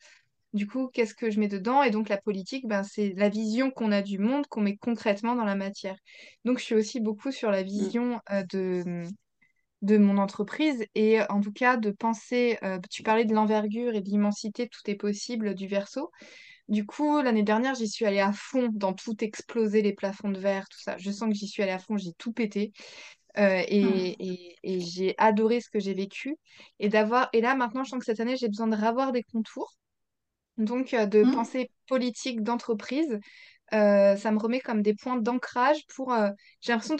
Du 0.55 0.67
coup, 0.67 0.89
qu'est-ce 0.93 1.15
que 1.15 1.31
je 1.31 1.39
mets 1.39 1.49
dedans? 1.49 1.83
Et 1.83 1.91
donc, 1.91 2.09
la 2.09 2.17
politique, 2.17 2.67
ben, 2.67 2.83
c'est 2.83 3.13
la 3.17 3.29
vision 3.29 3.71
qu'on 3.71 3.93
a 3.93 4.01
du 4.01 4.19
monde, 4.19 4.47
qu'on 4.47 4.61
met 4.61 4.77
concrètement 4.77 5.35
dans 5.35 5.45
la 5.45 5.55
matière. 5.55 5.97
Donc, 6.45 6.59
je 6.59 6.65
suis 6.65 6.75
aussi 6.75 7.01
beaucoup 7.01 7.31
sur 7.31 7.51
la 7.51 7.63
Mm. 7.75 7.91
vision 7.91 8.21
euh, 8.31 8.43
de, 8.51 9.03
de 9.81 9.97
mon 9.97 10.17
entreprise 10.17 10.85
et 10.95 11.21
en 11.29 11.41
tout 11.41 11.51
cas 11.53 11.77
de 11.77 11.91
penser, 11.91 12.57
euh, 12.63 12.79
tu 12.89 13.03
parlais 13.03 13.25
de 13.25 13.33
l'envergure 13.35 13.93
et 13.95 14.01
de 14.01 14.09
l'immensité, 14.09 14.67
tout 14.69 14.81
est 14.89 14.95
possible 14.95 15.55
du 15.55 15.67
verso. 15.67 16.11
Du 16.69 16.85
coup, 16.85 17.21
l'année 17.21 17.43
dernière, 17.43 17.75
j'y 17.75 17.89
suis 17.89 18.05
allée 18.05 18.21
à 18.21 18.33
fond 18.33 18.69
dans 18.73 18.93
tout 18.93 19.23
exploser, 19.23 19.81
les 19.83 19.93
plafonds 19.93 20.29
de 20.31 20.39
verre, 20.39 20.69
tout 20.69 20.79
ça. 20.81 20.97
Je 20.97 21.11
sens 21.11 21.29
que 21.29 21.35
j'y 21.35 21.47
suis 21.47 21.63
allée 21.63 21.73
à 21.73 21.79
fond, 21.79 21.97
j'ai 21.97 22.13
tout 22.17 22.33
pété. 22.33 22.73
Euh, 23.37 23.63
et, 23.67 24.15
et- 24.33 24.55
et 24.63 24.79
j'ai 24.81 25.15
adoré 25.17 25.61
ce 25.61 25.69
que 25.69 25.79
j'ai 25.79 25.93
vécu. 25.93 26.37
Et 26.79 26.89
d'avoir, 26.89 27.29
et 27.33 27.41
là, 27.41 27.55
maintenant, 27.55 27.83
je 27.83 27.89
sens 27.91 27.99
que 27.99 28.05
cette 28.05 28.19
année, 28.21 28.37
j'ai 28.37 28.47
besoin 28.47 28.67
de 28.67 28.75
revoir 28.75 29.11
des 29.11 29.23
contours. 29.23 29.73
Donc, 30.57 30.93
euh, 30.93 31.05
de 31.05 31.23
Mm. 31.23 31.31
penser 31.33 31.71
politique 31.87 32.41
d'entreprise, 32.43 33.19
euh, 33.73 34.15
ça 34.15 34.31
me 34.31 34.37
remet 34.39 34.59
comme 34.61 34.81
des 34.81 34.93
points 34.93 35.17
d'ancrage 35.17 35.85
pour... 35.95 36.13
euh, 36.13 36.29
j'ai 36.61 36.71
l'impression 36.71 36.95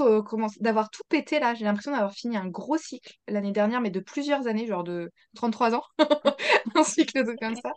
d'avoir 0.60 0.90
tout 0.90 1.04
pété 1.10 1.40
là. 1.40 1.54
J'ai 1.54 1.66
l'impression 1.66 1.92
d'avoir 1.92 2.14
fini 2.14 2.38
un 2.38 2.48
gros 2.48 2.78
cycle 2.78 3.14
l'année 3.28 3.52
dernière, 3.52 3.82
mais 3.82 3.92
de 3.92 4.00
plusieurs 4.00 4.48
années, 4.48 4.68
genre 4.68 4.84
de 4.84 5.12
33 5.36 5.76
ans, 5.76 5.84
un 6.76 6.84
cycle 6.84 7.24
de 7.26 7.34
comme 7.40 7.56
ça. 7.56 7.72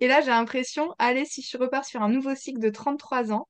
Et 0.00 0.08
là, 0.08 0.20
j'ai 0.20 0.28
l'impression, 0.30 0.94
allez, 0.98 1.24
si 1.24 1.42
je 1.42 1.56
repars 1.58 1.84
sur 1.84 2.02
un 2.02 2.08
nouveau 2.08 2.34
cycle 2.34 2.60
de 2.60 2.70
33 2.70 3.32
ans, 3.32 3.48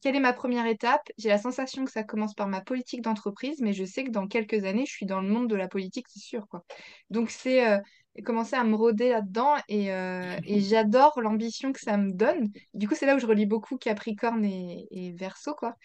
quelle 0.00 0.14
est 0.16 0.20
ma 0.20 0.32
première 0.32 0.66
étape? 0.66 1.02
J'ai 1.18 1.28
la 1.28 1.38
sensation 1.38 1.84
que 1.84 1.90
ça 1.90 2.04
commence 2.04 2.34
par 2.34 2.46
ma 2.46 2.60
politique 2.60 3.02
d'entreprise, 3.02 3.60
mais 3.60 3.72
je 3.72 3.84
sais 3.84 4.04
que 4.04 4.10
dans 4.10 4.28
quelques 4.28 4.64
années, 4.64 4.86
je 4.86 4.92
suis 4.92 5.06
dans 5.06 5.20
le 5.20 5.28
monde 5.28 5.48
de 5.48 5.56
la 5.56 5.66
politique, 5.68 6.06
c'est 6.08 6.20
sûr, 6.20 6.46
quoi. 6.48 6.64
Donc, 7.10 7.30
c'est 7.30 7.66
euh, 7.68 7.78
commencer 8.24 8.56
à 8.56 8.64
me 8.64 8.74
rôder 8.74 9.10
là-dedans 9.10 9.54
et, 9.68 9.92
euh, 9.92 10.36
et 10.44 10.60
j'adore 10.60 11.20
l'ambition 11.20 11.72
que 11.72 11.80
ça 11.80 11.96
me 11.96 12.12
donne. 12.12 12.50
Du 12.74 12.88
coup, 12.88 12.94
c'est 12.96 13.06
là 13.06 13.14
où 13.16 13.18
je 13.20 13.26
relie 13.26 13.46
beaucoup 13.46 13.76
Capricorne 13.78 14.44
et, 14.44 14.86
et 14.90 15.12
Verseau, 15.12 15.54
quoi. 15.54 15.76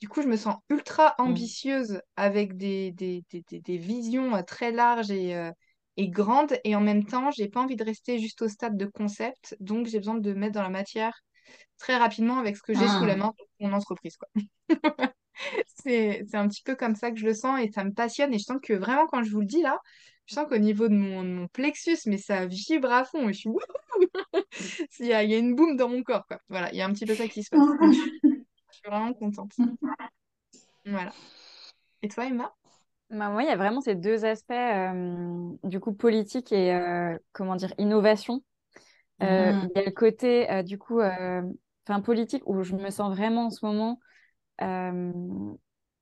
Du 0.00 0.08
coup, 0.08 0.22
je 0.22 0.28
me 0.28 0.36
sens 0.36 0.56
ultra 0.70 1.14
Mm. 1.26 1.50
ambitieuse 1.50 2.00
avec 2.16 2.56
des, 2.56 2.92
des, 2.92 3.24
des, 3.30 3.42
des- 3.48 3.60
des 3.60 3.78
visions 3.78 4.34
euh, 4.36 4.42
très 4.42 4.72
larges 4.72 5.10
et, 5.10 5.34
euh, 5.36 5.50
et 5.96 6.08
grandes. 6.08 6.58
Et 6.64 6.76
en 6.76 6.80
même 6.80 7.04
temps, 7.06 7.30
j'ai 7.30 7.48
pas 7.48 7.60
envie 7.62 7.76
de 7.76 7.84
rester 7.84 8.18
juste 8.18 8.42
au 8.42 8.48
stade 8.48 8.76
de 8.76 8.86
concept. 8.86 9.56
Donc, 9.60 9.86
j'ai 9.86 9.98
besoin 9.98 10.16
de 10.16 10.32
mettre 10.34 10.54
dans 10.54 10.62
la 10.62 10.70
matière 10.70 11.20
très 11.78 11.96
rapidement 11.96 12.38
avec 12.38 12.56
ce 12.56 12.62
que 12.62 12.74
j'ai 12.74 12.88
sous 12.88 13.04
la 13.04 13.16
Ah. 13.16 13.16
main 13.16 13.32
pour 13.36 13.68
mon 13.68 13.74
entreprise, 13.76 14.16
quoi. 14.16 14.28
C'est, 15.66 16.24
c'est 16.28 16.36
un 16.36 16.48
petit 16.48 16.62
peu 16.62 16.74
comme 16.76 16.96
ça 16.96 17.10
que 17.10 17.18
je 17.18 17.26
le 17.26 17.34
sens 17.34 17.60
et 17.60 17.70
ça 17.72 17.84
me 17.84 17.92
passionne. 17.92 18.34
Et 18.34 18.38
je 18.38 18.44
sens 18.44 18.58
que 18.62 18.72
vraiment, 18.72 19.06
quand 19.06 19.22
je 19.22 19.30
vous 19.30 19.40
le 19.40 19.46
dis 19.46 19.62
là, 19.62 19.78
je 20.26 20.34
sens 20.34 20.46
qu'au 20.48 20.58
niveau 20.58 20.88
de 20.88 20.94
mon, 20.94 21.22
de 21.22 21.28
mon 21.28 21.48
plexus, 21.48 21.98
mais 22.06 22.18
ça 22.18 22.46
vibre 22.46 22.92
à 22.92 23.04
fond. 23.04 23.28
Et 23.28 23.32
je 23.32 23.38
suis 23.38 23.48
wouhou 23.48 23.60
Il 25.00 25.06
y 25.06 25.12
a, 25.12 25.22
il 25.22 25.30
y 25.30 25.34
a 25.34 25.38
une 25.38 25.54
boum 25.54 25.76
dans 25.76 25.88
mon 25.88 26.02
corps, 26.02 26.26
quoi. 26.26 26.38
Voilà, 26.48 26.72
il 26.72 26.78
y 26.78 26.82
a 26.82 26.86
un 26.86 26.92
petit 26.92 27.06
peu 27.06 27.14
ça 27.14 27.28
qui 27.28 27.42
se 27.42 27.50
passe. 27.50 27.60
Je 28.72 28.78
suis 28.80 28.90
vraiment 28.90 29.12
contente. 29.14 29.52
Voilà. 30.84 31.12
Et 32.02 32.08
toi, 32.08 32.26
Emma? 32.26 32.52
Bah, 33.10 33.30
moi, 33.30 33.42
il 33.42 33.46
y 33.48 33.52
a 33.52 33.56
vraiment 33.56 33.80
ces 33.80 33.94
deux 33.94 34.24
aspects, 34.24 34.50
euh, 34.52 35.50
du 35.64 35.80
coup, 35.80 35.92
politique 35.92 36.52
et, 36.52 36.74
euh, 36.74 37.16
comment 37.32 37.56
dire, 37.56 37.72
innovation. 37.78 38.42
Euh, 39.22 39.52
Mm. 39.52 39.68
il 39.74 39.78
y 39.78 39.80
a 39.80 39.84
le 39.86 39.92
côté, 39.92 40.50
euh, 40.50 40.62
du 40.62 40.78
coup, 40.78 41.00
euh, 41.00 41.42
enfin, 41.86 42.00
politique 42.00 42.42
où 42.46 42.62
je 42.62 42.74
me 42.74 42.90
sens 42.90 43.14
vraiment 43.14 43.46
en 43.46 43.50
ce 43.50 43.64
moment 43.64 43.98
euh, 44.62 45.12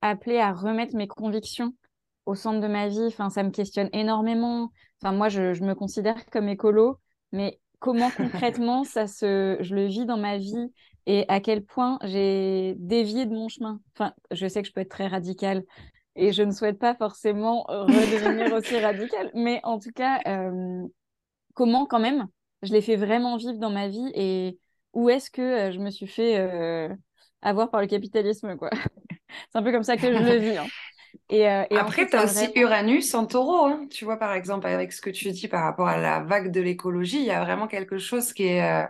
appelée 0.01 0.39
à 0.39 0.53
remettre 0.53 0.97
mes 0.97 1.07
convictions 1.07 1.75
au 2.27 2.35
centre 2.35 2.61
de 2.61 2.67
ma 2.67 2.89
vie. 2.89 3.05
Enfin, 3.07 3.31
ça 3.31 3.43
me 3.43 3.51
questionne 3.51 3.89
énormément. 3.93 4.71
Enfin, 5.03 5.13
moi, 5.13 5.29
je, 5.29 5.55
je 5.55 5.65
me 5.65 5.75
considère 5.75 6.25
comme 6.27 6.49
écolo, 6.49 6.99
mais 7.33 7.61
comment 7.79 8.11
concrètement 8.17 8.85
ça 8.85 9.07
se, 9.07 9.57
je 9.61 9.75
le 9.75 9.87
vis 9.87 10.07
dans 10.07 10.17
ma 10.17 10.39
vie 10.39 10.73
et 11.07 11.25
à 11.29 11.41
quel 11.41 11.65
point 11.65 11.99
j'ai 12.05 12.75
dévié 12.79 13.27
de 13.27 13.33
mon 13.35 13.49
chemin? 13.49 13.81
Enfin, 13.95 14.15
je 14.31 14.47
sais 14.47 14.63
que 14.63 14.69
je 14.69 14.73
peux 14.73 14.81
être 14.81 14.89
très 14.91 15.07
radicale 15.07 15.65
et 16.17 16.33
je 16.33 16.43
ne 16.43 16.53
souhaite 16.53 16.79
pas 16.79 16.95
forcément 16.95 17.65
redevenir 17.65 18.53
aussi 18.57 18.79
radicale, 18.79 19.31
mais 19.35 19.61
en 19.65 19.79
tout 19.79 19.91
cas, 19.93 20.21
euh, 20.27 20.87
comment 21.55 21.87
quand 21.87 22.01
même 22.01 22.27
je 22.63 22.73
l'ai 22.73 22.81
fait 22.81 22.97
vraiment 22.97 23.37
vivre 23.37 23.59
dans 23.59 23.71
ma 23.71 23.89
vie 23.89 24.11
et 24.15 24.59
où 24.95 25.11
est-ce 25.11 25.31
que 25.31 25.43
euh, 25.43 25.73
je 25.73 25.79
me 25.79 25.91
suis 25.91 26.07
fait 26.07 26.39
euh, 26.39 26.89
avoir 27.43 27.71
par 27.71 27.81
le 27.83 27.87
capitalisme, 27.87 28.57
quoi? 28.57 28.71
C'est 29.53 29.59
un 29.59 29.63
peu 29.63 29.73
comme 29.73 29.83
ça 29.83 29.97
que 29.97 30.03
je 30.03 30.09
le 30.19 30.39
vis. 30.39 30.57
hein. 30.57 30.67
Et, 31.31 31.49
euh, 31.49 31.65
et 31.71 31.77
Après, 31.77 32.07
tu 32.07 32.17
as 32.17 32.21
a 32.21 32.25
aussi 32.25 32.35
vraiment- 32.47 32.53
Uranus 32.57 33.15
en 33.15 33.27
taureau. 33.27 33.67
hein. 33.67 33.87
Tu 33.91 34.05
vois, 34.05 34.19
par 34.19 34.33
exemple, 34.35 34.67
avec 34.67 34.93
ce 34.93 35.01
que 35.01 35.11
tu 35.11 35.31
dis 35.31 35.49
par 35.49 35.65
rapport 35.65 35.89
à 35.89 35.99
la 35.99 36.21
vague 36.21 36.51
de 36.51 36.61
l'écologie, 36.61 37.19
il 37.19 37.25
y 37.25 37.31
a 37.31 37.45
vraiment 37.45 37.67
quelque 37.67 37.99
chose 37.99 38.33
qui 38.33 38.45
est, 38.45 38.63
euh, 38.63 38.87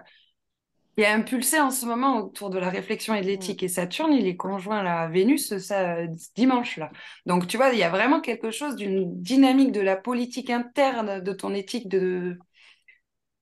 qui 0.97 1.03
est 1.03 1.09
impulsé 1.09 1.59
en 1.61 1.71
ce 1.71 1.87
moment 1.87 2.19
autour 2.19 2.51
de 2.51 2.59
la 2.59 2.71
réflexion 2.71 3.15
et 3.15 3.21
de 3.21 3.27
l'éthique. 3.27 3.63
Et 3.65 3.69
Saturne, 3.69 4.13
il 4.13 4.27
est 4.29 4.37
conjoint 4.37 4.79
à 4.79 4.83
la 4.83 5.09
Vénus 5.09 5.57
ça, 5.59 6.07
dimanche, 6.37 6.77
là. 6.77 6.91
Donc, 7.27 7.49
tu 7.49 7.57
vois, 7.57 7.71
il 7.71 7.79
y 7.79 7.83
a 7.83 7.91
vraiment 7.91 8.21
quelque 8.21 8.51
chose 8.53 8.77
d'une 8.77 9.21
dynamique 9.21 9.73
de 9.73 9.81
la 9.81 9.97
politique 9.97 10.51
interne 10.51 11.21
de 11.21 11.33
ton 11.33 11.53
éthique 11.55 11.89
de... 11.89 12.39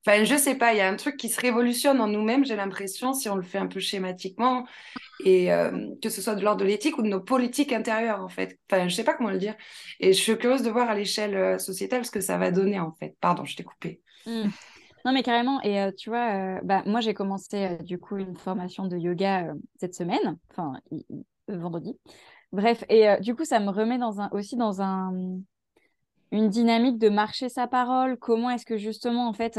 Enfin, 0.05 0.25
je 0.25 0.35
sais 0.35 0.57
pas, 0.57 0.73
il 0.73 0.79
y 0.79 0.81
a 0.81 0.89
un 0.89 0.97
truc 0.97 1.17
qui 1.17 1.29
se 1.29 1.41
révolutionne 1.41 2.01
en 2.01 2.09
nous-mêmes, 2.09 2.45
j'ai 2.45 2.57
l'impression, 2.57 3.13
si 3.13 3.29
on 3.29 3.37
le 3.37 3.43
fait 3.43 3.59
un 3.59 3.69
peu 3.69 3.79
schématiquement, 3.79 4.67
et 5.25 5.53
euh, 5.53 5.91
que 6.03 6.09
ce 6.09 6.21
soit 6.21 6.35
de 6.35 6.43
l'ordre 6.43 6.61
de 6.61 6.67
l'éthique 6.67 6.99
ou 6.99 7.03
de 7.03 7.09
nos 7.09 7.21
politiques 7.21 7.73
intérieures, 7.73 8.21
en 8.21 8.29
fait. 8.29 8.59
Enfin, 8.69 8.89
je 8.89 8.95
sais 8.97 9.05
pas 9.05 9.15
comment 9.15 9.31
le 9.31 9.39
dire. 9.39 9.55
Et 10.01 10.13
je 10.13 10.21
suis 10.21 10.37
curieuse 10.37 10.63
de 10.63 10.71
voir 10.71 10.91
à 10.91 10.97
l'échelle 10.97 11.37
euh, 11.37 11.59
sociétale 11.59 12.05
ce 12.05 12.11
que 12.11 12.21
ça 12.21 12.37
va 12.37 12.51
donner, 12.51 12.81
en 12.81 12.91
fait. 12.91 13.17
Pardon, 13.21 13.45
je 13.45 13.55
t'ai 13.55 13.63
coupé. 13.63 14.03
Mm. 14.27 14.49
Non, 15.05 15.13
mais 15.13 15.23
carrément. 15.23 15.63
Et 15.63 15.81
euh, 15.81 15.93
tu 15.97 16.11
vois, 16.11 16.61
bah, 16.65 16.83
moi, 16.85 17.01
j'ai 17.01 17.15
commencé 17.15 17.79
du 17.83 17.99
coup 17.99 18.17
une 18.17 18.37
formation 18.37 18.87
de 18.87 18.97
yoga 18.97 19.53
cette 19.79 19.95
semaine, 19.95 20.37
enfin, 20.51 20.73
vendredi. 21.47 21.97
Bref, 22.51 22.85
et 22.89 23.07
du 23.21 23.37
coup, 23.37 23.45
ça 23.45 23.61
me 23.61 23.71
remet 23.71 23.99
dans 23.99 24.21
un, 24.21 24.29
aussi 24.33 24.57
dans 24.57 24.83
un, 24.83 25.13
une 26.33 26.49
dynamique 26.49 26.99
de 26.99 27.09
marcher 27.09 27.49
sa 27.49 27.69
parole. 27.69 28.17
Comment 28.19 28.51
est-ce 28.51 28.67
que 28.67 28.77
justement, 28.77 29.29
en 29.29 29.33
fait, 29.33 29.59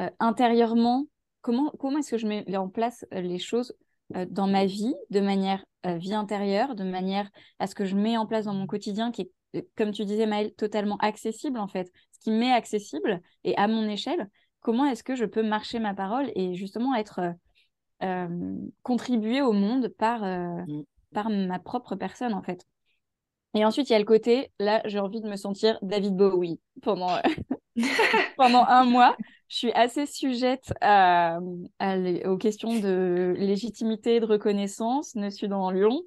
euh, 0.00 0.10
intérieurement, 0.20 1.06
comment, 1.40 1.72
comment 1.78 1.98
est-ce 1.98 2.10
que 2.10 2.18
je 2.18 2.26
mets 2.26 2.56
en 2.56 2.68
place 2.68 3.04
euh, 3.12 3.20
les 3.20 3.38
choses 3.38 3.74
euh, 4.16 4.26
dans 4.28 4.46
ma 4.46 4.66
vie, 4.66 4.94
de 5.10 5.20
manière 5.20 5.64
euh, 5.86 5.96
vie 5.96 6.14
intérieure, 6.14 6.74
de 6.74 6.84
manière 6.84 7.30
à 7.58 7.66
ce 7.66 7.74
que 7.74 7.84
je 7.84 7.96
mets 7.96 8.16
en 8.16 8.26
place 8.26 8.46
dans 8.46 8.54
mon 8.54 8.66
quotidien, 8.66 9.10
qui 9.12 9.30
est, 9.54 9.68
comme 9.76 9.92
tu 9.92 10.04
disais, 10.04 10.26
Maëlle, 10.26 10.52
totalement 10.54 10.96
accessible, 10.98 11.58
en 11.58 11.68
fait. 11.68 11.90
Ce 12.12 12.18
qui 12.20 12.30
m'est 12.30 12.52
accessible 12.52 13.20
et 13.44 13.56
à 13.56 13.68
mon 13.68 13.88
échelle, 13.88 14.28
comment 14.60 14.86
est-ce 14.86 15.04
que 15.04 15.14
je 15.14 15.24
peux 15.24 15.42
marcher 15.42 15.78
ma 15.78 15.94
parole 15.94 16.30
et 16.34 16.54
justement 16.54 16.94
être 16.94 17.20
contribuer 18.82 19.40
au 19.40 19.52
monde 19.52 19.88
par, 19.88 20.24
euh, 20.24 20.60
Mm. 20.66 20.82
par 21.14 21.30
ma 21.30 21.58
propre 21.58 21.96
personne, 21.96 22.34
en 22.34 22.42
fait. 22.42 22.66
Et 23.54 23.64
ensuite, 23.64 23.88
il 23.88 23.92
y 23.92 23.96
a 23.96 24.00
le 24.00 24.04
côté, 24.04 24.50
là, 24.58 24.82
j'ai 24.84 24.98
envie 24.98 25.20
de 25.20 25.28
me 25.28 25.36
sentir 25.36 25.78
David 25.80 26.16
Bowie 26.16 26.60
pendant, 26.82 27.18
pendant 28.36 28.64
un 28.64 28.84
mois. 28.84 29.16
Je 29.48 29.56
suis 29.56 29.72
assez 29.72 30.06
sujette 30.06 30.72
à, 30.80 31.38
à 31.78 31.96
les- 31.96 32.24
aux 32.26 32.36
questions 32.38 32.78
de 32.78 33.34
légitimité, 33.38 34.20
de 34.20 34.26
reconnaissance, 34.26 35.14
ne 35.14 35.30
suis 35.30 35.48
dans 35.48 35.70
Lyon. 35.70 36.02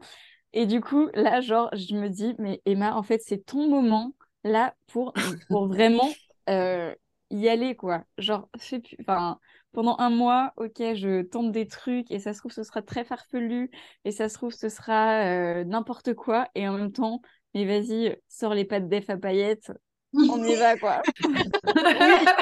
Et 0.54 0.66
du 0.66 0.82
coup, 0.82 1.10
là, 1.14 1.42
genre, 1.42 1.70
je 1.76 1.96
me 1.96 2.10
dis, 2.10 2.36
mais 2.40 2.62
Emma, 2.66 2.96
en 2.96 3.04
fait, 3.04 3.22
c'est 3.24 3.46
ton 3.46 3.70
moment, 3.70 4.14
là, 4.44 4.76
pour, 4.88 5.14
pour 5.50 5.68
vraiment 5.68 6.18
euh, 6.50 6.96
y 7.30 7.48
aller, 7.50 7.76
quoi. 7.76 8.04
Genre, 8.18 8.50
fais 8.58 8.80
plus... 8.80 8.98
enfin, 9.02 9.40
pendant 9.74 9.98
un 10.00 10.10
mois, 10.10 10.54
ok, 10.58 10.78
je 10.96 11.22
tente 11.24 11.52
des 11.52 11.68
trucs, 11.68 12.10
et 12.12 12.20
ça 12.20 12.34
se 12.34 12.40
trouve, 12.40 12.52
ce 12.52 12.64
sera 12.64 12.82
très 12.82 13.04
farfelu, 13.06 13.70
et 14.06 14.12
ça 14.12 14.30
se 14.30 14.36
trouve, 14.36 14.54
ce 14.54 14.70
sera 14.70 15.26
euh, 15.26 15.64
n'importe 15.66 16.14
quoi, 16.14 16.48
et 16.56 16.68
en 16.68 16.78
même 16.78 16.92
temps, 16.92 17.22
mais 17.54 17.66
vas-y, 17.66 18.18
sors 18.30 18.54
les 18.54 18.66
pattes 18.66 18.88
d'Ef 18.88 19.10
à 19.10 19.18
paillettes, 19.18 19.72
on 20.14 20.43
y 20.43 20.55
va, 20.55 20.78
quoi. 20.78 21.01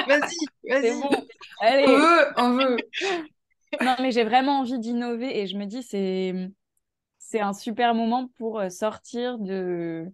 Vas-y, 0.06 0.46
vas-y. 0.68 1.00
bon, 1.00 1.08
On 1.60 1.66
allez. 1.66 1.86
veut, 1.86 2.32
on 2.36 2.50
veut. 2.52 2.76
Non, 3.82 3.94
mais 4.00 4.10
j'ai 4.12 4.24
vraiment 4.24 4.60
envie 4.60 4.78
d'innover, 4.78 5.40
et 5.40 5.46
je 5.46 5.56
me 5.58 5.66
dis, 5.66 5.82
c'est, 5.82 6.32
c'est 7.18 7.40
un 7.40 7.52
super 7.52 7.94
moment 7.94 8.28
pour 8.38 8.60
euh, 8.60 8.68
sortir 8.68 9.38
de 9.38 10.06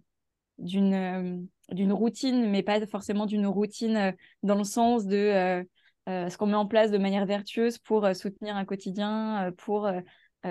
d'une 0.59 1.47
d'une 1.71 1.93
routine, 1.93 2.49
mais 2.49 2.61
pas 2.63 2.85
forcément 2.85 3.25
d'une 3.25 3.47
routine 3.47 4.13
dans 4.43 4.55
le 4.55 4.63
sens 4.63 5.05
de 5.05 5.65
ce 6.07 6.37
qu'on 6.37 6.45
met 6.47 6.55
en 6.55 6.67
place 6.67 6.91
de 6.91 6.97
manière 6.97 7.25
vertueuse 7.25 7.77
pour 7.79 8.07
soutenir 8.15 8.55
un 8.55 8.65
quotidien, 8.65 9.51
pour 9.57 9.89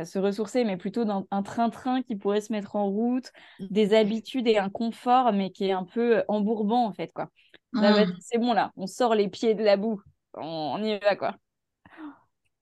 se 0.04 0.18
ressourcer, 0.18 0.64
mais 0.64 0.76
plutôt 0.76 1.04
dans 1.04 1.26
un 1.30 1.42
train-train 1.42 2.02
qui 2.02 2.16
pourrait 2.16 2.40
se 2.40 2.52
mettre 2.52 2.76
en 2.76 2.88
route, 2.88 3.30
mmh. 3.60 3.66
des 3.70 3.94
habitudes 3.94 4.48
et 4.48 4.58
un 4.58 4.70
confort, 4.70 5.32
mais 5.32 5.50
qui 5.50 5.66
est 5.66 5.72
un 5.72 5.84
peu 5.84 6.24
embourbant 6.28 6.86
en 6.86 6.92
fait. 6.92 7.12
quoi. 7.12 7.28
Mmh. 7.72 8.04
C'est 8.20 8.38
bon 8.38 8.52
là, 8.54 8.72
on 8.76 8.86
sort 8.86 9.14
les 9.14 9.28
pieds 9.28 9.54
de 9.54 9.62
la 9.62 9.76
boue, 9.76 10.00
on, 10.34 10.82
y 10.82 10.98
va 10.98 11.16
quoi. 11.16 11.36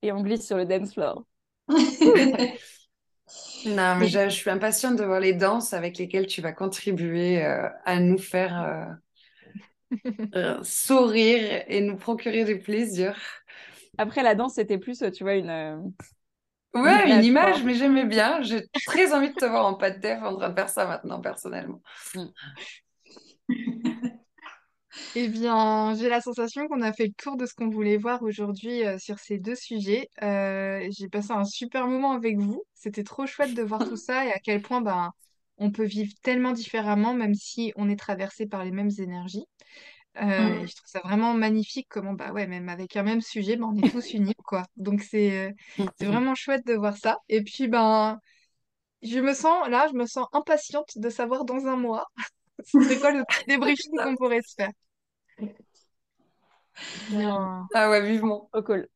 Et 0.03 0.12
on 0.12 0.22
glisse 0.22 0.47
sur 0.47 0.57
le 0.57 0.66
dance 0.66 0.95
floor. 0.95 1.24
non, 3.66 3.97
mais 3.97 4.09
je, 4.09 4.28
suis 4.28 4.51
impatiente 4.51 4.97
de 4.97 5.05
voir 5.05 5.20
les 5.20 5.35
danses 5.35 5.72
avec 5.72 5.99
lesquelles 5.99 6.26
tu 6.26 6.41
vas 6.41 6.53
contribuer 6.53 7.45
euh, 7.45 7.68
à 7.85 8.01
nous 8.01 8.18
faire 8.18 8.97
euh, 9.93 9.99
euh, 10.35 10.59
sourire 10.62 11.64
et 11.68 11.81
nous 11.81 11.97
procurer 11.97 12.45
du 12.45 12.59
plaisir. 12.59 13.16
Après, 13.99 14.22
la 14.22 14.35
danse, 14.35 14.55
c'était 14.55 14.78
plus, 14.78 15.05
tu 15.14 15.22
vois, 15.22 15.35
une 15.35 15.93
Ouais, 16.75 17.11
une 17.11 17.25
image, 17.25 17.64
mais 17.64 17.75
j'aimais 17.75 18.05
bien. 18.05 18.43
J'ai 18.43 18.66
très 18.87 19.12
envie 19.12 19.31
de 19.31 19.35
te 19.35 19.45
voir 19.45 19.66
en 19.66 19.75
pas 19.75 19.91
de 19.91 19.99
def 19.99 20.23
en 20.23 20.37
train 20.37 20.51
de 20.51 20.55
faire 20.55 20.68
ça 20.68 20.87
maintenant, 20.87 21.21
personnellement. 21.21 21.83
Mm. 22.14 22.27
Eh 25.14 25.29
bien, 25.29 25.95
j'ai 25.95 26.09
la 26.09 26.21
sensation 26.21 26.66
qu'on 26.68 26.83
a 26.83 26.93
fait 26.93 27.07
le 27.07 27.12
tour 27.12 27.37
de 27.37 27.47
ce 27.47 27.55
qu'on 27.55 27.68
voulait 27.68 27.97
voir 27.97 28.23
aujourd'hui 28.23 28.85
euh, 28.85 28.99
sur 28.99 29.18
ces 29.18 29.39
deux 29.39 29.55
sujets. 29.55 30.09
Euh, 30.23 30.87
j'ai 30.91 31.09
passé 31.09 31.33
un 31.33 31.45
super 31.45 31.87
moment 31.87 32.12
avec 32.12 32.39
vous. 32.39 32.62
C'était 32.75 33.05
trop 33.05 33.27
chouette 33.27 33.55
de 33.55 33.62
voir 33.62 33.87
tout 33.89 33.97
ça 33.97 34.27
et 34.27 34.33
à 34.33 34.39
quel 34.39 34.62
point 34.62 34.81
ben, 34.81 35.11
on 35.59 35.71
peut 35.71 35.85
vivre 35.85 36.12
tellement 36.23 36.53
différemment, 36.53 37.14
même 37.14 37.35
si 37.35 37.73
on 37.77 37.89
est 37.89 37.99
traversé 37.99 38.47
par 38.47 38.64
les 38.64 38.71
mêmes 38.71 38.91
énergies. 38.99 39.47
Euh, 40.16 40.66
je 40.66 40.74
trouve 40.74 40.86
ça 40.86 41.00
vraiment 41.00 41.34
magnifique 41.34 41.86
comment, 41.88 42.14
bah 42.14 42.32
ouais, 42.32 42.46
même 42.46 42.68
avec 42.68 42.96
un 42.96 43.02
même 43.02 43.20
sujet, 43.20 43.56
ben, 43.56 43.66
on 43.72 43.76
est 43.76 43.90
tous 43.90 44.12
unis, 44.12 44.34
quoi. 44.44 44.64
Donc 44.76 45.02
c'est 45.02 45.48
euh, 45.48 45.84
c'est 45.98 46.06
vraiment 46.06 46.34
chouette 46.34 46.66
de 46.66 46.74
voir 46.74 46.96
ça. 46.96 47.18
Et 47.28 47.42
puis, 47.42 47.68
ben, 47.68 48.18
je 49.02 49.20
me 49.20 49.32
sens, 49.32 49.68
là, 49.68 49.86
je 49.90 49.96
me 49.96 50.06
sens 50.06 50.26
impatiente 50.32 50.90
de 50.96 51.08
savoir 51.11 51.44
dans 51.44 51.66
un 51.66 51.76
mois, 51.76 52.06
c'est 52.64 52.98
quoi 52.98 53.12
le 53.12 53.24
petit 53.24 53.44
débriefing 53.48 53.96
qu'on 53.96 54.16
pourrait 54.16 54.42
se 54.42 54.54
faire. 54.54 54.70
Ah 57.74 57.90
ouais, 57.90 58.00
vivement. 58.02 58.48
Au 58.52 58.62
cool. 58.62 58.88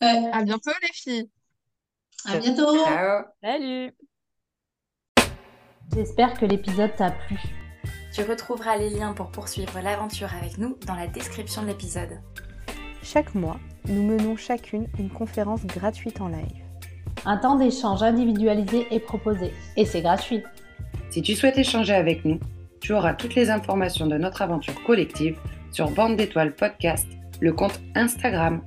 À 0.00 0.42
bientôt, 0.42 0.70
les 0.82 0.92
filles. 0.92 1.30
À 2.24 2.38
bientôt. 2.38 2.84
Salut. 3.42 3.92
J'espère 5.92 6.38
que 6.38 6.46
l'épisode 6.46 6.94
t'a 6.96 7.10
plu. 7.10 7.59
Tu 8.12 8.22
retrouveras 8.22 8.76
les 8.76 8.90
liens 8.90 9.12
pour 9.12 9.30
poursuivre 9.30 9.80
l'aventure 9.82 10.30
avec 10.34 10.58
nous 10.58 10.76
dans 10.86 10.94
la 10.94 11.06
description 11.06 11.62
de 11.62 11.68
l'épisode. 11.68 12.20
Chaque 13.02 13.34
mois, 13.34 13.58
nous 13.86 14.02
menons 14.02 14.36
chacune 14.36 14.88
une 14.98 15.10
conférence 15.10 15.64
gratuite 15.64 16.20
en 16.20 16.28
live. 16.28 16.64
Un 17.24 17.36
temps 17.36 17.56
d'échange 17.56 18.02
individualisé 18.02 18.86
est 18.90 19.00
proposé 19.00 19.52
et 19.76 19.84
c'est 19.84 20.02
gratuit. 20.02 20.42
Si 21.10 21.22
tu 21.22 21.34
souhaites 21.34 21.58
échanger 21.58 21.94
avec 21.94 22.24
nous, 22.24 22.40
tu 22.80 22.94
auras 22.94 23.14
toutes 23.14 23.34
les 23.34 23.50
informations 23.50 24.06
de 24.06 24.16
notre 24.16 24.42
aventure 24.42 24.82
collective 24.84 25.38
sur 25.70 25.90
Bande 25.90 26.16
d'étoiles 26.16 26.54
podcast, 26.54 27.06
le 27.40 27.52
compte 27.52 27.80
Instagram 27.94 28.60